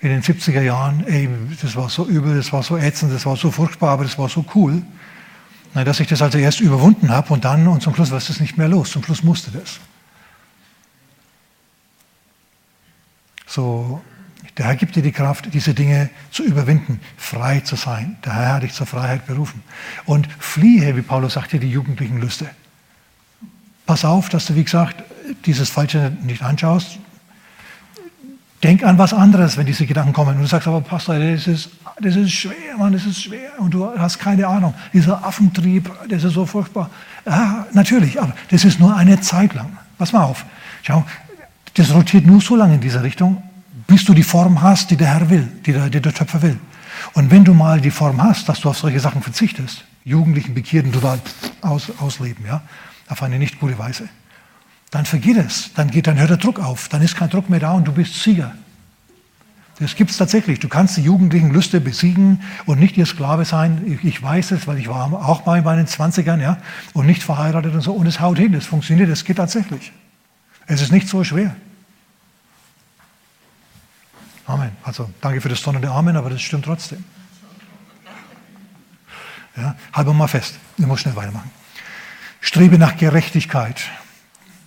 in 0.00 0.08
den 0.08 0.22
70er 0.22 0.60
Jahren, 0.60 1.06
ey, 1.06 1.28
das 1.62 1.76
war 1.76 1.88
so 1.88 2.06
übel, 2.06 2.36
das 2.36 2.52
war 2.52 2.62
so 2.62 2.76
ätzend, 2.76 3.12
das 3.12 3.26
war 3.26 3.36
so 3.36 3.50
furchtbar, 3.50 3.90
aber 3.90 4.04
das 4.04 4.18
war 4.18 4.28
so 4.28 4.44
cool, 4.54 4.82
dass 5.74 6.00
ich 6.00 6.08
das 6.08 6.22
also 6.22 6.38
erst 6.38 6.60
überwunden 6.60 7.10
habe 7.10 7.32
und 7.32 7.44
dann 7.44 7.66
und 7.68 7.82
zum 7.82 7.94
Schluss 7.94 8.10
war 8.10 8.18
es 8.18 8.40
nicht 8.40 8.58
mehr 8.58 8.68
los. 8.68 8.90
Zum 8.90 9.04
Schluss 9.04 9.22
musste 9.22 9.50
das. 9.50 9.78
So, 13.46 14.00
der 14.56 14.66
Herr 14.66 14.76
gibt 14.76 14.96
dir 14.96 15.02
die 15.02 15.12
Kraft, 15.12 15.52
diese 15.52 15.74
Dinge 15.74 16.10
zu 16.30 16.44
überwinden, 16.44 17.00
frei 17.16 17.60
zu 17.60 17.76
sein. 17.76 18.18
Der 18.24 18.34
Herr 18.34 18.54
hat 18.54 18.62
dich 18.62 18.72
zur 18.72 18.86
Freiheit 18.86 19.26
berufen. 19.26 19.62
Und 20.04 20.28
fliehe, 20.38 20.96
wie 20.96 21.02
Paulus 21.02 21.34
sagte, 21.34 21.58
die 21.58 21.70
jugendlichen 21.70 22.20
Lüste. 22.20 22.50
Pass 23.86 24.04
auf, 24.04 24.28
dass 24.28 24.46
du, 24.46 24.54
wie 24.54 24.64
gesagt, 24.64 25.02
dieses 25.46 25.70
Falsche 25.70 26.12
nicht 26.22 26.42
anschaust. 26.42 26.98
Denk 28.62 28.84
an 28.84 28.98
was 28.98 29.14
anderes, 29.14 29.56
wenn 29.56 29.64
diese 29.64 29.86
Gedanken 29.86 30.12
kommen. 30.12 30.36
Und 30.36 30.42
du 30.42 30.46
sagst 30.46 30.68
aber, 30.68 30.82
Pastor, 30.82 31.18
das 31.18 31.46
ist, 31.46 31.70
das 31.98 32.16
ist 32.16 32.30
schwer, 32.30 32.76
Mann, 32.76 32.92
das 32.92 33.06
ist 33.06 33.22
schwer. 33.22 33.52
Und 33.58 33.72
du 33.72 33.88
hast 33.98 34.18
keine 34.18 34.46
Ahnung. 34.46 34.74
Dieser 34.92 35.24
Affentrieb, 35.24 35.90
das 36.08 36.24
ist 36.24 36.34
so 36.34 36.44
furchtbar. 36.44 36.90
Ja, 37.24 37.66
natürlich, 37.72 38.20
aber 38.20 38.34
das 38.50 38.64
ist 38.64 38.78
nur 38.78 38.94
eine 38.94 39.20
Zeit 39.20 39.54
lang. 39.54 39.78
Pass 39.96 40.12
mal 40.12 40.24
auf. 40.24 40.44
Schau, 40.82 41.04
das 41.74 41.94
rotiert 41.94 42.26
nur 42.26 42.40
so 42.40 42.54
lange 42.54 42.74
in 42.74 42.80
dieser 42.80 43.02
Richtung, 43.02 43.42
bis 43.86 44.04
du 44.04 44.12
die 44.12 44.22
Form 44.22 44.60
hast, 44.60 44.90
die 44.90 44.96
der 44.96 45.08
Herr 45.08 45.30
will, 45.30 45.48
die 45.64 45.72
der, 45.72 45.88
die 45.88 46.00
der 46.00 46.12
Töpfer 46.12 46.42
will. 46.42 46.58
Und 47.14 47.30
wenn 47.30 47.44
du 47.44 47.54
mal 47.54 47.80
die 47.80 47.90
Form 47.90 48.22
hast, 48.22 48.48
dass 48.48 48.60
du 48.60 48.68
auf 48.68 48.76
solche 48.76 49.00
Sachen 49.00 49.22
verzichtest, 49.22 49.84
Jugendlichen 50.04 50.54
Bekierten 50.54 50.92
total 50.92 51.18
aus, 51.60 51.92
ausleben, 51.98 52.44
ja, 52.46 52.62
auf 53.08 53.22
eine 53.22 53.38
nicht 53.38 53.60
gute 53.60 53.78
Weise, 53.78 54.08
dann 54.90 55.06
vergeht 55.06 55.36
es, 55.36 55.72
dann, 55.74 55.90
geht, 55.90 56.06
dann 56.06 56.18
hört 56.18 56.30
der 56.30 56.36
Druck 56.36 56.58
auf, 56.58 56.88
dann 56.88 57.02
ist 57.02 57.16
kein 57.16 57.30
Druck 57.30 57.48
mehr 57.48 57.60
da 57.60 57.72
und 57.72 57.86
du 57.86 57.92
bist 57.92 58.22
Sieger. 58.22 58.54
Das 59.78 59.94
gibt 59.94 60.10
es 60.10 60.18
tatsächlich. 60.18 60.60
Du 60.60 60.68
kannst 60.68 60.98
die 60.98 61.02
jugendlichen 61.02 61.52
Lüste 61.52 61.80
besiegen 61.80 62.42
und 62.66 62.78
nicht 62.78 62.98
ihr 62.98 63.06
Sklave 63.06 63.46
sein. 63.46 63.82
Ich, 63.86 64.04
ich, 64.04 64.22
weiß 64.22 64.50
es, 64.50 64.66
weil 64.66 64.78
ich 64.78 64.88
war 64.88 65.10
auch 65.10 65.46
mal 65.46 65.58
in 65.58 65.64
meinen 65.64 65.86
20ern 65.86 66.38
ja, 66.38 66.58
und 66.92 67.06
nicht 67.06 67.22
verheiratet 67.22 67.72
und 67.72 67.80
so. 67.80 67.94
Und 67.94 68.06
es 68.06 68.20
haut 68.20 68.36
hin, 68.36 68.52
es 68.52 68.66
funktioniert, 68.66 69.08
es 69.08 69.24
geht 69.24 69.38
tatsächlich. 69.38 69.90
Es 70.66 70.82
ist 70.82 70.92
nicht 70.92 71.08
so 71.08 71.24
schwer. 71.24 71.56
Amen. 74.44 74.72
Also 74.82 75.08
danke 75.22 75.40
für 75.40 75.48
das 75.48 75.62
donnernde 75.62 75.90
Amen, 75.90 76.16
aber 76.16 76.28
das 76.28 76.42
stimmt 76.42 76.66
trotzdem. 76.66 77.02
Ja, 79.56 79.76
halten 79.94 80.10
wir 80.10 80.14
mal 80.14 80.28
fest. 80.28 80.58
Ich 80.76 80.86
muss 80.86 81.00
schnell 81.00 81.16
weitermachen. 81.16 81.50
Strebe 82.42 82.76
nach 82.76 82.98
Gerechtigkeit. 82.98 83.80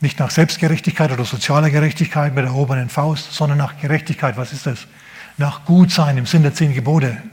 Nicht 0.03 0.19
nach 0.19 0.31
Selbstgerechtigkeit 0.31 1.13
oder 1.13 1.23
sozialer 1.23 1.69
Gerechtigkeit 1.69 2.35
mit 2.35 2.43
erhobenen 2.43 2.89
Faust, 2.89 3.31
sondern 3.31 3.57
nach 3.57 3.77
Gerechtigkeit. 3.79 4.35
Was 4.35 4.51
ist 4.51 4.65
das? 4.65 4.79
Nach 5.37 5.63
Gutsein 5.63 6.17
im 6.17 6.25
Sinn 6.25 6.43
der 6.43 6.53
zehn 6.53 6.73
Gebote. 6.73 7.23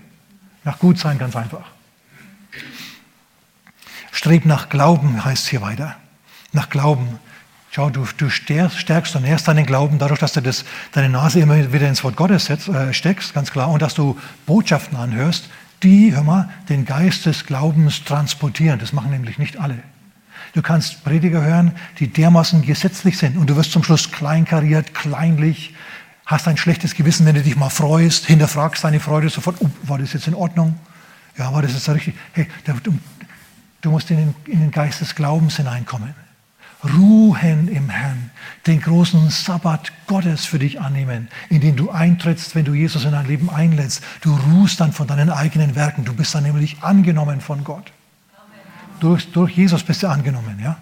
Nach 0.62 0.78
Gutsein 0.78 1.18
ganz 1.18 1.34
einfach. 1.34 1.64
Streb 4.12 4.46
nach 4.46 4.68
Glauben 4.68 5.24
heißt 5.24 5.48
hier 5.48 5.62
weiter. 5.62 5.96
Nach 6.52 6.70
Glauben. 6.70 7.18
Schau, 7.72 7.90
du, 7.90 8.06
du 8.16 8.30
stärkst 8.30 9.16
und 9.16 9.22
nährst 9.22 9.48
deinen 9.48 9.66
Glauben 9.66 9.98
dadurch, 9.98 10.20
dass 10.20 10.34
du 10.34 10.40
das, 10.40 10.64
deine 10.92 11.08
Nase 11.08 11.40
immer 11.40 11.72
wieder 11.72 11.88
ins 11.88 12.04
Wort 12.04 12.14
Gottes 12.14 12.44
setzt, 12.44 12.68
äh, 12.68 12.94
steckst, 12.94 13.34
ganz 13.34 13.50
klar, 13.50 13.68
und 13.68 13.82
dass 13.82 13.94
du 13.94 14.16
Botschaften 14.46 14.96
anhörst, 14.96 15.50
die, 15.82 16.14
hör 16.14 16.22
mal, 16.22 16.48
den 16.68 16.84
Geist 16.84 17.26
des 17.26 17.46
Glaubens 17.46 18.04
transportieren. 18.04 18.78
Das 18.78 18.92
machen 18.92 19.10
nämlich 19.10 19.38
nicht 19.38 19.56
alle. 19.56 19.82
Du 20.54 20.62
kannst 20.62 21.04
Prediger 21.04 21.42
hören, 21.42 21.72
die 21.98 22.08
dermaßen 22.08 22.62
gesetzlich 22.62 23.18
sind 23.18 23.36
und 23.36 23.48
du 23.48 23.56
wirst 23.56 23.72
zum 23.72 23.82
Schluss 23.82 24.10
kleinkariert, 24.10 24.94
kleinlich, 24.94 25.74
hast 26.26 26.48
ein 26.48 26.56
schlechtes 26.56 26.94
Gewissen, 26.94 27.26
wenn 27.26 27.34
du 27.34 27.42
dich 27.42 27.56
mal 27.56 27.70
freust, 27.70 28.26
hinterfragst 28.26 28.84
deine 28.84 29.00
Freude 29.00 29.28
sofort, 29.28 29.56
oh, 29.60 29.70
war 29.82 29.98
das 29.98 30.12
jetzt 30.12 30.26
in 30.26 30.34
Ordnung? 30.34 30.78
Ja, 31.36 31.52
war 31.52 31.62
das 31.62 31.72
jetzt 31.72 31.88
richtig? 31.88 32.14
Hey, 32.32 32.48
du, 32.64 32.98
du 33.80 33.90
musst 33.90 34.10
in 34.10 34.16
den, 34.16 34.34
in 34.46 34.60
den 34.60 34.70
Geist 34.70 35.00
des 35.00 35.14
Glaubens 35.14 35.56
hineinkommen 35.56 36.14
ruhen 36.84 37.68
im 37.68 37.88
Herrn, 37.88 38.30
den 38.66 38.80
großen 38.80 39.30
Sabbat 39.30 39.92
Gottes 40.06 40.46
für 40.46 40.58
dich 40.58 40.80
annehmen, 40.80 41.28
in 41.48 41.60
den 41.60 41.76
du 41.76 41.90
eintrittst, 41.90 42.54
wenn 42.54 42.64
du 42.64 42.74
Jesus 42.74 43.04
in 43.04 43.12
dein 43.12 43.26
Leben 43.26 43.50
einlädst. 43.50 44.02
Du 44.20 44.34
ruhst 44.34 44.80
dann 44.80 44.92
von 44.92 45.06
deinen 45.06 45.30
eigenen 45.30 45.74
Werken. 45.74 46.04
Du 46.04 46.14
bist 46.14 46.34
dann 46.34 46.44
nämlich 46.44 46.82
angenommen 46.82 47.40
von 47.40 47.64
Gott. 47.64 47.92
Durch, 49.00 49.30
durch 49.32 49.56
Jesus 49.56 49.82
bist 49.82 50.02
du 50.02 50.08
angenommen, 50.08 50.58
ja? 50.62 50.76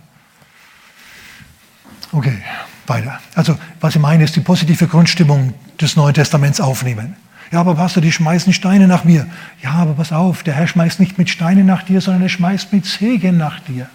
Okay, 2.13 2.39
weiter. 2.87 3.21
Also, 3.35 3.59
was 3.81 3.95
ich 3.95 4.01
meine, 4.01 4.25
ist 4.25 4.35
die 4.35 4.41
positive 4.41 4.87
Grundstimmung 4.87 5.55
des 5.81 5.97
Neuen 5.97 6.15
Testaments 6.15 6.61
aufnehmen. 6.61 7.17
Ja, 7.51 7.61
aber 7.61 7.75
Pastor, 7.75 8.03
die 8.03 8.13
schmeißen 8.13 8.53
Steine 8.53 8.87
nach 8.87 9.05
mir. 9.05 9.27
Ja, 9.63 9.73
aber 9.73 9.95
pass 9.95 10.13
auf, 10.13 10.43
der 10.43 10.55
Herr 10.55 10.67
schmeißt 10.67 11.01
nicht 11.01 11.17
mit 11.17 11.31
Steinen 11.31 11.67
nach 11.67 11.83
dir, 11.83 12.01
sondern 12.01 12.23
er 12.23 12.29
schmeißt 12.29 12.73
mit 12.73 12.85
Segen 12.85 13.39
nach 13.39 13.61
dir. 13.61 13.89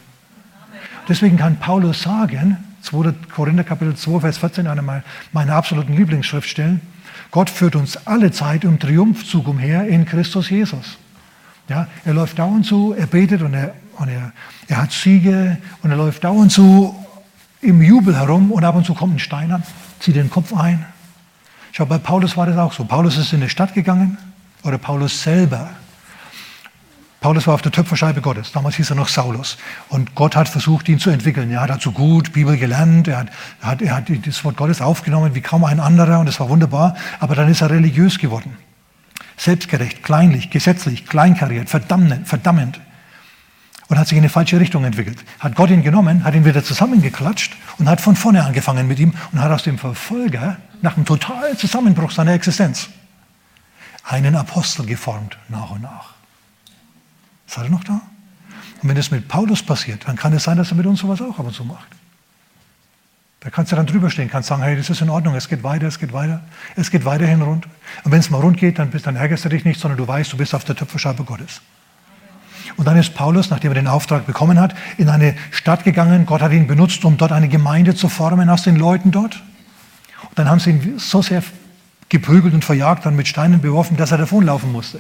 Deswegen 1.08 1.38
kann 1.38 1.58
Paulus 1.58 2.02
sagen, 2.02 2.58
2. 2.82 3.14
Korinther 3.34 3.64
Kapitel 3.64 3.96
2, 3.96 4.22
Vers 4.22 4.38
14, 4.38 4.68
eine 4.68 5.04
meiner 5.32 5.56
absoluten 5.56 5.96
Lieblingsschriftstellen, 5.96 6.82
Gott 7.32 7.50
führt 7.50 7.76
uns 7.76 7.98
alle 8.06 8.32
Zeit 8.32 8.64
im 8.64 8.80
Triumphzug 8.80 9.48
umher 9.48 9.88
in 9.88 10.06
Christus 10.06 10.50
Jesus. 10.50 10.98
Ja, 11.68 11.88
er 12.06 12.14
läuft 12.14 12.40
dauernd 12.40 12.66
zu, 12.66 12.94
er 12.98 13.08
betet 13.08 13.42
und, 13.42 13.54
er, 13.54 13.74
und 13.98 14.10
er, 14.10 14.32
er 14.68 14.82
hat 14.82 14.92
Siege 14.92 15.58
und 15.82 15.92
er 15.92 15.98
läuft 15.98 16.24
dauernd 16.24 16.52
zu 16.52 16.96
im 17.62 17.82
Jubel 17.82 18.16
herum 18.16 18.52
und 18.52 18.64
ab 18.64 18.76
und 18.76 18.86
zu 18.86 18.94
kommt 18.94 19.16
ein 19.16 19.20
Stein 19.20 19.52
an, 19.52 19.64
zieht 20.00 20.16
den 20.16 20.30
Kopf 20.30 20.54
ein. 20.54 20.86
Schau, 21.72 21.86
bei 21.86 21.98
Paulus 21.98 22.36
war 22.36 22.46
das 22.46 22.58
auch 22.58 22.74
so. 22.74 22.84
Paulus 22.84 23.18
ist 23.18 23.34
in 23.34 23.42
die 23.42 23.50
Stadt 23.50 23.74
gegangen 23.74 24.18
oder 24.64 24.78
Paulus 24.78 25.24
selber 25.24 25.70
Paulus 27.24 27.48
war 27.48 27.54
auf 27.54 27.62
der 27.62 27.72
Töpferscheibe 27.72 28.20
Gottes. 28.20 28.52
Damals 28.52 28.76
hieß 28.76 28.90
er 28.90 28.98
noch 28.98 29.08
Saulus. 29.08 29.58
Und 29.88 30.14
Gott 30.14 30.36
hat 30.36 30.50
versucht, 30.50 30.90
ihn 30.90 31.00
zu 31.00 31.10
entwickeln. 31.10 31.50
Er 31.52 31.62
hat 31.62 31.70
dazu 31.70 31.94
gut 31.94 32.34
Bibel 32.34 32.58
gelernt. 32.58 33.08
Er 33.08 33.20
hat, 33.20 33.30
hat, 33.62 33.82
er 33.82 33.96
hat 33.96 34.12
das 34.26 34.44
Wort 34.44 34.58
Gottes 34.58 34.82
aufgenommen 34.82 35.34
wie 35.34 35.40
kaum 35.40 35.64
ein 35.64 35.80
anderer. 35.80 36.20
Und 36.20 36.26
das 36.26 36.42
war 36.42 36.50
wunderbar. 36.50 36.98
Aber 37.22 37.34
dann 37.34 37.48
ist 37.48 37.62
er 37.62 37.70
religiös 37.70 38.20
geworden. 38.20 38.58
Selbstgerecht, 39.38 40.04
kleinlich, 40.04 40.50
gesetzlich, 40.50 41.06
kleinkariert, 41.06 41.70
verdammend, 41.70 42.28
verdammend. 42.28 42.82
Und 43.94 44.00
hat 44.00 44.08
sich 44.08 44.18
in 44.18 44.24
eine 44.24 44.30
falsche 44.30 44.60
Richtung 44.60 44.86
entwickelt. 44.86 45.24
Hat 45.38 45.54
Gott 45.54 45.70
ihn 45.70 45.84
genommen, 45.84 46.24
hat 46.24 46.34
ihn 46.34 46.46
wieder 46.46 46.64
zusammengeklatscht 46.64 47.56
und 47.78 47.88
hat 47.88 48.02
von 48.02 48.16
vorne 48.16 48.44
angefangen 48.44 48.88
mit 48.88 48.98
ihm 48.98 49.14
und 49.32 49.40
hat 49.40 49.52
aus 49.52 49.62
dem 49.62 49.78
Verfolger 49.78 50.58
nach 50.82 50.96
einem 50.96 51.06
totalen 51.06 51.56
Zusammenbruch 51.60 52.10
seiner 52.10 52.34
Existenz 52.34 52.90
einen 54.04 54.36
Apostel 54.36 54.88
geformt, 54.88 55.38
nach 55.48 55.70
und 55.70 55.84
nach. 55.84 56.16
Seid 57.46 57.66
ihr 57.66 57.70
noch 57.70 57.84
da? 57.84 58.02
Und 58.82 58.90
wenn 58.90 58.96
das 58.96 59.12
mit 59.12 59.28
Paulus 59.28 59.62
passiert, 59.62 60.08
dann 60.08 60.16
kann 60.16 60.34
es 60.34 60.44
sein, 60.44 60.58
dass 60.58 60.72
er 60.72 60.76
mit 60.76 60.88
uns 60.88 61.02
sowas 61.02 61.22
auch 61.22 61.38
ab 61.38 61.46
und 61.46 61.54
zu 61.54 61.64
macht. 61.64 61.90
Da 63.42 63.52
kannst 63.52 63.72
du 63.72 63.76
dann 63.76 63.86
drüber 63.86 64.10
stehen, 64.10 64.28
kannst 64.28 64.50
sagen, 64.50 64.64
hey, 64.64 64.76
das 64.76 64.90
ist 64.90 65.02
in 65.02 65.10
Ordnung, 65.12 65.36
es 65.36 65.50
geht 65.50 65.62
weiter, 65.62 65.86
es 65.86 66.00
geht 66.00 66.14
weiter, 66.14 66.42
es 66.76 66.90
geht 66.90 67.06
weiterhin 67.06 67.44
rund. 67.44 67.68
Und 68.04 68.12
wenn 68.12 68.22
es 68.22 68.32
mal 68.32 68.42
rund 68.42 68.58
geht, 68.58 68.80
dann, 68.80 68.90
bist, 68.90 69.06
dann 69.06 69.18
ärgerst 69.18 69.46
du 69.46 69.50
dich 69.50 69.66
nicht, 69.66 69.80
sondern 69.80 70.00
du 70.00 70.08
weißt, 70.08 70.34
du 70.34 70.38
bist 70.38 70.56
auf 70.56 70.64
der 70.64 70.76
Töpferscheibe 70.76 71.24
Gottes. 71.24 71.62
Und 72.78 72.88
dann 72.88 72.98
ist 72.98 73.14
Paulus, 73.14 73.50
nachdem 73.50 73.72
er 73.72 73.76
den 73.76 73.88
Auftrag 73.88 74.26
bekommen 74.26 74.60
hat, 74.60 74.76
in 74.98 75.10
eine 75.10 75.36
Stadt 75.52 75.84
gegangen. 75.84 76.26
Gott 76.26 76.42
hat 76.42 76.52
ihn 76.52 76.68
benutzt, 76.68 77.04
um 77.06 77.18
dort 77.18 77.32
eine 77.32 77.50
Gemeinde 77.50 77.96
zu 77.96 78.10
formen 78.10 78.50
aus 78.50 78.64
den 78.64 78.76
Leuten 78.76 79.12
dort. 79.12 79.42
Und 80.30 80.40
dann 80.40 80.50
haben 80.50 80.60
sie 80.60 80.72
ihn 80.72 81.00
so 81.00 81.22
sehr 81.22 81.44
geprügelt 82.10 82.54
und 82.54 82.64
verjagt 82.64 83.06
und 83.06 83.16
mit 83.16 83.28
Steinen 83.28 83.62
beworfen, 83.62 83.98
dass 83.98 84.12
er 84.12 84.18
davonlaufen 84.18 84.72
musste. 84.72 85.00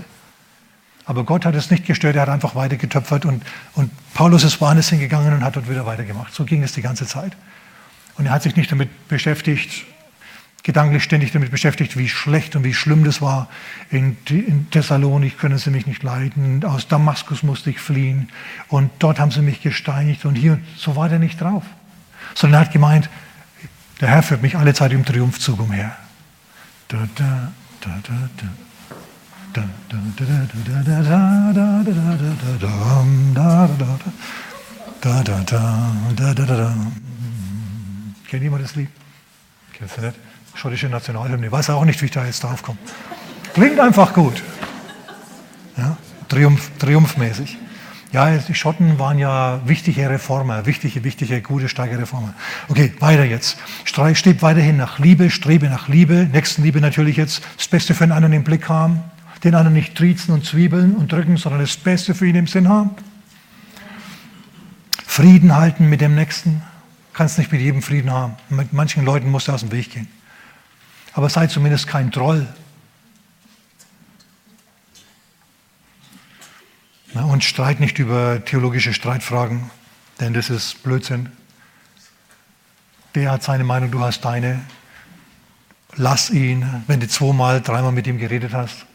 Aber 1.05 1.23
Gott 1.25 1.45
hat 1.45 1.55
es 1.55 1.69
nicht 1.69 1.85
gestört, 1.85 2.15
er 2.15 2.23
hat 2.23 2.29
einfach 2.29 2.55
weiter 2.55 2.77
getöpfert 2.77 3.25
und, 3.25 3.43
und 3.75 3.91
Paulus 4.13 4.43
ist 4.43 4.61
woanders 4.61 4.89
hingegangen 4.89 5.33
und 5.33 5.43
hat 5.43 5.55
dort 5.55 5.69
wieder 5.69 5.85
weitergemacht. 5.85 6.33
So 6.33 6.45
ging 6.45 6.63
es 6.63 6.73
die 6.73 6.81
ganze 6.81 7.05
Zeit. 7.05 7.33
Und 8.17 8.25
er 8.25 8.31
hat 8.31 8.43
sich 8.43 8.55
nicht 8.55 8.71
damit 8.71 9.07
beschäftigt, 9.07 9.85
gedanklich 10.63 11.03
ständig 11.03 11.31
damit 11.33 11.51
beschäftigt, 11.51 11.97
wie 11.97 12.07
schlecht 12.07 12.55
und 12.55 12.63
wie 12.63 12.73
schlimm 12.73 13.03
das 13.03 13.21
war. 13.21 13.49
In, 13.91 14.17
in 14.29 14.69
Thessalonik 14.71 15.37
können 15.37 15.57
sie 15.57 15.69
mich 15.69 15.85
nicht 15.85 16.03
leiden, 16.03 16.63
aus 16.63 16.87
Damaskus 16.87 17.43
musste 17.43 17.69
ich 17.69 17.79
fliehen 17.79 18.29
und 18.69 18.89
dort 18.99 19.19
haben 19.19 19.31
sie 19.31 19.41
mich 19.41 19.61
gesteinigt 19.61 20.23
und 20.25 20.35
hier, 20.35 20.59
so 20.77 20.95
war 20.95 21.09
der 21.09 21.19
nicht 21.19 21.39
drauf. 21.41 21.63
Sondern 22.33 22.61
er 22.61 22.65
hat 22.65 22.73
gemeint, 22.73 23.09
der 23.99 24.07
Herr 24.07 24.23
führt 24.23 24.41
mich 24.41 24.57
alle 24.57 24.73
Zeit 24.73 24.93
im 24.93 25.03
Triumphzug 25.05 25.59
umher. 25.59 25.95
Da, 26.87 27.07
da, 27.15 27.51
da, 27.81 27.99
da, 28.03 28.29
da. 28.37 28.47
Kennt 38.27 38.43
jemand 38.43 38.63
das 38.63 38.75
Lied? 38.75 38.89
Kennst 39.73 39.97
du 39.97 40.01
nicht? 40.01 40.15
Schottische 40.55 40.89
Nationalhymne. 40.89 41.51
Weiß 41.51 41.69
auch 41.69 41.85
nicht, 41.85 42.01
wie 42.01 42.05
ich 42.05 42.11
da 42.11 42.25
jetzt 42.25 42.43
drauf 42.43 42.63
komme. 42.63 42.77
Klingt 43.53 43.79
einfach 43.79 44.13
gut. 44.13 44.41
Ja? 45.77 45.97
Triumph, 46.29 46.71
triumphmäßig. 46.79 47.57
Ja, 48.13 48.29
die 48.37 48.53
Schotten 48.53 48.99
waren 48.99 49.17
ja 49.17 49.61
wichtige 49.65 50.07
Reformer, 50.07 50.67
wichtige, 50.67 51.03
wichtige, 51.03 51.41
gute, 51.41 51.67
starke 51.67 51.97
Reformer. 51.97 52.35
Okay, 52.69 52.93
weiter 52.99 53.23
jetzt. 53.23 53.57
Strebt 53.85 54.43
weiterhin 54.43 54.77
nach 54.77 54.99
Liebe, 54.99 55.31
strebe 55.31 55.65
nach 55.65 55.87
Liebe, 55.87 56.29
Nächstenliebe 56.31 56.79
natürlich 56.79 57.17
jetzt, 57.17 57.41
das 57.57 57.67
Beste 57.67 57.95
für 57.95 58.05
den 58.05 58.11
anderen 58.11 58.33
im 58.33 58.43
Blick 58.43 58.69
haben, 58.69 59.01
den 59.43 59.55
anderen 59.55 59.73
nicht 59.73 59.95
triezen 59.95 60.31
und 60.31 60.45
zwiebeln 60.45 60.95
und 60.95 61.11
drücken, 61.11 61.37
sondern 61.37 61.61
das 61.61 61.75
Beste 61.75 62.13
für 62.13 62.27
ihn 62.27 62.35
im 62.35 62.45
Sinn 62.45 62.69
haben. 62.69 62.91
Frieden 65.07 65.55
halten 65.55 65.89
mit 65.89 65.99
dem 65.99 66.13
Nächsten. 66.13 66.61
Kannst 67.13 67.39
nicht 67.39 67.51
mit 67.51 67.61
jedem 67.61 67.81
Frieden 67.81 68.11
haben. 68.11 68.33
Mit 68.49 68.73
manchen 68.73 69.05
Leuten 69.05 69.29
musst 69.29 69.47
du 69.47 69.51
aus 69.51 69.61
dem 69.61 69.71
Weg 69.71 69.91
gehen. 69.91 70.07
Aber 71.13 71.29
sei 71.29 71.47
zumindest 71.47 71.87
kein 71.87 72.11
Troll. 72.11 72.47
Und 77.13 77.43
streit 77.43 77.79
nicht 77.79 77.99
über 77.99 78.43
theologische 78.43 78.93
Streitfragen, 78.93 79.69
denn 80.19 80.33
das 80.33 80.49
ist 80.49 80.81
Blödsinn. 80.81 81.31
Der 83.13 83.31
hat 83.31 83.43
seine 83.43 83.63
Meinung, 83.63 83.91
du 83.91 83.99
hast 83.99 84.25
deine. 84.25 84.61
Lass 85.95 86.31
ihn, 86.31 86.83
wenn 86.87 86.99
du 86.99 87.07
zweimal, 87.07 87.61
dreimal 87.61 87.91
mit 87.91 88.07
ihm 88.07 88.17
geredet 88.17 88.53
hast 88.53 88.87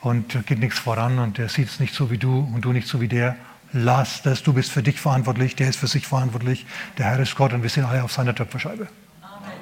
und 0.00 0.44
geht 0.46 0.58
nichts 0.58 0.80
voran 0.80 1.20
und 1.20 1.38
der 1.38 1.48
sieht 1.48 1.68
es 1.68 1.78
nicht 1.78 1.94
so 1.94 2.10
wie 2.10 2.18
du 2.18 2.40
und 2.52 2.62
du 2.62 2.72
nicht 2.72 2.88
so 2.88 3.00
wie 3.00 3.06
der. 3.06 3.36
Lass 3.72 4.22
das, 4.22 4.42
du 4.42 4.52
bist 4.52 4.72
für 4.72 4.82
dich 4.82 5.00
verantwortlich, 5.00 5.54
der 5.54 5.68
ist 5.68 5.78
für 5.78 5.86
sich 5.86 6.08
verantwortlich, 6.08 6.66
der 6.98 7.06
Herr 7.06 7.20
ist 7.20 7.36
Gott 7.36 7.52
und 7.52 7.62
wir 7.62 7.70
sind 7.70 7.84
alle 7.84 8.02
auf 8.02 8.10
seiner 8.10 8.34
Töpferscheibe. 8.34 8.88
Amen. 9.22 9.52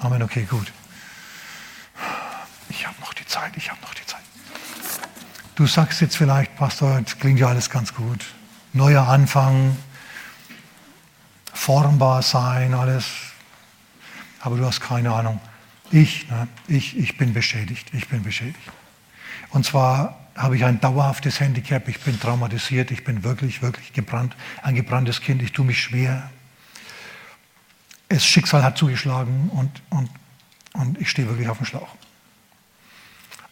Amen, 0.00 0.22
okay, 0.22 0.46
gut. 0.48 0.72
Ich 2.68 2.86
habe 2.86 3.00
noch 3.00 3.14
die 3.14 3.26
Zeit, 3.26 3.56
ich 3.56 3.70
habe 3.70 3.80
noch 3.80 3.94
die 3.94 4.04
Zeit. 4.06 4.20
Du 5.54 5.66
sagst 5.66 6.00
jetzt 6.00 6.16
vielleicht, 6.16 6.54
Pastor, 6.56 7.00
das 7.00 7.18
klingt 7.18 7.40
ja 7.40 7.48
alles 7.48 7.68
ganz 7.70 7.94
gut. 7.94 8.24
Neuer 8.72 9.08
Anfang, 9.08 9.76
formbar 11.52 12.22
sein, 12.22 12.74
alles. 12.74 13.06
Aber 14.40 14.56
du 14.56 14.64
hast 14.64 14.80
keine 14.80 15.12
Ahnung. 15.12 15.40
Ich, 15.90 16.28
ne, 16.28 16.46
ich, 16.68 16.96
ich 16.96 17.16
bin 17.16 17.32
beschädigt. 17.32 17.88
Ich 17.92 18.08
bin 18.08 18.22
beschädigt. 18.22 18.58
Und 19.50 19.64
zwar 19.64 20.28
habe 20.36 20.56
ich 20.56 20.64
ein 20.64 20.80
dauerhaftes 20.80 21.40
Handicap. 21.40 21.88
Ich 21.88 22.00
bin 22.00 22.20
traumatisiert. 22.20 22.90
Ich 22.90 23.02
bin 23.02 23.24
wirklich, 23.24 23.62
wirklich 23.62 23.92
gebrannt. 23.92 24.36
Ein 24.62 24.76
gebranntes 24.76 25.20
Kind. 25.20 25.42
Ich 25.42 25.52
tue 25.52 25.64
mich 25.64 25.80
schwer. 25.80 26.30
Das 28.08 28.24
Schicksal 28.24 28.62
hat 28.62 28.78
zugeschlagen 28.78 29.50
und, 29.50 29.82
und, 29.90 30.10
und 30.74 31.00
ich 31.00 31.10
stehe 31.10 31.28
wirklich 31.28 31.48
auf 31.48 31.58
dem 31.58 31.66
Schlauch. 31.66 31.88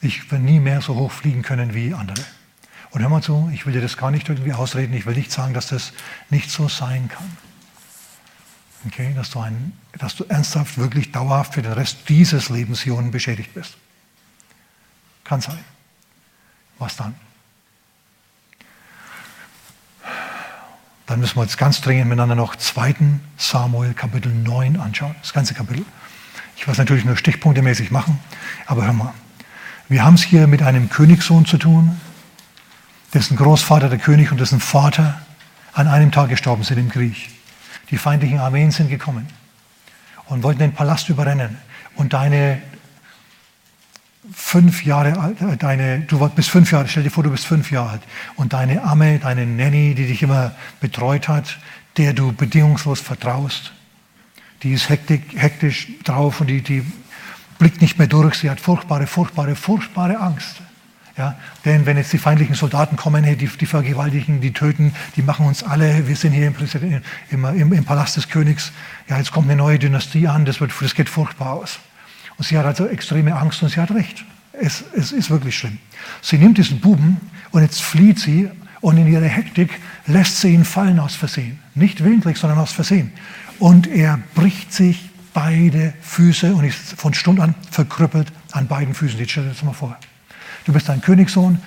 Ich 0.06 0.30
werde 0.30 0.44
nie 0.44 0.60
mehr 0.60 0.80
so 0.82 0.94
hoch 0.94 1.10
fliegen 1.10 1.42
können 1.42 1.74
wie 1.74 1.92
andere. 1.92 2.24
Und 2.90 3.02
hör 3.02 3.08
mal 3.08 3.22
zu, 3.22 3.50
ich 3.52 3.66
will 3.66 3.72
dir 3.72 3.80
das 3.80 3.96
gar 3.96 4.12
nicht 4.12 4.28
irgendwie 4.28 4.52
ausreden. 4.52 4.94
Ich 4.94 5.04
will 5.04 5.16
nicht 5.16 5.32
sagen, 5.32 5.52
dass 5.52 5.66
das 5.66 5.92
nicht 6.30 6.48
so 6.48 6.68
sein 6.68 7.08
kann. 7.08 7.36
Okay, 8.86 9.12
dass 9.16 9.30
du, 9.30 9.40
ein, 9.40 9.72
dass 9.98 10.14
du 10.14 10.22
ernsthaft, 10.24 10.78
wirklich 10.78 11.10
dauerhaft 11.10 11.54
für 11.54 11.62
den 11.62 11.72
Rest 11.72 12.08
dieses 12.08 12.50
Lebens 12.50 12.80
hier 12.82 12.94
unten 12.94 13.10
beschädigt 13.10 13.52
bist. 13.52 13.76
Kann 15.24 15.40
sein. 15.40 15.58
Was 16.78 16.94
dann? 16.94 17.16
Dann 21.06 21.18
müssen 21.18 21.36
wir 21.36 21.42
jetzt 21.42 21.58
ganz 21.58 21.80
dringend 21.80 22.08
miteinander 22.08 22.36
noch 22.36 22.54
2. 22.54 22.94
Samuel 23.36 23.92
Kapitel 23.94 24.32
9 24.32 24.78
anschauen, 24.78 25.16
das 25.20 25.32
ganze 25.32 25.54
Kapitel. 25.54 25.84
Ich 26.56 26.68
weiß 26.68 26.78
natürlich 26.78 27.04
nur 27.04 27.16
stichpunktemäßig 27.16 27.90
machen, 27.90 28.20
aber 28.66 28.84
hör 28.84 28.92
mal. 28.92 29.12
Wir 29.88 30.04
haben 30.04 30.14
es 30.14 30.24
hier 30.24 30.48
mit 30.48 30.62
einem 30.62 30.90
Königssohn 30.90 31.46
zu 31.46 31.58
tun, 31.58 32.00
dessen 33.14 33.36
Großvater 33.36 33.88
der 33.88 33.98
König 33.98 34.32
und 34.32 34.40
dessen 34.40 34.58
Vater 34.58 35.20
an 35.74 35.86
einem 35.86 36.10
Tag 36.10 36.28
gestorben 36.28 36.64
sind 36.64 36.78
im 36.78 36.88
Krieg. 36.88 37.30
Die 37.90 37.98
feindlichen 37.98 38.40
Armeen 38.40 38.72
sind 38.72 38.90
gekommen 38.90 39.28
und 40.26 40.42
wollten 40.42 40.58
den 40.58 40.72
Palast 40.72 41.08
überrennen. 41.08 41.58
Und 41.94 42.14
deine 42.14 42.60
fünf 44.34 44.84
Jahre 44.84 45.20
alt, 45.20 45.40
äh, 45.40 45.56
deine, 45.56 46.00
du 46.00 46.28
bist 46.30 46.50
fünf 46.50 46.72
Jahre, 46.72 46.88
stell 46.88 47.04
dir 47.04 47.10
vor, 47.10 47.22
du 47.22 47.30
bist 47.30 47.46
fünf 47.46 47.70
Jahre 47.70 47.90
alt. 47.90 48.02
Und 48.34 48.54
deine 48.54 48.82
Amme, 48.82 49.20
deine 49.20 49.46
Nanny, 49.46 49.94
die 49.94 50.08
dich 50.08 50.20
immer 50.20 50.50
betreut 50.80 51.28
hat, 51.28 51.58
der 51.96 52.12
du 52.12 52.32
bedingungslos 52.32 53.00
vertraust, 53.00 53.72
die 54.64 54.72
ist 54.72 54.88
hektisch, 54.88 55.20
hektisch 55.36 55.88
drauf 56.02 56.40
und 56.40 56.48
die, 56.48 56.60
die 56.60 56.84
blickt 57.58 57.80
nicht 57.80 57.98
mehr 57.98 58.06
durch. 58.06 58.36
Sie 58.36 58.50
hat 58.50 58.60
furchtbare, 58.60 59.06
furchtbare, 59.06 59.56
furchtbare 59.56 60.18
Angst. 60.18 60.56
Ja, 61.16 61.34
denn 61.64 61.86
wenn 61.86 61.96
jetzt 61.96 62.12
die 62.12 62.18
feindlichen 62.18 62.54
Soldaten 62.54 62.96
kommen, 62.96 63.24
hey, 63.24 63.36
die, 63.36 63.46
die 63.46 63.64
vergewaltigen, 63.64 64.42
die 64.42 64.52
töten, 64.52 64.94
die 65.16 65.22
machen 65.22 65.46
uns 65.46 65.62
alle, 65.62 66.06
wir 66.06 66.14
sind 66.14 66.32
hier 66.32 66.46
im, 66.46 66.54
im, 67.30 67.44
im, 67.44 67.72
im, 67.72 67.84
Palast 67.86 68.18
des 68.18 68.28
Königs, 68.28 68.70
ja, 69.08 69.16
jetzt 69.16 69.32
kommt 69.32 69.48
eine 69.48 69.56
neue 69.56 69.78
Dynastie 69.78 70.28
an, 70.28 70.44
das, 70.44 70.60
wird, 70.60 70.72
das 70.78 70.94
geht 70.94 71.08
furchtbar 71.08 71.54
aus. 71.54 71.78
Und 72.36 72.44
sie 72.44 72.58
hat 72.58 72.66
also 72.66 72.86
extreme 72.86 73.34
Angst 73.34 73.62
und 73.62 73.70
sie 73.70 73.80
hat 73.80 73.92
recht. 73.92 74.26
Es, 74.52 74.84
es 74.94 75.12
ist 75.12 75.30
wirklich 75.30 75.56
schlimm. 75.56 75.78
Sie 76.20 76.36
nimmt 76.36 76.58
diesen 76.58 76.80
Buben 76.80 77.18
und 77.50 77.62
jetzt 77.62 77.80
flieht 77.80 78.18
sie 78.18 78.50
und 78.82 78.98
in 78.98 79.06
ihrer 79.06 79.24
Hektik 79.24 79.70
lässt 80.06 80.40
sie 80.40 80.48
ihn 80.48 80.66
fallen 80.66 80.98
aus 80.98 81.14
Versehen. 81.14 81.58
Nicht 81.74 82.04
willentlich, 82.04 82.36
sondern 82.36 82.58
aus 82.58 82.72
Versehen. 82.72 83.12
Und 83.58 83.86
er 83.86 84.20
bricht 84.34 84.72
sich 84.72 85.08
beide 85.36 85.92
Füße 86.00 86.54
und 86.54 86.64
ist 86.64 86.94
von 86.98 87.12
Stund 87.12 87.40
an 87.40 87.54
verkrüppelt 87.70 88.32
an 88.52 88.68
beiden 88.68 88.94
Füßen. 88.94 89.18
Jetzt 89.18 89.32
stell 89.32 89.42
dir 89.42 89.50
das 89.50 89.62
mal 89.62 89.74
vor. 89.74 89.94
Du 90.64 90.72
bist 90.72 90.88
ein 90.88 91.02
Königssohn, 91.02 91.60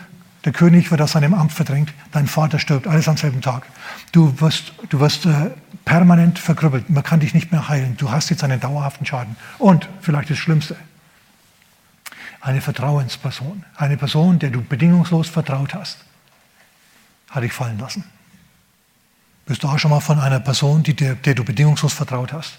der 0.44 0.54
König 0.54 0.90
wird 0.90 1.00
aus 1.02 1.12
seinem 1.12 1.36
Amt 1.36 1.54
verdrängt, 1.54 1.94
dein 2.12 2.26
Vater 2.26 2.58
stirbt, 2.58 2.88
alles 2.88 3.08
am 3.08 3.16
selben 3.16 3.42
Tag. 3.42 3.68
Du 4.12 4.42
wirst, 4.42 4.74
du 4.90 5.00
wirst 5.00 5.28
äh, 5.28 5.52
permanent 5.86 6.40
verkrüppelt, 6.40 6.90
man 6.90 7.04
kann 7.04 7.20
dich 7.20 7.36
nicht 7.36 7.52
mehr 7.52 7.70
heilen. 7.70 7.96
Du 7.96 8.10
hast 8.10 8.32
jetzt 8.32 8.44
einen 8.44 8.60
dauerhaften 8.60 9.06
Schaden. 9.06 9.36
Und 9.60 9.88
vielleicht 10.02 10.32
das 10.32 10.40
Schlimmste, 10.40 10.76
eine 12.42 12.62
Vertrauensperson, 12.62 13.66
eine 13.76 13.98
Person, 13.98 14.40
der 14.40 14.50
du 14.50 14.64
bedingungslos 14.64 15.30
vertraut 15.30 15.76
hast, 15.76 16.00
hat 17.30 17.44
dich 17.44 17.54
fallen 17.54 17.78
lassen. 17.78 18.04
Bist 19.46 19.62
du 19.62 19.68
auch 19.68 19.78
schon 19.78 19.92
mal 19.92 20.00
von 20.00 20.20
einer 20.20 20.40
Person, 20.40 20.82
die, 20.82 20.96
der, 20.96 21.14
der 21.14 21.36
du 21.36 21.44
bedingungslos 21.44 21.94
vertraut 21.94 22.34
hast, 22.34 22.58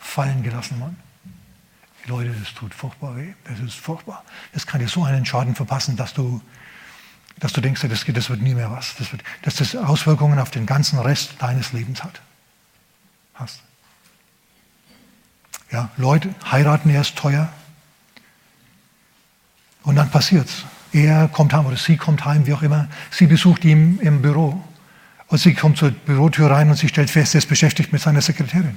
fallen 0.00 0.42
gelassen 0.42 0.80
worden. 0.80 0.96
Leute, 2.06 2.30
das 2.30 2.54
tut 2.54 2.74
furchtbar 2.74 3.16
weh. 3.16 3.34
Das 3.44 3.60
ist 3.60 3.74
furchtbar. 3.74 4.24
Das 4.52 4.66
kann 4.66 4.80
dir 4.80 4.88
so 4.88 5.04
einen 5.04 5.24
Schaden 5.24 5.54
verpassen, 5.54 5.96
dass 5.96 6.14
du, 6.14 6.40
dass 7.38 7.52
du 7.52 7.60
denkst, 7.60 7.82
das, 7.88 8.04
das 8.04 8.30
wird 8.30 8.40
nie 8.40 8.54
mehr 8.54 8.70
was. 8.70 8.96
Das 8.96 9.12
wird, 9.12 9.22
dass 9.42 9.56
das 9.56 9.76
Auswirkungen 9.76 10.38
auf 10.38 10.50
den 10.50 10.66
ganzen 10.66 10.98
Rest 10.98 11.34
deines 11.38 11.72
Lebens 11.72 12.02
hat. 12.02 12.20
Hast. 13.34 13.62
Ja, 15.70 15.90
Leute, 15.96 16.34
heiraten 16.50 16.90
erst 16.90 17.16
teuer. 17.16 17.52
Und 19.82 19.96
dann 19.96 20.10
passiert's. 20.10 20.64
Er 20.92 21.28
kommt 21.28 21.52
heim 21.52 21.66
oder 21.66 21.76
sie 21.76 21.96
kommt 21.96 22.24
heim, 22.24 22.46
wie 22.46 22.54
auch 22.54 22.62
immer. 22.62 22.88
Sie 23.10 23.26
besucht 23.26 23.64
ihn 23.64 23.98
im 24.00 24.22
Büro. 24.22 24.62
Und 25.28 25.38
sie 25.38 25.54
kommt 25.54 25.78
zur 25.78 25.92
Bürotür 25.92 26.50
rein 26.50 26.68
und 26.70 26.76
sie 26.76 26.88
stellt 26.88 27.08
fest, 27.08 27.34
er 27.34 27.38
ist 27.38 27.48
beschäftigt 27.48 27.92
mit 27.92 28.02
seiner 28.02 28.20
Sekretärin. 28.20 28.76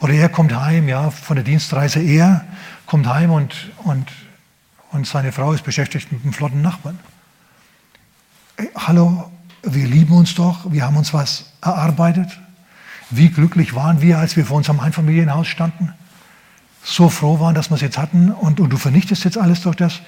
Oder 0.00 0.14
er 0.14 0.28
kommt 0.28 0.54
heim, 0.54 0.88
ja, 0.88 1.10
von 1.10 1.36
der 1.36 1.44
Dienstreise. 1.44 2.00
Er 2.00 2.44
kommt 2.86 3.06
heim 3.06 3.30
und, 3.30 3.70
und, 3.84 4.06
und 4.90 5.06
seine 5.06 5.32
Frau 5.32 5.52
ist 5.52 5.64
beschäftigt 5.64 6.12
mit 6.12 6.22
einem 6.22 6.32
flotten 6.32 6.62
Nachbarn. 6.62 6.98
Hallo, 8.74 9.30
wir 9.62 9.86
lieben 9.86 10.14
uns 10.14 10.34
doch, 10.34 10.70
wir 10.70 10.84
haben 10.84 10.96
uns 10.96 11.12
was 11.14 11.52
erarbeitet. 11.60 12.38
Wie 13.10 13.30
glücklich 13.30 13.74
waren 13.74 14.00
wir, 14.00 14.18
als 14.18 14.36
wir 14.36 14.44
vor 14.44 14.56
unserem 14.56 14.80
Einfamilienhaus 14.80 15.46
standen? 15.46 15.92
So 16.82 17.08
froh 17.08 17.40
waren, 17.40 17.54
dass 17.54 17.70
wir 17.70 17.74
es 17.76 17.80
jetzt 17.80 17.98
hatten 17.98 18.30
und, 18.30 18.60
und 18.60 18.70
du 18.70 18.76
vernichtest 18.76 19.24
jetzt 19.24 19.38
alles 19.38 19.62
durch 19.62 19.76
das. 19.76 20.00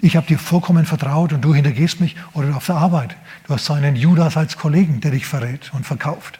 Ich 0.00 0.16
habe 0.16 0.26
dir 0.26 0.38
vollkommen 0.38 0.86
vertraut 0.86 1.32
und 1.32 1.42
du 1.42 1.54
hintergehst 1.54 2.00
mich 2.00 2.16
oder 2.32 2.56
auf 2.56 2.66
der 2.66 2.76
Arbeit. 2.76 3.16
Du 3.46 3.54
hast 3.54 3.66
so 3.66 3.74
einen 3.74 3.96
Judas 3.96 4.36
als 4.36 4.56
Kollegen, 4.56 5.00
der 5.00 5.10
dich 5.10 5.26
verrät 5.26 5.72
und 5.74 5.84
verkauft. 5.86 6.39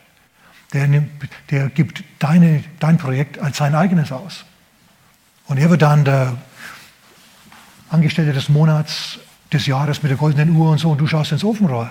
Der, 0.73 0.87
nimmt, 0.87 1.11
der 1.51 1.69
gibt 1.69 2.05
deine, 2.19 2.63
dein 2.79 2.97
Projekt 2.99 3.39
als 3.39 3.57
sein 3.57 3.75
eigenes 3.75 4.13
aus. 4.13 4.45
Und 5.47 5.59
er 5.59 5.69
wird 5.69 5.83
dann 5.83 6.05
der 6.05 6.37
Angestellte 7.89 8.33
des 8.33 8.49
Monats, 8.49 9.19
des 9.53 9.67
Jahres 9.67 10.03
mit 10.03 10.11
der 10.11 10.19
goldenen 10.19 10.55
Uhr 10.55 10.71
und 10.71 10.79
so, 10.79 10.93
und 10.93 10.99
du 10.99 11.07
schaust 11.09 11.33
ins 11.33 11.43
Ofenrohr. 11.43 11.91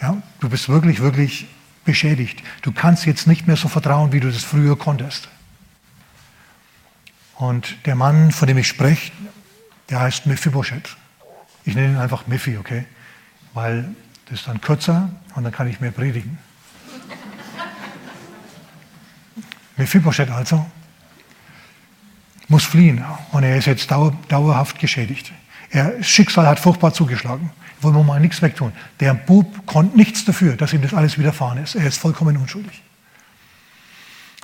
Ja, 0.00 0.22
du 0.40 0.48
bist 0.50 0.68
wirklich, 0.68 1.00
wirklich 1.00 1.46
beschädigt. 1.84 2.42
Du 2.62 2.72
kannst 2.72 3.06
jetzt 3.06 3.26
nicht 3.26 3.46
mehr 3.46 3.56
so 3.56 3.68
vertrauen, 3.68 4.12
wie 4.12 4.20
du 4.20 4.30
das 4.30 4.42
früher 4.42 4.76
konntest. 4.76 5.28
Und 7.36 7.76
der 7.86 7.94
Mann, 7.94 8.30
von 8.30 8.46
dem 8.46 8.58
ich 8.58 8.68
spreche, 8.68 9.12
der 9.90 10.00
heißt 10.00 10.26
Mephibosheth. 10.26 10.96
Ich 11.64 11.74
nenne 11.74 11.94
ihn 11.94 11.98
einfach 11.98 12.26
Mephi, 12.26 12.58
okay? 12.58 12.84
Weil 13.54 13.94
das 14.26 14.40
ist 14.40 14.48
dann 14.48 14.60
kürzer 14.60 15.10
und 15.34 15.44
dann 15.44 15.52
kann 15.52 15.68
ich 15.68 15.80
mehr 15.80 15.90
predigen. 15.90 16.38
Mephibosheth 19.76 20.30
also 20.30 20.64
muss 22.48 22.64
fliehen 22.64 23.04
und 23.32 23.42
er 23.42 23.56
ist 23.56 23.66
jetzt 23.66 23.90
dauer, 23.90 24.16
dauerhaft 24.28 24.78
geschädigt. 24.78 25.32
Er, 25.70 26.02
Schicksal 26.02 26.46
hat 26.46 26.60
furchtbar 26.60 26.92
zugeschlagen. 26.92 27.50
Wollen 27.80 27.96
wir 27.96 28.04
mal 28.04 28.20
nichts 28.20 28.40
wegtun. 28.42 28.72
Der 29.00 29.14
Bub 29.14 29.66
konnte 29.66 29.96
nichts 29.96 30.24
dafür, 30.24 30.56
dass 30.56 30.72
ihm 30.72 30.82
das 30.82 30.94
alles 30.94 31.18
widerfahren 31.18 31.58
ist. 31.58 31.74
Er 31.74 31.86
ist 31.86 31.98
vollkommen 31.98 32.36
unschuldig. 32.36 32.82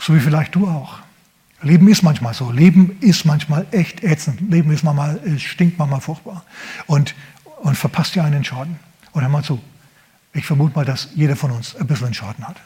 So 0.01 0.15
wie 0.15 0.21
vielleicht 0.21 0.55
du 0.55 0.67
auch. 0.67 0.99
Leben 1.63 1.89
ist 1.89 2.03
manchmal 2.03 2.35
so. 2.35 2.51
Leben 2.51 2.99
ist 3.01 3.25
manchmal 3.25 3.67
echt 3.71 4.03
ätzend. 4.03 4.41
Leben 4.51 4.71
ist 4.73 4.83
manchmal, 4.83 5.21
stinkt 5.39 5.79
manchmal 5.79 6.01
furchtbar. 6.01 6.45
Und, 6.87 7.15
und 7.59 7.77
verpasst 7.77 8.15
dir 8.15 8.25
einen 8.25 8.45
Schaden. 8.45 8.79
Und 9.13 9.23
hör 9.23 9.29
mal 9.29 9.45
zu. 9.45 9.63
Ich 10.33 10.47
vermute 10.47 10.75
mal, 10.75 10.85
dass 10.85 11.11
jeder 11.15 11.37
von 11.37 11.51
uns 11.51 11.77
ein 11.77 11.87
bisschen 11.87 12.07
einen 12.07 12.15
Schaden 12.15 12.47
hat. 12.47 12.57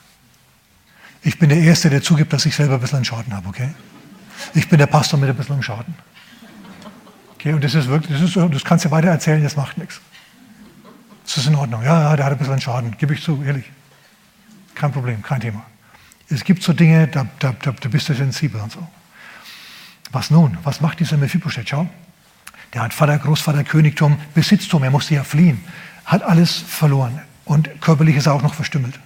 Ich 1.25 1.39
bin 1.39 1.49
der 1.49 1.59
Erste, 1.59 1.89
der 1.89 2.03
zugibt, 2.03 2.33
dass 2.33 2.45
ich 2.45 2.55
selber 2.55 2.75
ein 2.75 2.81
bisschen 2.81 3.05
Schaden 3.05 3.33
habe, 3.33 3.49
okay? 3.49 3.71
Ich 4.53 4.69
bin 4.69 4.79
der 4.79 4.87
Pastor 4.87 5.19
mit 5.19 5.31
ein 5.31 5.37
bisschen 5.37 5.63
Schaden. 5.63 5.95
Okay, 7.35 7.55
und 7.55 7.65
das 7.65 7.75
ist 7.75 7.89
wirklich, 7.89 8.21
das, 8.21 8.29
ist, 8.29 8.37
das 8.37 8.65
kannst 8.65 8.85
du 8.85 8.91
weiter 8.91 9.09
erzählen, 9.09 9.43
das 9.43 9.57
macht 9.57 9.79
nichts. 9.79 10.01
Das 11.25 11.39
ist 11.39 11.47
in 11.47 11.55
Ordnung. 11.55 11.83
Ja, 11.83 12.11
ja, 12.11 12.17
der 12.17 12.27
hat 12.27 12.33
ein 12.33 12.39
bisschen 12.39 12.61
Schaden, 12.61 12.95
gebe 12.99 13.15
ich 13.15 13.23
zu, 13.23 13.43
ehrlich. 13.43 13.65
Kein 14.75 14.93
Problem, 14.93 15.23
kein 15.23 15.41
Thema. 15.41 15.65
Es 16.29 16.45
gibt 16.45 16.63
so 16.63 16.75
Dinge, 16.75 17.09
da, 17.09 17.27
da, 17.39 17.55
da, 17.61 17.73
da 17.73 17.89
bist 17.89 18.09
du 18.09 18.15
sensibel 18.15 18.61
und 18.61 18.73
so. 18.73 18.87
Was 20.13 20.31
nun? 20.31 20.59
Was 20.63 20.81
macht 20.81 21.01
dieser 21.01 21.17
Mephibosheth? 21.17 21.71
Schau, 21.71 21.89
der 22.75 22.83
hat 22.83 22.93
Vater, 22.93 23.19
Großvater, 23.19 23.65
Königtum, 23.65 24.19
Besitztum, 24.35 24.83
er 24.83 24.91
musste 24.91 25.15
ja 25.15 25.25
fliehen, 25.25 25.65
hat 26.05 26.23
alles 26.23 26.59
verloren 26.59 27.21
und 27.47 27.81
körperlich 27.81 28.17
ist 28.17 28.27
er 28.27 28.35
auch 28.35 28.43
noch 28.43 28.55
verstümmelt. 28.55 28.99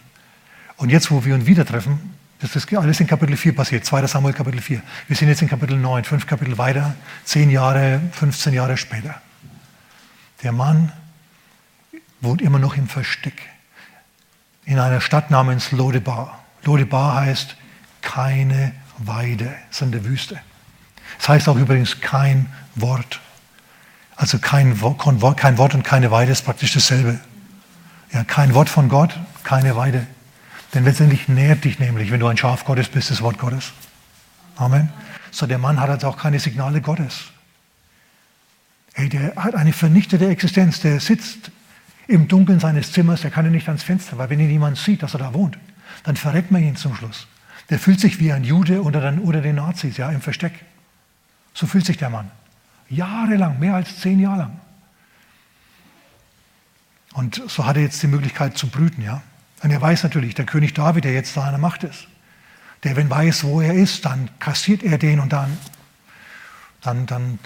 Und 0.79 0.91
jetzt, 0.91 1.11
wo 1.11 1.25
wir 1.25 1.35
uns 1.35 1.45
wieder 1.47 1.67
treffen, 1.67 2.15
das 2.41 2.55
ist 2.55 2.73
alles 2.73 3.01
in 3.01 3.09
Kapitel 3.09 3.37
4 3.37 3.55
passiert, 3.55 3.85
2. 3.85 4.07
Samuel 4.07 4.33
Kapitel 4.33 4.61
4. 4.61 4.81
Wir 5.09 5.17
sind 5.17 5.29
jetzt 5.29 5.43
in 5.43 5.49
Kapitel 5.49 5.77
9, 5.77 6.05
fünf 6.05 6.27
Kapitel 6.27 6.57
weiter, 6.57 6.95
zehn 7.25 7.51
Jahre, 7.51 8.01
15 8.13 8.55
Jahre 8.55 8.77
später. 8.77 9.21
Der 10.45 10.53
Mann 10.53 10.93
wohnt 12.21 12.41
immer 12.41 12.61
noch 12.61 12.77
im 12.77 12.87
Versteck 12.87 13.43
in 14.65 14.79
einer 14.79 15.01
Stadt 15.01 15.33
namens 15.33 15.73
Lodebar. 15.73 16.45
Lodebar 16.63 17.17
heißt 17.17 17.57
keine 18.01 18.73
Weide, 18.99 19.53
es 19.71 19.79
ist 19.79 19.83
in 19.83 19.93
der 19.93 20.05
Wüste. 20.05 20.35
Es 20.35 20.41
das 21.19 21.29
heißt 21.31 21.49
auch 21.49 21.57
übrigens 21.57 22.01
kein 22.01 22.47
Wort. 22.77 23.21
Also 24.15 24.39
kein, 24.39 24.79
kein 25.37 25.59
Wort 25.59 25.75
und 25.75 25.83
keine 25.83 26.13
Weide 26.13 26.31
ist 26.31 26.45
praktisch 26.45 26.73
dasselbe. 26.73 27.19
Ja, 28.13 28.23
kein 28.23 28.55
Wort 28.55 28.69
von 28.69 28.89
Gott, 28.89 29.19
keine 29.43 29.75
Weide. 29.75 30.07
Denn 30.75 30.85
letztendlich 30.85 31.29
nährt 31.29 31.65
dich 31.65 31.79
nämlich, 31.79 32.11
wenn 32.11 32.21
du 32.21 32.27
ein 32.27 32.37
Schaf 32.37 32.65
Gottes 32.65 32.89
bist, 32.89 33.11
das 33.11 33.23
Wort 33.23 33.39
Gottes. 33.39 33.73
Amen. 34.57 34.91
So, 35.31 35.47
der 35.47 35.59
Mann 35.59 35.81
hat 35.81 35.89
also 35.89 36.09
auch 36.09 36.17
keine 36.17 36.41
Signale 36.41 36.81
Gottes. 36.81 37.31
Hey, 38.95 39.09
der 39.09 39.37
hat 39.37 39.55
eine 39.55 39.73
vernichtete 39.73 40.29
Existenz. 40.29 40.81
Der 40.81 41.01
sitzt 41.01 41.51
im 42.07 42.27
Dunkeln 42.27 42.59
seines 42.59 42.93
Zimmers, 42.93 43.21
der 43.21 43.31
kann 43.31 43.45
ja 43.45 43.51
nicht 43.51 43.69
ans 43.69 43.83
Fenster, 43.83 44.19
weil 44.19 44.31
wenn 44.31 44.41
ihn 44.41 44.49
niemand 44.49 44.79
sieht, 44.79 45.03
dass 45.03 45.15
er 45.15 45.21
da 45.21 45.35
wohnt, 45.35 45.59
dann 46.05 46.17
verrät 46.17 46.51
man 46.51 46.63
ihn 46.63 46.77
zum 46.77 46.95
Schluss. 46.95 47.27
Der 47.71 47.79
fühlt 47.79 48.01
sich 48.01 48.19
wie 48.19 48.33
ein 48.33 48.45
Jude 48.45 48.83
unter 48.83 49.01
den, 49.01 49.21
unter 49.21 49.43
den 49.43 49.57
Nazis, 49.57 49.99
ja, 49.99 50.11
im 50.11 50.23
Versteck. 50.23 50.53
So 51.55 51.67
fühlt 51.67 51.85
sich 51.85 51.99
der 51.99 52.09
Mann. 52.09 52.31
Jahrelang, 52.89 53.59
mehr 53.59 53.75
als 53.75 54.01
zehn 54.01 54.19
Jahre 54.19 54.39
lang. 54.39 54.61
Und 57.13 57.43
so 57.47 57.67
hat 57.67 57.77
er 57.77 57.83
jetzt 57.83 58.03
die 58.03 58.07
Möglichkeit 58.07 58.57
zu 58.57 58.69
brüten, 58.69 59.03
ja. 59.03 59.23
Und 59.63 59.71
er 59.71 59.81
weiß 59.81 60.03
natürlich, 60.05 60.35
der 60.35 60.47
König 60.47 60.75
David, 60.75 61.05
der 61.05 61.13
jetzt 61.13 61.37
da 61.37 61.45
an 61.45 61.51
der 61.51 61.59
Macht 61.59 61.85
ist, 61.85 62.07
der, 62.85 62.97
wenn 62.97 63.11
weiß, 63.11 63.45
wo 63.45 63.61
er 63.61 63.75
ist, 63.75 64.05
dann 64.05 64.31
kassiert 64.39 64.83
er 64.85 64.99
den 64.99 65.19
und 65.19 65.33
dann, 65.33 65.59
dann, 66.81 67.07
dann 67.07 67.39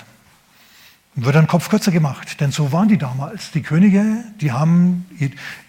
wird 1.15 1.37
ein 1.37 1.47
Kopf 1.47 1.69
kürzer 1.69 1.91
gemacht. 1.91 2.41
Denn 2.41 2.53
so 2.53 2.73
waren 2.73 2.89
die 2.89 2.99
damals. 2.99 3.51
Die 3.51 3.63
Könige, 3.63 4.25
die 4.41 4.53
haben 4.53 5.07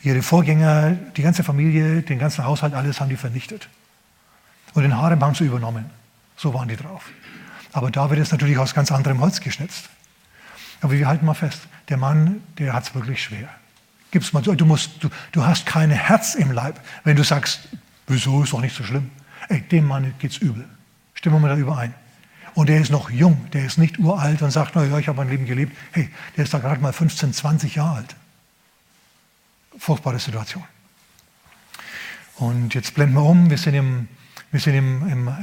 ihre 0.01 0.21
Vorgänger, 0.21 0.91
die 0.91 1.21
ganze 1.21 1.43
Familie, 1.43 2.01
den 2.01 2.19
ganzen 2.19 2.43
Haushalt, 2.43 2.73
alles 2.73 2.99
haben 2.99 3.09
die 3.09 3.15
vernichtet. 3.15 3.69
Und 4.73 4.83
den 4.83 4.97
Harem 4.97 5.21
haben 5.23 5.35
sie 5.35 5.45
übernommen. 5.45 5.89
So 6.35 6.53
waren 6.53 6.67
die 6.67 6.75
drauf. 6.75 7.05
Aber 7.71 7.89
David 7.89 8.19
ist 8.19 8.31
natürlich 8.31 8.57
aus 8.57 8.73
ganz 8.73 8.91
anderem 8.91 9.19
Holz 9.21 9.39
geschnitzt. 9.39 9.89
Aber 10.81 10.93
wir 10.93 11.07
halten 11.07 11.25
mal 11.25 11.33
fest, 11.33 11.67
der 11.89 11.97
Mann, 11.97 12.43
der 12.57 12.73
hat 12.73 12.83
es 12.83 12.95
wirklich 12.95 13.23
schwer. 13.23 13.49
Gib's 14.13 14.31
mal. 14.31 14.41
Du, 14.43 14.63
musst, 14.63 15.03
du, 15.03 15.09
du 15.31 15.43
hast 15.43 15.65
kein 15.65 15.89
Herz 15.89 16.35
im 16.35 16.51
Leib, 16.51 16.79
wenn 17.03 17.15
du 17.15 17.23
sagst, 17.23 17.67
wieso 18.05 18.43
ist 18.43 18.53
doch 18.53 18.61
nicht 18.61 18.75
so 18.75 18.83
schlimm. 18.83 19.09
Ey, 19.49 19.61
dem 19.61 19.87
Mann 19.87 20.13
geht's 20.19 20.37
übel. 20.37 20.69
Stimmen 21.15 21.41
wir 21.41 21.49
da 21.49 21.55
überein. 21.55 21.95
Und 22.53 22.69
der 22.69 22.79
ist 22.79 22.91
noch 22.91 23.09
jung, 23.09 23.49
der 23.53 23.65
ist 23.65 23.79
nicht 23.79 23.97
uralt 23.97 24.43
und 24.43 24.51
sagt, 24.51 24.75
naja, 24.75 24.99
ich 24.99 25.07
habe 25.07 25.17
mein 25.17 25.29
Leben 25.29 25.47
gelebt. 25.47 25.75
Hey, 25.93 26.11
der 26.37 26.43
ist 26.43 26.53
da 26.53 26.59
gerade 26.59 26.79
mal 26.79 26.93
15, 26.93 27.33
20 27.33 27.73
Jahre 27.73 27.95
alt. 27.95 28.15
Furchtbare 29.79 30.19
Situation. 30.19 30.63
Und 32.35 32.75
jetzt 32.75 32.93
blenden 32.93 33.15
wir 33.15 33.23
um, 33.23 33.49
wir 33.49 33.57
sind 33.57 33.73
im, 33.73 34.07
wir 34.51 34.59
sind 34.59 34.75
im, 34.75 35.09
im, 35.09 35.35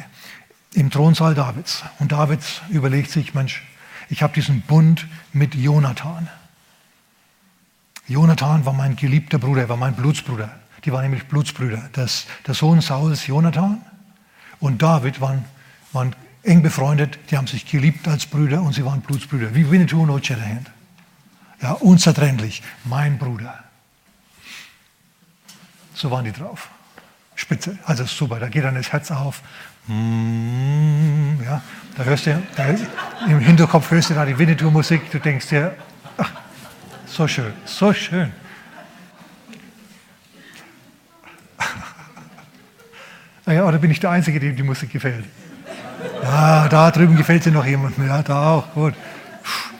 im 0.74 0.90
Thronsaal 0.92 1.34
Davids. 1.34 1.82
Und 1.98 2.12
David 2.12 2.38
überlegt 2.68 3.10
sich, 3.10 3.34
Mensch, 3.34 3.64
ich 4.10 4.22
habe 4.22 4.32
diesen 4.32 4.60
Bund 4.60 5.08
mit 5.32 5.56
Jonathan. 5.56 6.28
Jonathan 8.10 8.66
war 8.66 8.72
mein 8.72 8.96
geliebter 8.96 9.38
Bruder, 9.38 9.68
war 9.68 9.76
mein 9.76 9.94
Blutsbruder. 9.94 10.50
Die 10.84 10.90
waren 10.90 11.02
nämlich 11.02 11.28
Blutsbrüder. 11.28 11.90
Das, 11.92 12.26
der 12.44 12.54
Sohn 12.54 12.80
Sauls, 12.80 13.28
Jonathan, 13.28 13.80
und 14.58 14.82
David 14.82 15.20
waren, 15.20 15.44
waren 15.92 16.16
eng 16.42 16.60
befreundet. 16.60 17.20
Die 17.30 17.36
haben 17.36 17.46
sich 17.46 17.66
geliebt 17.66 18.08
als 18.08 18.26
Brüder 18.26 18.62
und 18.62 18.72
sie 18.72 18.84
waren 18.84 19.00
Blutsbrüder. 19.00 19.54
Wie 19.54 19.70
Winnetou 19.70 20.02
und 20.02 20.10
Old 20.10 20.28
Ja, 21.62 21.72
unzertrennlich. 21.74 22.64
Mein 22.84 23.16
Bruder. 23.16 23.62
So 25.94 26.10
waren 26.10 26.24
die 26.24 26.32
drauf. 26.32 26.68
Spitze. 27.36 27.78
Also 27.84 28.04
super. 28.06 28.40
Da 28.40 28.48
geht 28.48 28.64
dann 28.64 28.74
das 28.74 28.90
Herz 28.90 29.12
auf. 29.12 29.40
Mm, 29.86 31.40
ja, 31.44 31.62
da 31.96 32.02
hörst 32.02 32.26
du, 32.26 32.42
da, 32.56 32.66
im 33.28 33.38
Hinterkopf 33.38 33.88
hörst 33.92 34.10
du 34.10 34.14
da 34.14 34.24
die 34.24 34.36
Winnetou-Musik. 34.36 35.12
Du 35.12 35.20
denkst 35.20 35.48
dir, 35.48 35.76
so 37.10 37.28
schön, 37.28 37.52
so 37.64 37.92
schön. 37.92 38.32
Ja, 43.46 43.64
oder 43.64 43.78
bin 43.78 43.90
ich 43.90 43.98
der 43.98 44.10
Einzige, 44.10 44.38
dem 44.38 44.54
die 44.54 44.62
Musik 44.62 44.92
gefällt? 44.92 45.24
Ja, 46.22 46.68
da 46.68 46.90
drüben 46.92 47.16
gefällt 47.16 47.42
sie 47.42 47.50
noch 47.50 47.66
jemandem. 47.66 48.06
Ja, 48.06 48.22
da 48.22 48.52
auch. 48.52 48.72
Gut. 48.74 48.94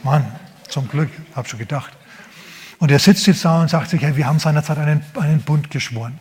Mann, 0.03 0.25
zum 0.69 0.89
Glück, 0.89 1.11
habe 1.37 1.49
schon 1.49 1.61
gedacht. 1.61 1.93
Und 2.79 2.91
er 2.91 2.99
sitzt 2.99 3.29
jetzt 3.29 3.45
da 3.45 3.61
und 3.61 3.69
sagt 3.69 3.91
sich, 3.91 4.03
hey, 4.03 4.17
wir 4.17 4.27
haben 4.27 4.41
seinerzeit 4.41 4.79
einen, 4.79 5.05
einen 5.21 5.43
Bund 5.43 5.71
geschworen. 5.71 6.19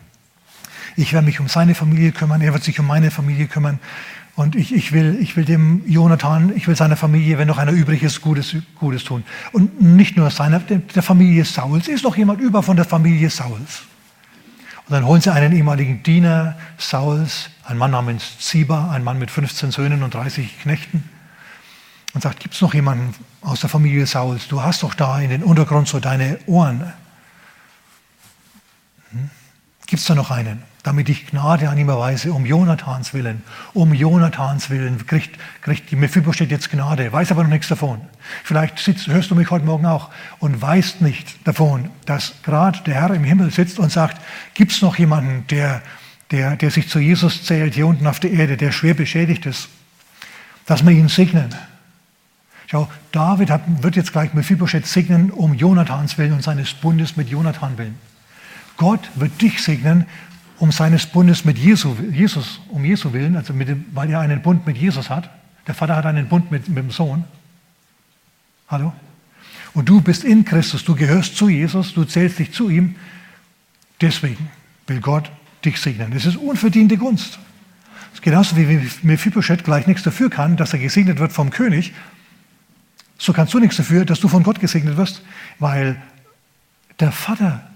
Ich 0.96 1.12
werde 1.12 1.26
mich 1.26 1.40
um 1.40 1.48
seine 1.48 1.74
Familie 1.74 2.12
kümmern, 2.12 2.40
er 2.40 2.52
wird 2.52 2.62
sich 2.62 2.78
um 2.78 2.86
meine 2.86 3.10
Familie 3.10 3.46
kümmern. 3.46 3.80
Und 4.40 4.56
ich, 4.56 4.72
ich, 4.72 4.92
will, 4.92 5.18
ich 5.20 5.36
will 5.36 5.44
dem 5.44 5.82
Jonathan, 5.86 6.50
ich 6.56 6.66
will 6.66 6.74
seiner 6.74 6.96
Familie, 6.96 7.36
wenn 7.36 7.46
noch 7.46 7.58
einer 7.58 7.72
übrig 7.72 8.02
ist, 8.02 8.22
Gutes, 8.22 8.56
Gutes 8.76 9.04
tun. 9.04 9.22
Und 9.52 9.82
nicht 9.82 10.16
nur 10.16 10.30
seiner, 10.30 10.60
der 10.60 11.02
Familie 11.02 11.44
Sauls, 11.44 11.88
ist 11.88 12.04
noch 12.04 12.16
jemand 12.16 12.40
über 12.40 12.62
von 12.62 12.74
der 12.74 12.86
Familie 12.86 13.28
Sauls. 13.28 13.82
Und 14.86 14.94
dann 14.94 15.04
holen 15.04 15.20
sie 15.20 15.30
einen 15.30 15.54
ehemaligen 15.54 16.02
Diener 16.02 16.56
Sauls, 16.78 17.50
ein 17.64 17.76
Mann 17.76 17.90
namens 17.90 18.38
Ziba, 18.38 18.90
ein 18.90 19.04
Mann 19.04 19.18
mit 19.18 19.30
15 19.30 19.72
Söhnen 19.72 20.02
und 20.02 20.14
30 20.14 20.62
Knechten, 20.62 21.04
und 22.14 22.22
sagt, 22.22 22.40
gibt 22.40 22.54
es 22.54 22.62
noch 22.62 22.72
jemanden 22.72 23.12
aus 23.42 23.60
der 23.60 23.68
Familie 23.68 24.06
Sauls? 24.06 24.48
Du 24.48 24.62
hast 24.62 24.82
doch 24.82 24.94
da 24.94 25.20
in 25.20 25.28
den 25.28 25.42
Untergrund 25.42 25.86
so 25.86 26.00
deine 26.00 26.38
Ohren. 26.46 26.90
Gibt 29.90 30.00
es 30.00 30.06
da 30.06 30.14
noch 30.14 30.30
einen? 30.30 30.62
damit 30.82 31.08
ich 31.08 31.26
Gnade 31.26 31.68
an 31.68 31.78
ihm 31.78 31.88
erweise, 31.88 32.32
um 32.32 32.46
Jonathans 32.46 33.12
Willen. 33.12 33.42
Um 33.74 33.92
Jonathans 33.92 34.70
Willen 34.70 35.06
kriegt, 35.06 35.38
kriegt 35.62 35.90
die 35.90 35.96
Mephibosheth 35.96 36.50
jetzt 36.50 36.70
Gnade, 36.70 37.12
weiß 37.12 37.30
aber 37.32 37.42
noch 37.42 37.50
nichts 37.50 37.68
davon. 37.68 38.00
Vielleicht 38.44 38.78
sitzt, 38.78 39.06
hörst 39.08 39.30
du 39.30 39.34
mich 39.34 39.50
heute 39.50 39.66
Morgen 39.66 39.86
auch 39.86 40.10
und 40.38 40.60
weißt 40.60 41.02
nicht 41.02 41.46
davon, 41.46 41.90
dass 42.06 42.34
gerade 42.42 42.80
der 42.86 42.94
Herr 42.94 43.10
im 43.10 43.24
Himmel 43.24 43.50
sitzt 43.50 43.78
und 43.78 43.92
sagt, 43.92 44.20
gibt 44.54 44.72
es 44.72 44.80
noch 44.80 44.96
jemanden, 44.96 45.46
der, 45.48 45.82
der, 46.30 46.56
der 46.56 46.70
sich 46.70 46.88
zu 46.88 46.98
Jesus 46.98 47.44
zählt, 47.44 47.74
hier 47.74 47.86
unten 47.86 48.06
auf 48.06 48.20
der 48.20 48.30
Erde, 48.30 48.56
der 48.56 48.72
schwer 48.72 48.94
beschädigt 48.94 49.44
ist, 49.46 49.68
dass 50.64 50.84
wir 50.84 50.92
ihn 50.92 51.08
segnen. 51.08 51.54
Schau, 52.68 52.88
David 53.12 53.50
hat, 53.50 53.62
wird 53.82 53.96
jetzt 53.96 54.12
gleich 54.12 54.32
Mephibosheth 54.32 54.86
segnen 54.86 55.30
um 55.30 55.54
Jonathans 55.54 56.16
Willen 56.16 56.32
und 56.32 56.42
seines 56.42 56.72
Bundes 56.72 57.16
mit 57.16 57.28
Jonathan 57.28 57.76
willen. 57.76 58.09
Gott 58.80 59.10
wird 59.14 59.42
dich 59.42 59.62
segnen, 59.62 60.06
um 60.58 60.72
seines 60.72 61.04
Bundes 61.04 61.44
mit 61.44 61.58
Jesu, 61.58 61.94
Jesus, 62.10 62.62
um 62.70 62.82
Jesu 62.82 63.12
willen, 63.12 63.36
also 63.36 63.52
dem, 63.52 63.84
weil 63.92 64.08
er 64.08 64.20
einen 64.20 64.40
Bund 64.40 64.66
mit 64.66 64.78
Jesus 64.78 65.10
hat. 65.10 65.28
Der 65.66 65.74
Vater 65.74 65.96
hat 65.96 66.06
einen 66.06 66.28
Bund 66.28 66.50
mit, 66.50 66.66
mit 66.66 66.78
dem 66.78 66.90
Sohn. 66.90 67.24
Hallo? 68.68 68.94
Und 69.74 69.86
du 69.90 70.00
bist 70.00 70.24
in 70.24 70.46
Christus, 70.46 70.82
du 70.82 70.94
gehörst 70.94 71.36
zu 71.36 71.50
Jesus, 71.50 71.92
du 71.92 72.04
zählst 72.04 72.38
dich 72.38 72.54
zu 72.54 72.70
ihm. 72.70 72.96
Deswegen 74.00 74.48
will 74.86 75.00
Gott 75.00 75.30
dich 75.62 75.78
segnen. 75.78 76.12
Das 76.12 76.24
ist 76.24 76.36
unverdiente 76.36 76.96
Gunst. 76.96 77.34
Das 77.34 78.14
ist 78.14 78.22
genauso 78.22 78.56
wie 78.56 78.80
Mephibosheth 79.02 79.62
gleich 79.62 79.86
nichts 79.88 80.04
dafür 80.04 80.30
kann, 80.30 80.56
dass 80.56 80.72
er 80.72 80.78
gesegnet 80.78 81.18
wird 81.18 81.32
vom 81.32 81.50
König. 81.50 81.92
So 83.18 83.34
kannst 83.34 83.52
du 83.52 83.58
nichts 83.58 83.76
dafür, 83.76 84.06
dass 84.06 84.20
du 84.20 84.28
von 84.28 84.42
Gott 84.42 84.58
gesegnet 84.58 84.96
wirst, 84.96 85.22
weil 85.58 86.00
der 86.98 87.12
Vater, 87.12 87.69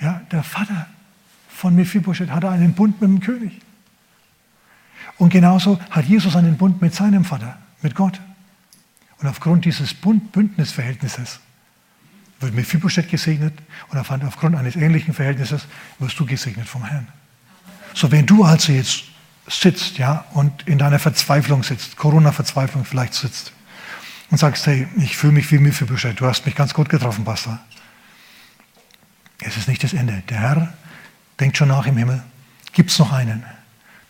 ja, 0.00 0.20
der 0.30 0.42
Vater 0.42 0.86
von 1.48 1.74
Mephibosheth 1.74 2.30
hatte 2.30 2.48
einen 2.48 2.72
Bund 2.72 3.00
mit 3.00 3.10
dem 3.10 3.20
König. 3.20 3.60
Und 5.18 5.30
genauso 5.30 5.78
hat 5.90 6.06
Jesus 6.06 6.34
einen 6.36 6.56
Bund 6.56 6.80
mit 6.80 6.94
seinem 6.94 7.24
Vater, 7.24 7.58
mit 7.82 7.94
Gott. 7.94 8.20
Und 9.18 9.28
aufgrund 9.28 9.66
dieses 9.66 9.92
Bund 9.92 10.32
Bündnisverhältnisses 10.32 11.40
wird 12.40 12.54
Mephibosheth 12.54 13.10
gesegnet 13.10 13.52
und 13.90 13.98
aufgrund 13.98 14.56
eines 14.56 14.76
ähnlichen 14.76 15.12
Verhältnisses 15.12 15.66
wirst 15.98 16.18
du 16.18 16.24
gesegnet 16.24 16.66
vom 16.66 16.84
Herrn. 16.84 17.06
So, 17.92 18.10
wenn 18.10 18.24
du 18.24 18.44
also 18.44 18.72
jetzt 18.72 19.04
sitzt, 19.46 19.98
ja, 19.98 20.24
und 20.32 20.66
in 20.66 20.78
deiner 20.78 20.98
Verzweiflung 20.98 21.62
sitzt, 21.62 21.96
Corona-Verzweiflung 21.96 22.84
vielleicht 22.84 23.14
sitzt 23.14 23.52
und 24.30 24.38
sagst, 24.38 24.66
hey, 24.66 24.88
ich 24.96 25.16
fühle 25.16 25.34
mich 25.34 25.50
wie 25.52 25.58
Mephibosheth, 25.58 26.20
du 26.20 26.26
hast 26.26 26.46
mich 26.46 26.54
ganz 26.54 26.72
gut 26.72 26.88
getroffen, 26.88 27.24
Pastor. 27.24 27.58
Es 29.40 29.56
ist 29.56 29.68
nicht 29.68 29.82
das 29.82 29.92
Ende. 29.92 30.22
Der 30.28 30.40
Herr 30.40 30.74
denkt 31.38 31.56
schon 31.56 31.68
nach 31.68 31.86
im 31.86 31.96
Himmel. 31.96 32.22
Gibt 32.72 32.90
es 32.90 32.98
noch 32.98 33.12
einen? 33.12 33.44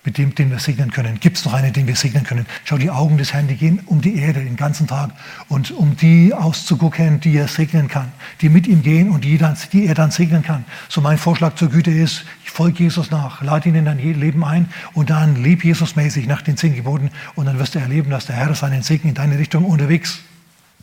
mit 0.04 0.16
dem, 0.16 0.34
den 0.34 0.50
wir 0.50 0.58
segnen 0.58 0.90
können. 0.90 1.20
Gibt 1.20 1.36
es 1.36 1.44
noch 1.44 1.52
einen, 1.52 1.74
den 1.74 1.86
wir 1.86 1.94
segnen 1.94 2.24
können? 2.24 2.46
Schau, 2.64 2.78
die 2.78 2.88
Augen 2.88 3.18
des 3.18 3.34
Herrn, 3.34 3.48
die 3.48 3.56
gehen 3.56 3.80
um 3.84 4.00
die 4.00 4.16
Erde 4.16 4.40
den 4.40 4.56
ganzen 4.56 4.86
Tag 4.86 5.10
und 5.48 5.72
um 5.72 5.94
die 5.96 6.32
auszugucken, 6.32 7.20
die 7.20 7.36
er 7.36 7.48
segnen 7.48 7.88
kann, 7.88 8.10
die 8.40 8.48
mit 8.48 8.66
ihm 8.66 8.82
gehen 8.82 9.10
und 9.10 9.24
die, 9.24 9.36
dann, 9.36 9.56
die 9.72 9.86
er 9.86 9.94
dann 9.94 10.10
segnen 10.10 10.42
kann. 10.42 10.64
So 10.88 11.02
mein 11.02 11.18
Vorschlag 11.18 11.54
zur 11.56 11.68
Güte 11.68 11.90
ist, 11.90 12.24
ich 12.44 12.50
folge 12.50 12.84
Jesus 12.84 13.10
nach, 13.10 13.42
lade 13.42 13.68
ihn 13.68 13.74
in 13.74 13.84
dein 13.84 13.98
Leben 13.98 14.42
ein 14.42 14.70
und 14.94 15.10
dann 15.10 15.42
leb 15.42 15.64
Jesus-mäßig 15.64 16.26
nach 16.26 16.40
den 16.40 16.56
zehn 16.56 16.74
Geboten 16.74 17.10
und 17.34 17.44
dann 17.44 17.58
wirst 17.58 17.74
du 17.74 17.78
erleben, 17.78 18.10
dass 18.10 18.24
der 18.24 18.36
Herr 18.36 18.54
seinen 18.54 18.82
Segen 18.82 19.08
in 19.08 19.14
deine 19.14 19.38
Richtung 19.38 19.66
unterwegs 19.66 20.20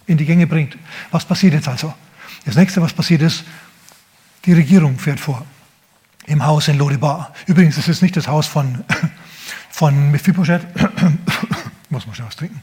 in 0.06 0.18
die 0.18 0.26
Gänge 0.26 0.46
bringt. 0.46 0.78
Was 1.10 1.26
passiert 1.26 1.54
jetzt 1.54 1.68
also? 1.68 1.94
Das 2.46 2.56
nächste, 2.56 2.82
was 2.82 2.94
passiert 2.94 3.24
ist, 3.24 3.44
die 4.48 4.54
Regierung 4.54 4.98
fährt 4.98 5.20
vor 5.20 5.46
im 6.26 6.46
Haus 6.46 6.68
in 6.68 6.78
Lodibar. 6.78 7.34
Übrigens, 7.46 7.78
es 7.78 7.88
ist 7.88 8.02
nicht 8.02 8.16
das 8.18 8.28
Haus 8.28 8.48
von, 8.48 8.84
von 9.70 10.12
Mephibosheth. 10.12 10.66
Muss 11.90 12.06
man 12.06 12.16
schnell 12.16 12.28
was 12.28 12.36
trinken. 12.36 12.62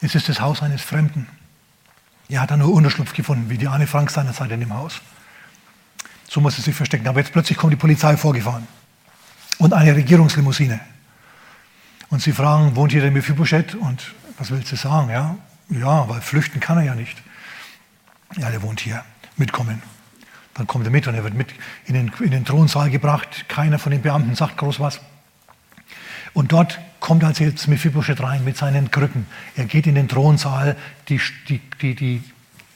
Es 0.00 0.14
ist 0.14 0.28
das 0.28 0.40
Haus 0.40 0.62
eines 0.62 0.82
Fremden. 0.82 1.28
Er 2.28 2.40
hat 2.40 2.50
da 2.50 2.56
nur 2.56 2.72
Unterschlupf 2.72 3.12
gefunden, 3.12 3.50
wie 3.50 3.58
die 3.58 3.68
Anne 3.68 3.86
Frank 3.86 4.10
seinerzeit 4.10 4.50
in 4.50 4.60
dem 4.60 4.74
Haus. 4.74 5.00
So 6.28 6.40
muss 6.40 6.58
er 6.58 6.64
sich 6.64 6.74
verstecken. 6.74 7.06
Aber 7.06 7.20
jetzt 7.20 7.32
plötzlich 7.32 7.58
kommt 7.58 7.72
die 7.72 7.76
Polizei 7.76 8.16
vorgefahren 8.16 8.66
und 9.58 9.72
eine 9.72 9.94
Regierungslimousine. 9.94 10.80
Und 12.08 12.20
sie 12.20 12.32
fragen, 12.32 12.74
wohnt 12.74 12.92
hier 12.92 13.02
der 13.02 13.10
Mephibosheth? 13.10 13.74
Und 13.74 14.14
was 14.42 14.50
willst 14.50 14.72
du 14.72 14.76
sagen? 14.76 15.08
Ja, 15.08 15.36
ja, 15.68 16.08
weil 16.08 16.20
flüchten 16.20 16.58
kann 16.58 16.76
er 16.76 16.82
ja 16.82 16.94
nicht. 16.96 17.16
Ja, 18.36 18.50
der 18.50 18.60
wohnt 18.62 18.80
hier. 18.80 19.04
Mitkommen. 19.36 19.80
Dann 20.54 20.66
kommt 20.66 20.84
er 20.84 20.90
mit 20.90 21.06
und 21.06 21.14
er 21.14 21.22
wird 21.22 21.34
mit 21.34 21.54
in 21.84 21.94
den, 21.94 22.10
in 22.18 22.32
den 22.32 22.44
Thronsaal 22.44 22.90
gebracht. 22.90 23.44
Keiner 23.48 23.78
von 23.78 23.92
den 23.92 24.02
Beamten 24.02 24.34
sagt 24.34 24.56
groß 24.56 24.80
was. 24.80 25.00
Und 26.32 26.50
dort 26.50 26.80
kommt 26.98 27.22
also 27.22 27.44
jetzt 27.44 27.68
Mephibosheth 27.68 28.20
rein 28.20 28.44
mit 28.44 28.56
seinen 28.56 28.90
Krücken. 28.90 29.26
Er 29.54 29.66
geht 29.66 29.86
in 29.86 29.94
den 29.94 30.08
Thronsaal, 30.08 30.76
die, 31.08 31.20
die, 31.48 31.60
die, 31.80 31.94
die 31.94 32.24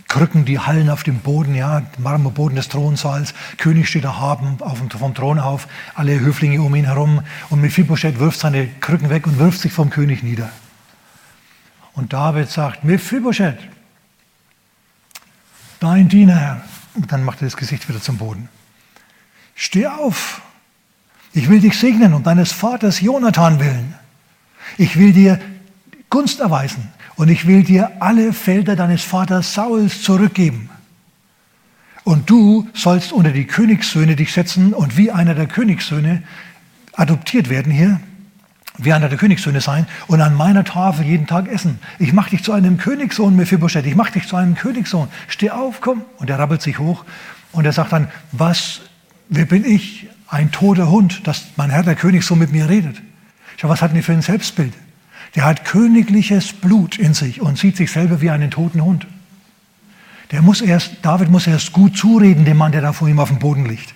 Krücken, 0.06 0.44
die 0.44 0.60
hallen 0.60 0.88
auf 0.88 1.02
dem 1.02 1.18
Boden, 1.18 1.56
ja, 1.56 1.82
Marmorboden 1.98 2.54
des 2.54 2.68
Thronsaals. 2.68 3.34
König 3.56 3.88
steht 3.88 4.04
da 4.04 4.20
haben 4.20 4.58
auf 4.60 4.78
dem, 4.78 4.88
vom 4.88 5.14
Thron 5.14 5.40
auf, 5.40 5.66
alle 5.96 6.20
Höflinge 6.20 6.62
um 6.62 6.76
ihn 6.76 6.84
herum. 6.84 7.22
Und 7.50 7.60
Mephibosheth 7.60 8.20
wirft 8.20 8.38
seine 8.38 8.68
Krücken 8.68 9.10
weg 9.10 9.26
und 9.26 9.40
wirft 9.40 9.58
sich 9.58 9.72
vom 9.72 9.90
König 9.90 10.22
nieder. 10.22 10.52
Und 11.96 12.12
David 12.12 12.50
sagt, 12.50 12.84
Mephibosheth, 12.84 13.58
dein 15.80 16.08
Diener, 16.08 16.36
Herr. 16.36 16.64
Und 16.94 17.10
dann 17.10 17.24
macht 17.24 17.40
er 17.40 17.46
das 17.46 17.56
Gesicht 17.56 17.88
wieder 17.88 18.00
zum 18.00 18.18
Boden. 18.18 18.48
Steh 19.54 19.86
auf. 19.86 20.42
Ich 21.32 21.48
will 21.48 21.60
dich 21.60 21.78
segnen 21.78 22.14
um 22.14 22.22
deines 22.22 22.52
Vaters 22.52 23.00
Jonathan 23.00 23.58
willen. 23.60 23.94
Ich 24.78 24.98
will 24.98 25.12
dir 25.12 25.40
Gunst 26.10 26.40
erweisen 26.40 26.88
und 27.16 27.28
ich 27.28 27.46
will 27.46 27.62
dir 27.62 27.90
alle 28.00 28.32
Felder 28.32 28.76
deines 28.76 29.02
Vaters 29.02 29.54
Sauls 29.54 30.02
zurückgeben. 30.02 30.70
Und 32.04 32.30
du 32.30 32.68
sollst 32.74 33.12
unter 33.12 33.32
die 33.32 33.46
Königssöhne 33.46 34.16
dich 34.16 34.32
setzen 34.32 34.72
und 34.74 34.96
wie 34.96 35.10
einer 35.10 35.34
der 35.34 35.46
Königssöhne 35.46 36.22
adoptiert 36.92 37.48
werden 37.48 37.72
hier 37.72 38.00
wie 38.78 38.92
einer 38.92 39.08
der 39.08 39.18
Königssöhne 39.18 39.60
sein 39.60 39.86
und 40.06 40.20
an 40.20 40.34
meiner 40.34 40.64
Tafel 40.64 41.04
jeden 41.06 41.26
Tag 41.26 41.48
essen. 41.48 41.78
Ich 41.98 42.12
mache 42.12 42.30
dich 42.30 42.42
zu 42.44 42.52
einem 42.52 42.76
Königssohn, 42.78 43.34
Mephibosheth. 43.34 43.86
Ich 43.86 43.96
mache 43.96 44.12
dich 44.12 44.26
zu 44.26 44.36
einem 44.36 44.54
Königssohn. 44.54 45.08
Steh 45.28 45.50
auf, 45.50 45.80
komm. 45.80 46.02
Und 46.18 46.30
er 46.30 46.38
rappelt 46.38 46.62
sich 46.62 46.78
hoch 46.78 47.04
und 47.52 47.64
er 47.64 47.72
sagt 47.72 47.92
dann, 47.92 48.08
was, 48.32 48.82
wer 49.28 49.46
bin 49.46 49.64
ich? 49.64 50.08
Ein 50.28 50.50
toter 50.50 50.90
Hund, 50.90 51.26
dass 51.26 51.46
mein 51.56 51.70
Herr, 51.70 51.84
der 51.84 51.94
König, 51.94 52.24
so 52.24 52.34
mit 52.34 52.52
mir 52.52 52.68
redet. 52.68 53.00
Schau, 53.56 53.68
was 53.68 53.80
hat 53.80 53.94
denn 53.94 54.02
für 54.02 54.12
ein 54.12 54.22
Selbstbild? 54.22 54.74
Der 55.34 55.44
hat 55.44 55.64
königliches 55.64 56.52
Blut 56.52 56.98
in 56.98 57.14
sich 57.14 57.40
und 57.40 57.58
sieht 57.58 57.76
sich 57.76 57.92
selber 57.92 58.20
wie 58.20 58.30
einen 58.30 58.50
toten 58.50 58.82
Hund. 58.82 59.06
Der 60.32 60.42
muss 60.42 60.60
erst, 60.60 60.96
David 61.02 61.30
muss 61.30 61.46
erst 61.46 61.72
gut 61.72 61.96
zureden, 61.96 62.44
dem 62.44 62.56
Mann, 62.56 62.72
der 62.72 62.80
da 62.80 62.92
vor 62.92 63.08
ihm 63.08 63.20
auf 63.20 63.28
dem 63.28 63.38
Boden 63.38 63.66
liegt. 63.66 63.94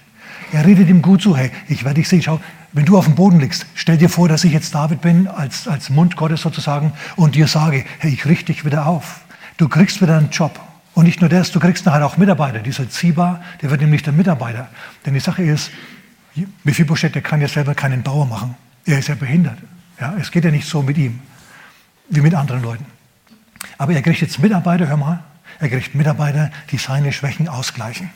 Er 0.53 0.65
redet 0.65 0.89
ihm 0.89 1.03
gut 1.03 1.23
zu, 1.23 1.37
hey, 1.37 1.51
ich 1.69 1.85
werde 1.85 1.97
dich 1.97 2.09
sehen, 2.09 2.23
schau, 2.23 2.41
wenn 2.73 2.85
du 2.85 2.97
auf 2.97 3.05
dem 3.05 3.15
Boden 3.15 3.41
liegst, 3.41 3.67
stell 3.75 3.97
dir 3.97 4.09
vor, 4.09 4.29
dass 4.29 4.45
ich 4.45 4.53
jetzt 4.53 4.75
David 4.75 5.01
bin, 5.01 5.27
als, 5.27 5.67
als 5.67 5.91
Mund 5.91 6.17
Gottes 6.17 6.41
sozusagen, 6.41 6.93
und 7.17 7.35
dir 7.35 7.49
sage, 7.49 7.85
hey, 7.99 8.13
ich 8.13 8.27
richte 8.27 8.53
dich 8.53 8.65
wieder 8.65 8.87
auf. 8.87 9.23
Du 9.57 9.69
kriegst 9.69 10.01
wieder 10.01 10.17
einen 10.17 10.31
Job. 10.31 10.61
Und 10.95 11.05
nicht 11.05 11.21
nur 11.21 11.31
das, 11.31 11.53
du 11.53 11.61
kriegst 11.61 11.87
nachher 11.87 12.05
auch 12.07 12.17
Mitarbeiter. 12.17 12.61
Dieser 12.61 12.89
Ziba, 12.89 13.43
der 13.63 13.71
wird 13.71 13.81
nämlich 13.81 14.03
der 14.03 14.13
Mitarbeiter. 14.13 14.69
Denn 15.05 15.15
die 15.15 15.21
Sache 15.21 15.43
ist, 15.43 15.71
Mephibosheth, 16.65 17.15
der 17.15 17.23
kann 17.23 17.41
ja 17.41 17.49
selber 17.49 17.75
keinen 17.75 18.03
Bauer 18.03 18.27
machen. 18.27 18.55
Er 18.85 18.99
ist 18.99 19.09
ja 19.09 19.15
behindert. 19.15 19.59
Ja, 20.01 20.15
es 20.19 20.31
geht 20.31 20.45
ja 20.45 20.51
nicht 20.51 20.67
so 20.67 20.83
mit 20.83 20.97
ihm, 20.97 21.21
wie 22.09 22.21
mit 22.21 22.35
anderen 22.35 22.63
Leuten. 22.63 22.87
Aber 23.79 23.93
er 23.93 24.03
kriegt 24.03 24.21
jetzt 24.21 24.39
Mitarbeiter, 24.39 24.89
hör 24.89 24.97
mal, 24.97 25.23
er 25.59 25.69
kriegt 25.69 25.95
Mitarbeiter, 25.95 26.51
die 26.71 26.79
seine 26.79 27.13
Schwächen 27.13 27.49
ausgleichen. 27.49 28.11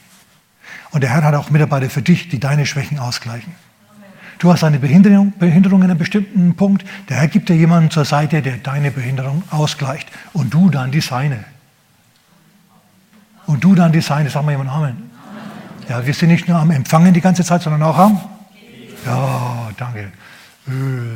Und 0.91 1.03
der 1.03 1.11
Herr 1.11 1.23
hat 1.23 1.35
auch 1.35 1.51
Mitarbeiter 1.51 1.91
für 1.91 2.03
dich, 2.03 2.29
die 2.29 2.41
deine 2.41 2.67
Schwächen 2.67 2.99
ausgleichen. 2.99 3.55
Du 4.39 4.53
hast 4.53 4.65
eine 4.65 4.79
Behinderung, 4.79 5.33
Behinderung 5.39 5.83
in 5.83 5.91
einem 5.91 5.99
bestimmten 5.99 6.55
Punkt. 6.55 6.85
Der 7.09 7.19
Herr 7.19 7.29
gibt 7.29 7.49
dir 7.49 7.57
jemanden 7.57 7.91
zur 7.91 8.05
Seite, 8.05 8.43
der 8.43 8.57
deine 8.59 8.91
Behinderung 8.91 9.43
ausgleicht. 9.51 10.09
Und 10.33 10.53
du 10.53 10.71
dann 10.71 10.91
die 10.91 11.01
seine. 11.01 11.45
Und 13.47 13.63
du 13.63 13.75
dann 13.75 13.93
die 13.93 14.01
seine. 14.01 14.31
Sag 14.31 14.45
mal 14.45 14.53
jemand 14.53 14.71
Amen. 14.71 15.11
Ja, 15.89 16.05
wir 16.05 16.15
sind 16.15 16.31
nicht 16.31 16.49
nur 16.49 16.59
am 16.59 16.71
Empfangen 16.71 17.13
die 17.13 17.21
ganze 17.21 17.45
Zeit, 17.45 17.63
sondern 17.63 17.83
auch 17.83 17.99
am. 17.99 18.21
Ja, 19.05 19.71
danke. 19.77 20.13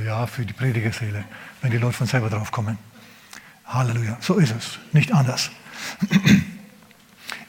Ja, 0.06 0.26
für 0.26 0.44
die 0.44 0.52
Predigerseele, 0.52 1.24
wenn 1.62 1.70
die 1.70 1.78
Leute 1.78 1.94
von 1.94 2.06
selber 2.06 2.28
drauf 2.28 2.52
kommen. 2.52 2.76
Halleluja. 3.66 4.18
So 4.20 4.34
ist 4.34 4.54
es. 4.56 4.78
Nicht 4.92 5.12
anders. 5.12 5.50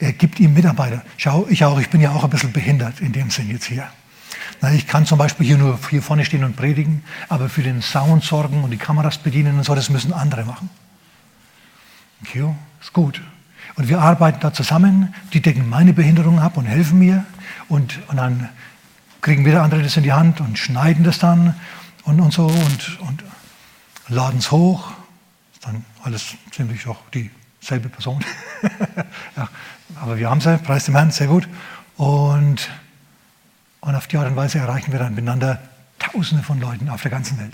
Er 0.01 0.13
gibt 0.13 0.39
ihm 0.39 0.53
Mitarbeiter. 0.53 1.01
Schau, 1.17 1.45
ich 1.49 1.65
auch, 1.65 1.77
ich 1.77 1.89
bin 1.89 1.99
ja 1.99 2.11
auch 2.11 2.23
ein 2.23 2.29
bisschen 2.29 2.53
behindert 2.53 3.01
in 3.01 3.11
dem 3.11 3.29
Sinn 3.29 3.49
jetzt 3.49 3.65
hier. 3.65 3.89
Ich 4.73 4.87
kann 4.87 5.05
zum 5.05 5.17
Beispiel 5.17 5.47
hier 5.47 5.57
nur 5.57 5.79
hier 5.89 6.01
vorne 6.01 6.25
stehen 6.25 6.43
und 6.43 6.55
predigen, 6.55 7.03
aber 7.29 7.47
für 7.47 7.63
den 7.63 7.81
Sound 7.81 8.23
sorgen 8.23 8.63
und 8.63 8.71
die 8.71 8.77
Kameras 8.77 9.17
bedienen 9.17 9.57
und 9.57 9.63
so, 9.63 9.73
das 9.73 9.89
müssen 9.89 10.11
andere 10.11 10.43
machen. 10.43 10.69
Okay, 12.21 12.43
ist 12.81 12.91
gut. 12.91 13.21
Und 13.75 13.87
wir 13.87 14.01
arbeiten 14.01 14.39
da 14.41 14.51
zusammen, 14.51 15.13
die 15.31 15.41
decken 15.41 15.69
meine 15.69 15.93
Behinderung 15.93 16.39
ab 16.39 16.57
und 16.57 16.65
helfen 16.65 16.99
mir 16.99 17.23
und, 17.69 17.99
und 18.09 18.17
dann 18.17 18.49
kriegen 19.21 19.45
wieder 19.45 19.63
andere 19.63 19.81
das 19.81 19.95
in 19.95 20.03
die 20.03 20.11
Hand 20.11 20.41
und 20.41 20.59
schneiden 20.59 21.05
das 21.05 21.19
dann 21.19 21.55
und, 22.03 22.19
und 22.19 22.33
so 22.33 22.47
und, 22.47 22.99
und 22.99 23.23
laden 24.09 24.39
es 24.39 24.51
hoch. 24.51 24.91
Ist 25.53 25.65
dann 25.65 25.85
alles 26.03 26.35
ziemlich 26.51 26.85
auch 26.87 26.99
dieselbe 27.13 27.87
Person. 27.87 28.23
ja, 29.37 29.47
aber 30.01 30.17
wir 30.17 30.29
haben 30.29 30.41
sie, 30.41 30.57
preis 30.57 30.85
dem 30.85 30.95
Herrn, 30.95 31.11
sehr 31.11 31.27
gut. 31.27 31.47
Und 31.95 32.69
und 33.81 33.95
auf 33.95 34.07
die 34.07 34.17
Art 34.17 34.27
und 34.27 34.35
Weise 34.35 34.59
erreichen 34.59 34.91
wir 34.91 34.99
dann 34.99 35.15
miteinander 35.15 35.59
Tausende 35.99 36.43
von 36.43 36.59
Leuten 36.59 36.89
auf 36.89 37.01
der 37.01 37.11
ganzen 37.11 37.37
Welt. 37.39 37.53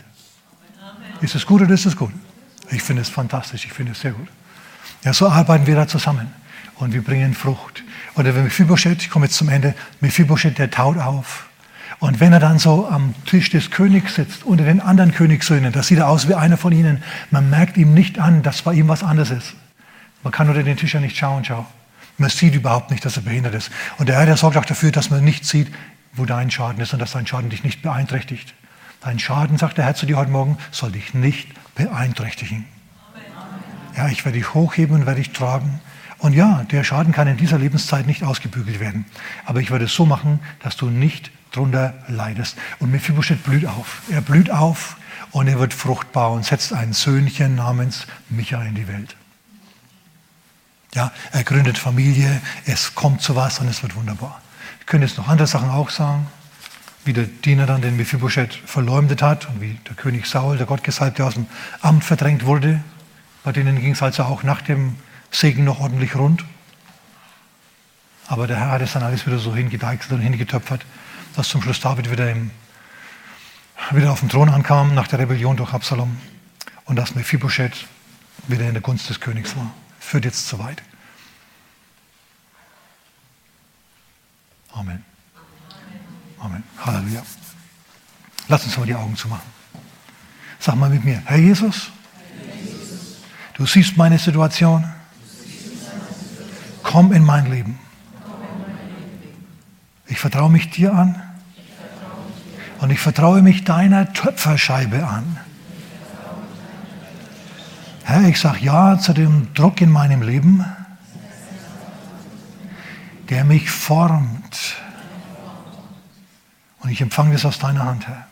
Ist 1.22 1.36
es 1.36 1.46
gut 1.46 1.62
oder 1.62 1.74
ist 1.74 1.86
es 1.86 1.96
gut? 1.96 2.12
Ich 2.70 2.84
finde 2.84 3.02
es 3.02 3.10
fantastisch, 3.10 3.66
ich 3.66 3.74
finde 3.74 3.94
es 3.94 4.02
sehr 4.02 4.12
gut. 4.12 4.28
Ja, 5.04 5.14
so 5.14 5.30
arbeiten 5.30 5.66
wir 5.68 5.76
da 5.76 5.88
zusammen 5.88 6.32
und 6.76 6.94
wir 6.94 7.04
bringen 7.04 7.34
Frucht. 7.34 7.84
Oder 8.16 8.36
wenn 8.36 8.44
Mephibosheth, 8.44 9.02
ich 9.02 9.10
komme 9.10 9.26
jetzt 9.26 9.38
zum 9.38 9.50
Ende, 9.50 9.74
Mephibosheth, 10.00 10.58
der 10.58 10.70
taut 10.70 10.98
auf. 10.98 11.48
Und 12.00 12.20
wenn 12.20 12.34
er 12.34 12.40
dann 12.40 12.60
so 12.60 12.88
am 12.88 13.16
Tisch 13.26 13.50
des 13.50 13.72
Königs 13.72 14.16
sitzt, 14.16 14.44
unter 14.44 14.66
den 14.66 14.82
anderen 14.82 15.14
Königssöhnen, 15.14 15.72
das 15.72 15.88
sieht 15.88 16.02
aus 16.02 16.28
wie 16.28 16.36
einer 16.36 16.58
von 16.58 16.74
ihnen, 16.74 17.04
man 17.32 17.50
merkt 17.50 17.78
ihm 17.78 17.94
nicht 17.94 18.20
an, 18.20 18.44
dass 18.44 18.64
bei 18.64 18.74
ihm 18.74 18.88
was 18.88 19.04
anderes 19.04 19.32
ist. 19.32 19.56
Man 20.24 20.32
kann 20.32 20.50
unter 20.50 20.64
den 20.64 20.78
Tisch 20.78 20.94
ja 20.94 21.00
nicht 21.00 21.18
schauen, 21.18 21.46
schau. 21.46 21.66
Man 22.18 22.30
sieht 22.30 22.56
überhaupt 22.56 22.92
nicht, 22.92 23.06
dass 23.06 23.18
er 23.18 23.24
behindert 23.24 23.56
ist. 23.56 23.72
Und 23.98 24.10
der 24.10 24.18
Herr, 24.18 24.26
der 24.26 24.38
sorgt 24.38 24.58
auch 24.58 24.66
dafür, 24.66 24.92
dass 24.92 25.10
man 25.10 25.24
nicht 25.24 25.46
sieht, 25.46 25.72
wo 26.16 26.26
dein 26.26 26.52
Schaden 26.52 26.82
ist 26.82 26.94
und 26.94 27.00
dass 27.00 27.12
dein 27.12 27.28
Schaden 27.28 27.50
dich 27.50 27.64
nicht 27.64 27.82
beeinträchtigt. 27.82 28.54
Dein 29.02 29.20
Schaden, 29.20 29.58
sagt 29.58 29.78
der 29.78 29.86
Herr 29.86 29.96
zu 29.96 30.06
dir 30.06 30.18
heute 30.18 30.32
Morgen, 30.32 30.58
soll 30.72 30.92
dich 30.92 31.14
nicht 31.14 31.50
beeinträchtigen. 31.76 32.66
Ja, 33.96 34.08
ich 34.10 34.26
werde 34.26 34.38
dich 34.38 34.54
hochheben 34.54 34.96
und 34.96 35.06
werde 35.06 35.22
dich 35.22 35.32
tragen. 35.32 35.80
Und 36.18 36.34
ja, 36.34 36.64
der 36.72 36.84
Schaden 36.84 37.14
kann 37.14 37.28
in 37.28 37.38
dieser 37.38 37.58
Lebenszeit 37.58 38.08
nicht 38.08 38.24
ausgebügelt 38.24 38.80
werden. 38.80 39.06
Aber 39.46 39.60
ich 39.60 39.72
werde 39.72 39.86
es 39.86 39.94
so 39.94 40.06
machen, 40.06 40.40
dass 40.64 40.76
du 40.76 40.90
nicht 40.90 41.32
drunter 41.52 41.94
leidest. 42.08 42.58
Und 42.80 42.92
Mephibosheth 42.92 43.44
blüht 43.44 43.66
auf. 43.66 44.02
Er 44.10 44.22
blüht 44.22 44.50
auf 44.50 44.98
und 45.32 45.48
er 45.48 45.60
wird 45.60 45.74
fruchtbar 45.74 46.32
und 46.32 46.46
setzt 46.46 46.74
ein 46.74 46.94
Söhnchen 46.94 47.56
namens 47.56 48.08
Micha 48.30 48.62
in 48.64 48.76
die 48.76 48.88
Welt. 48.88 49.16
Ja, 50.94 51.12
er 51.34 51.44
gründet 51.44 51.78
Familie, 51.78 52.42
es 52.66 52.96
kommt 52.96 53.22
zu 53.22 53.36
was 53.36 53.60
und 53.60 53.68
es 53.68 53.84
wird 53.84 53.96
wunderbar. 53.96 54.42
Ich 54.86 54.92
könnte 54.92 55.08
jetzt 55.08 55.18
noch 55.18 55.28
andere 55.28 55.48
Sachen 55.48 55.72
auch 55.72 55.90
sagen, 55.90 56.28
wie 57.06 57.14
der 57.14 57.24
Diener 57.24 57.66
dann 57.66 57.82
den 57.82 57.98
Mephibosheth 57.98 58.54
verleumdet 58.54 59.24
hat 59.24 59.50
und 59.50 59.60
wie 59.60 59.80
der 59.88 59.96
König 59.96 60.28
Saul, 60.28 60.58
der 60.58 60.68
Gottgesalbte, 60.68 61.26
aus 61.26 61.34
dem 61.34 61.48
Amt 61.82 62.04
verdrängt 62.04 62.46
wurde. 62.46 62.84
Bei 63.44 63.52
denen 63.52 63.82
ging 63.82 63.94
es 63.94 64.04
also 64.04 64.22
auch 64.22 64.44
nach 64.44 64.62
dem 64.62 64.96
Segen 65.32 65.64
noch 65.64 65.80
ordentlich 65.80 66.16
rund. 66.16 66.46
Aber 68.28 68.46
der 68.46 68.58
Herr 68.60 68.70
hat 68.70 68.84
es 68.84 68.94
dann 68.94 69.02
alles 69.02 69.26
wieder 69.26 69.40
so 69.40 69.56
hingedeichselt 69.56 70.12
und 70.12 70.20
hingetöpfert, 70.20 70.86
dass 71.36 71.50
zum 71.50 71.64
Schluss 71.64 71.80
David 71.80 72.12
wieder, 72.12 72.30
im, 72.30 72.52
wieder 73.90 74.12
auf 74.12 74.20
dem 74.20 74.30
Thron 74.30 74.50
ankam 74.50 74.94
nach 74.94 75.08
der 75.08 75.18
Rebellion 75.18 75.58
durch 75.58 75.74
Absalom 75.74 76.16
und 76.86 76.96
dass 76.96 77.16
Mephibosheth 77.16 77.88
wieder 78.48 78.68
in 78.68 78.74
der 78.74 78.84
Gunst 78.84 79.10
des 79.10 79.20
Königs 79.20 79.56
war. 79.56 79.72
Führt 80.00 80.26
jetzt 80.26 80.48
zu 80.48 80.60
weit. 80.60 80.84
Amen. 84.76 85.04
Amen. 86.38 86.64
Halleluja. 86.86 87.24
Lass 88.50 88.66
uns 88.66 88.78
mal 88.78 88.86
die 88.86 88.94
Augen 88.94 89.16
zumachen. 89.16 89.50
Sag 90.60 90.76
mal 90.76 90.90
mit 90.90 91.06
mir, 91.06 91.22
Herr 91.26 91.38
Jesus, 91.38 91.92
du 93.54 93.66
siehst 93.66 93.96
meine 93.96 94.20
Situation. 94.20 94.84
Komm 96.84 97.14
in 97.14 97.24
mein 97.24 97.50
Leben. 97.50 97.80
Ich 100.08 100.20
vertraue 100.20 100.52
mich 100.52 100.70
dir 100.70 100.94
an 100.94 101.22
und 102.80 102.92
ich 102.92 103.00
vertraue 103.00 103.42
mich 103.42 103.64
deiner 103.64 104.12
Töpferscheibe 104.12 105.08
an. 105.08 105.38
Herr, 108.04 108.28
ich 108.28 108.40
sage 108.40 108.60
ja 108.60 109.00
zu 109.00 109.14
dem 109.14 109.54
Druck 109.54 109.80
in 109.82 109.90
meinem 109.90 110.22
Leben, 110.22 110.66
der 113.30 113.44
mich 113.44 113.70
formt. 113.70 114.76
Und 116.80 116.90
ich 116.90 117.02
empfange 117.02 117.34
das 117.34 117.46
aus 117.46 117.60
deiner 117.60 117.84
Hand, 117.84 118.08
Herr. 118.08 118.28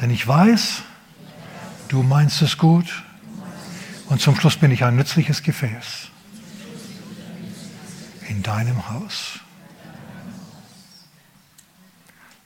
Denn 0.00 0.10
ich 0.10 0.26
weiß, 0.26 0.82
du 1.88 2.02
meinst 2.02 2.42
es 2.42 2.58
gut 2.58 3.04
und 4.08 4.20
zum 4.20 4.36
Schluss 4.36 4.56
bin 4.56 4.70
ich 4.70 4.84
ein 4.84 4.96
nützliches 4.96 5.42
Gefäß 5.42 6.10
in 8.28 8.42
deinem 8.42 8.88
Haus. 8.88 9.40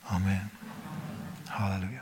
Amen. 0.08 0.50
Halleluja. 1.50 1.99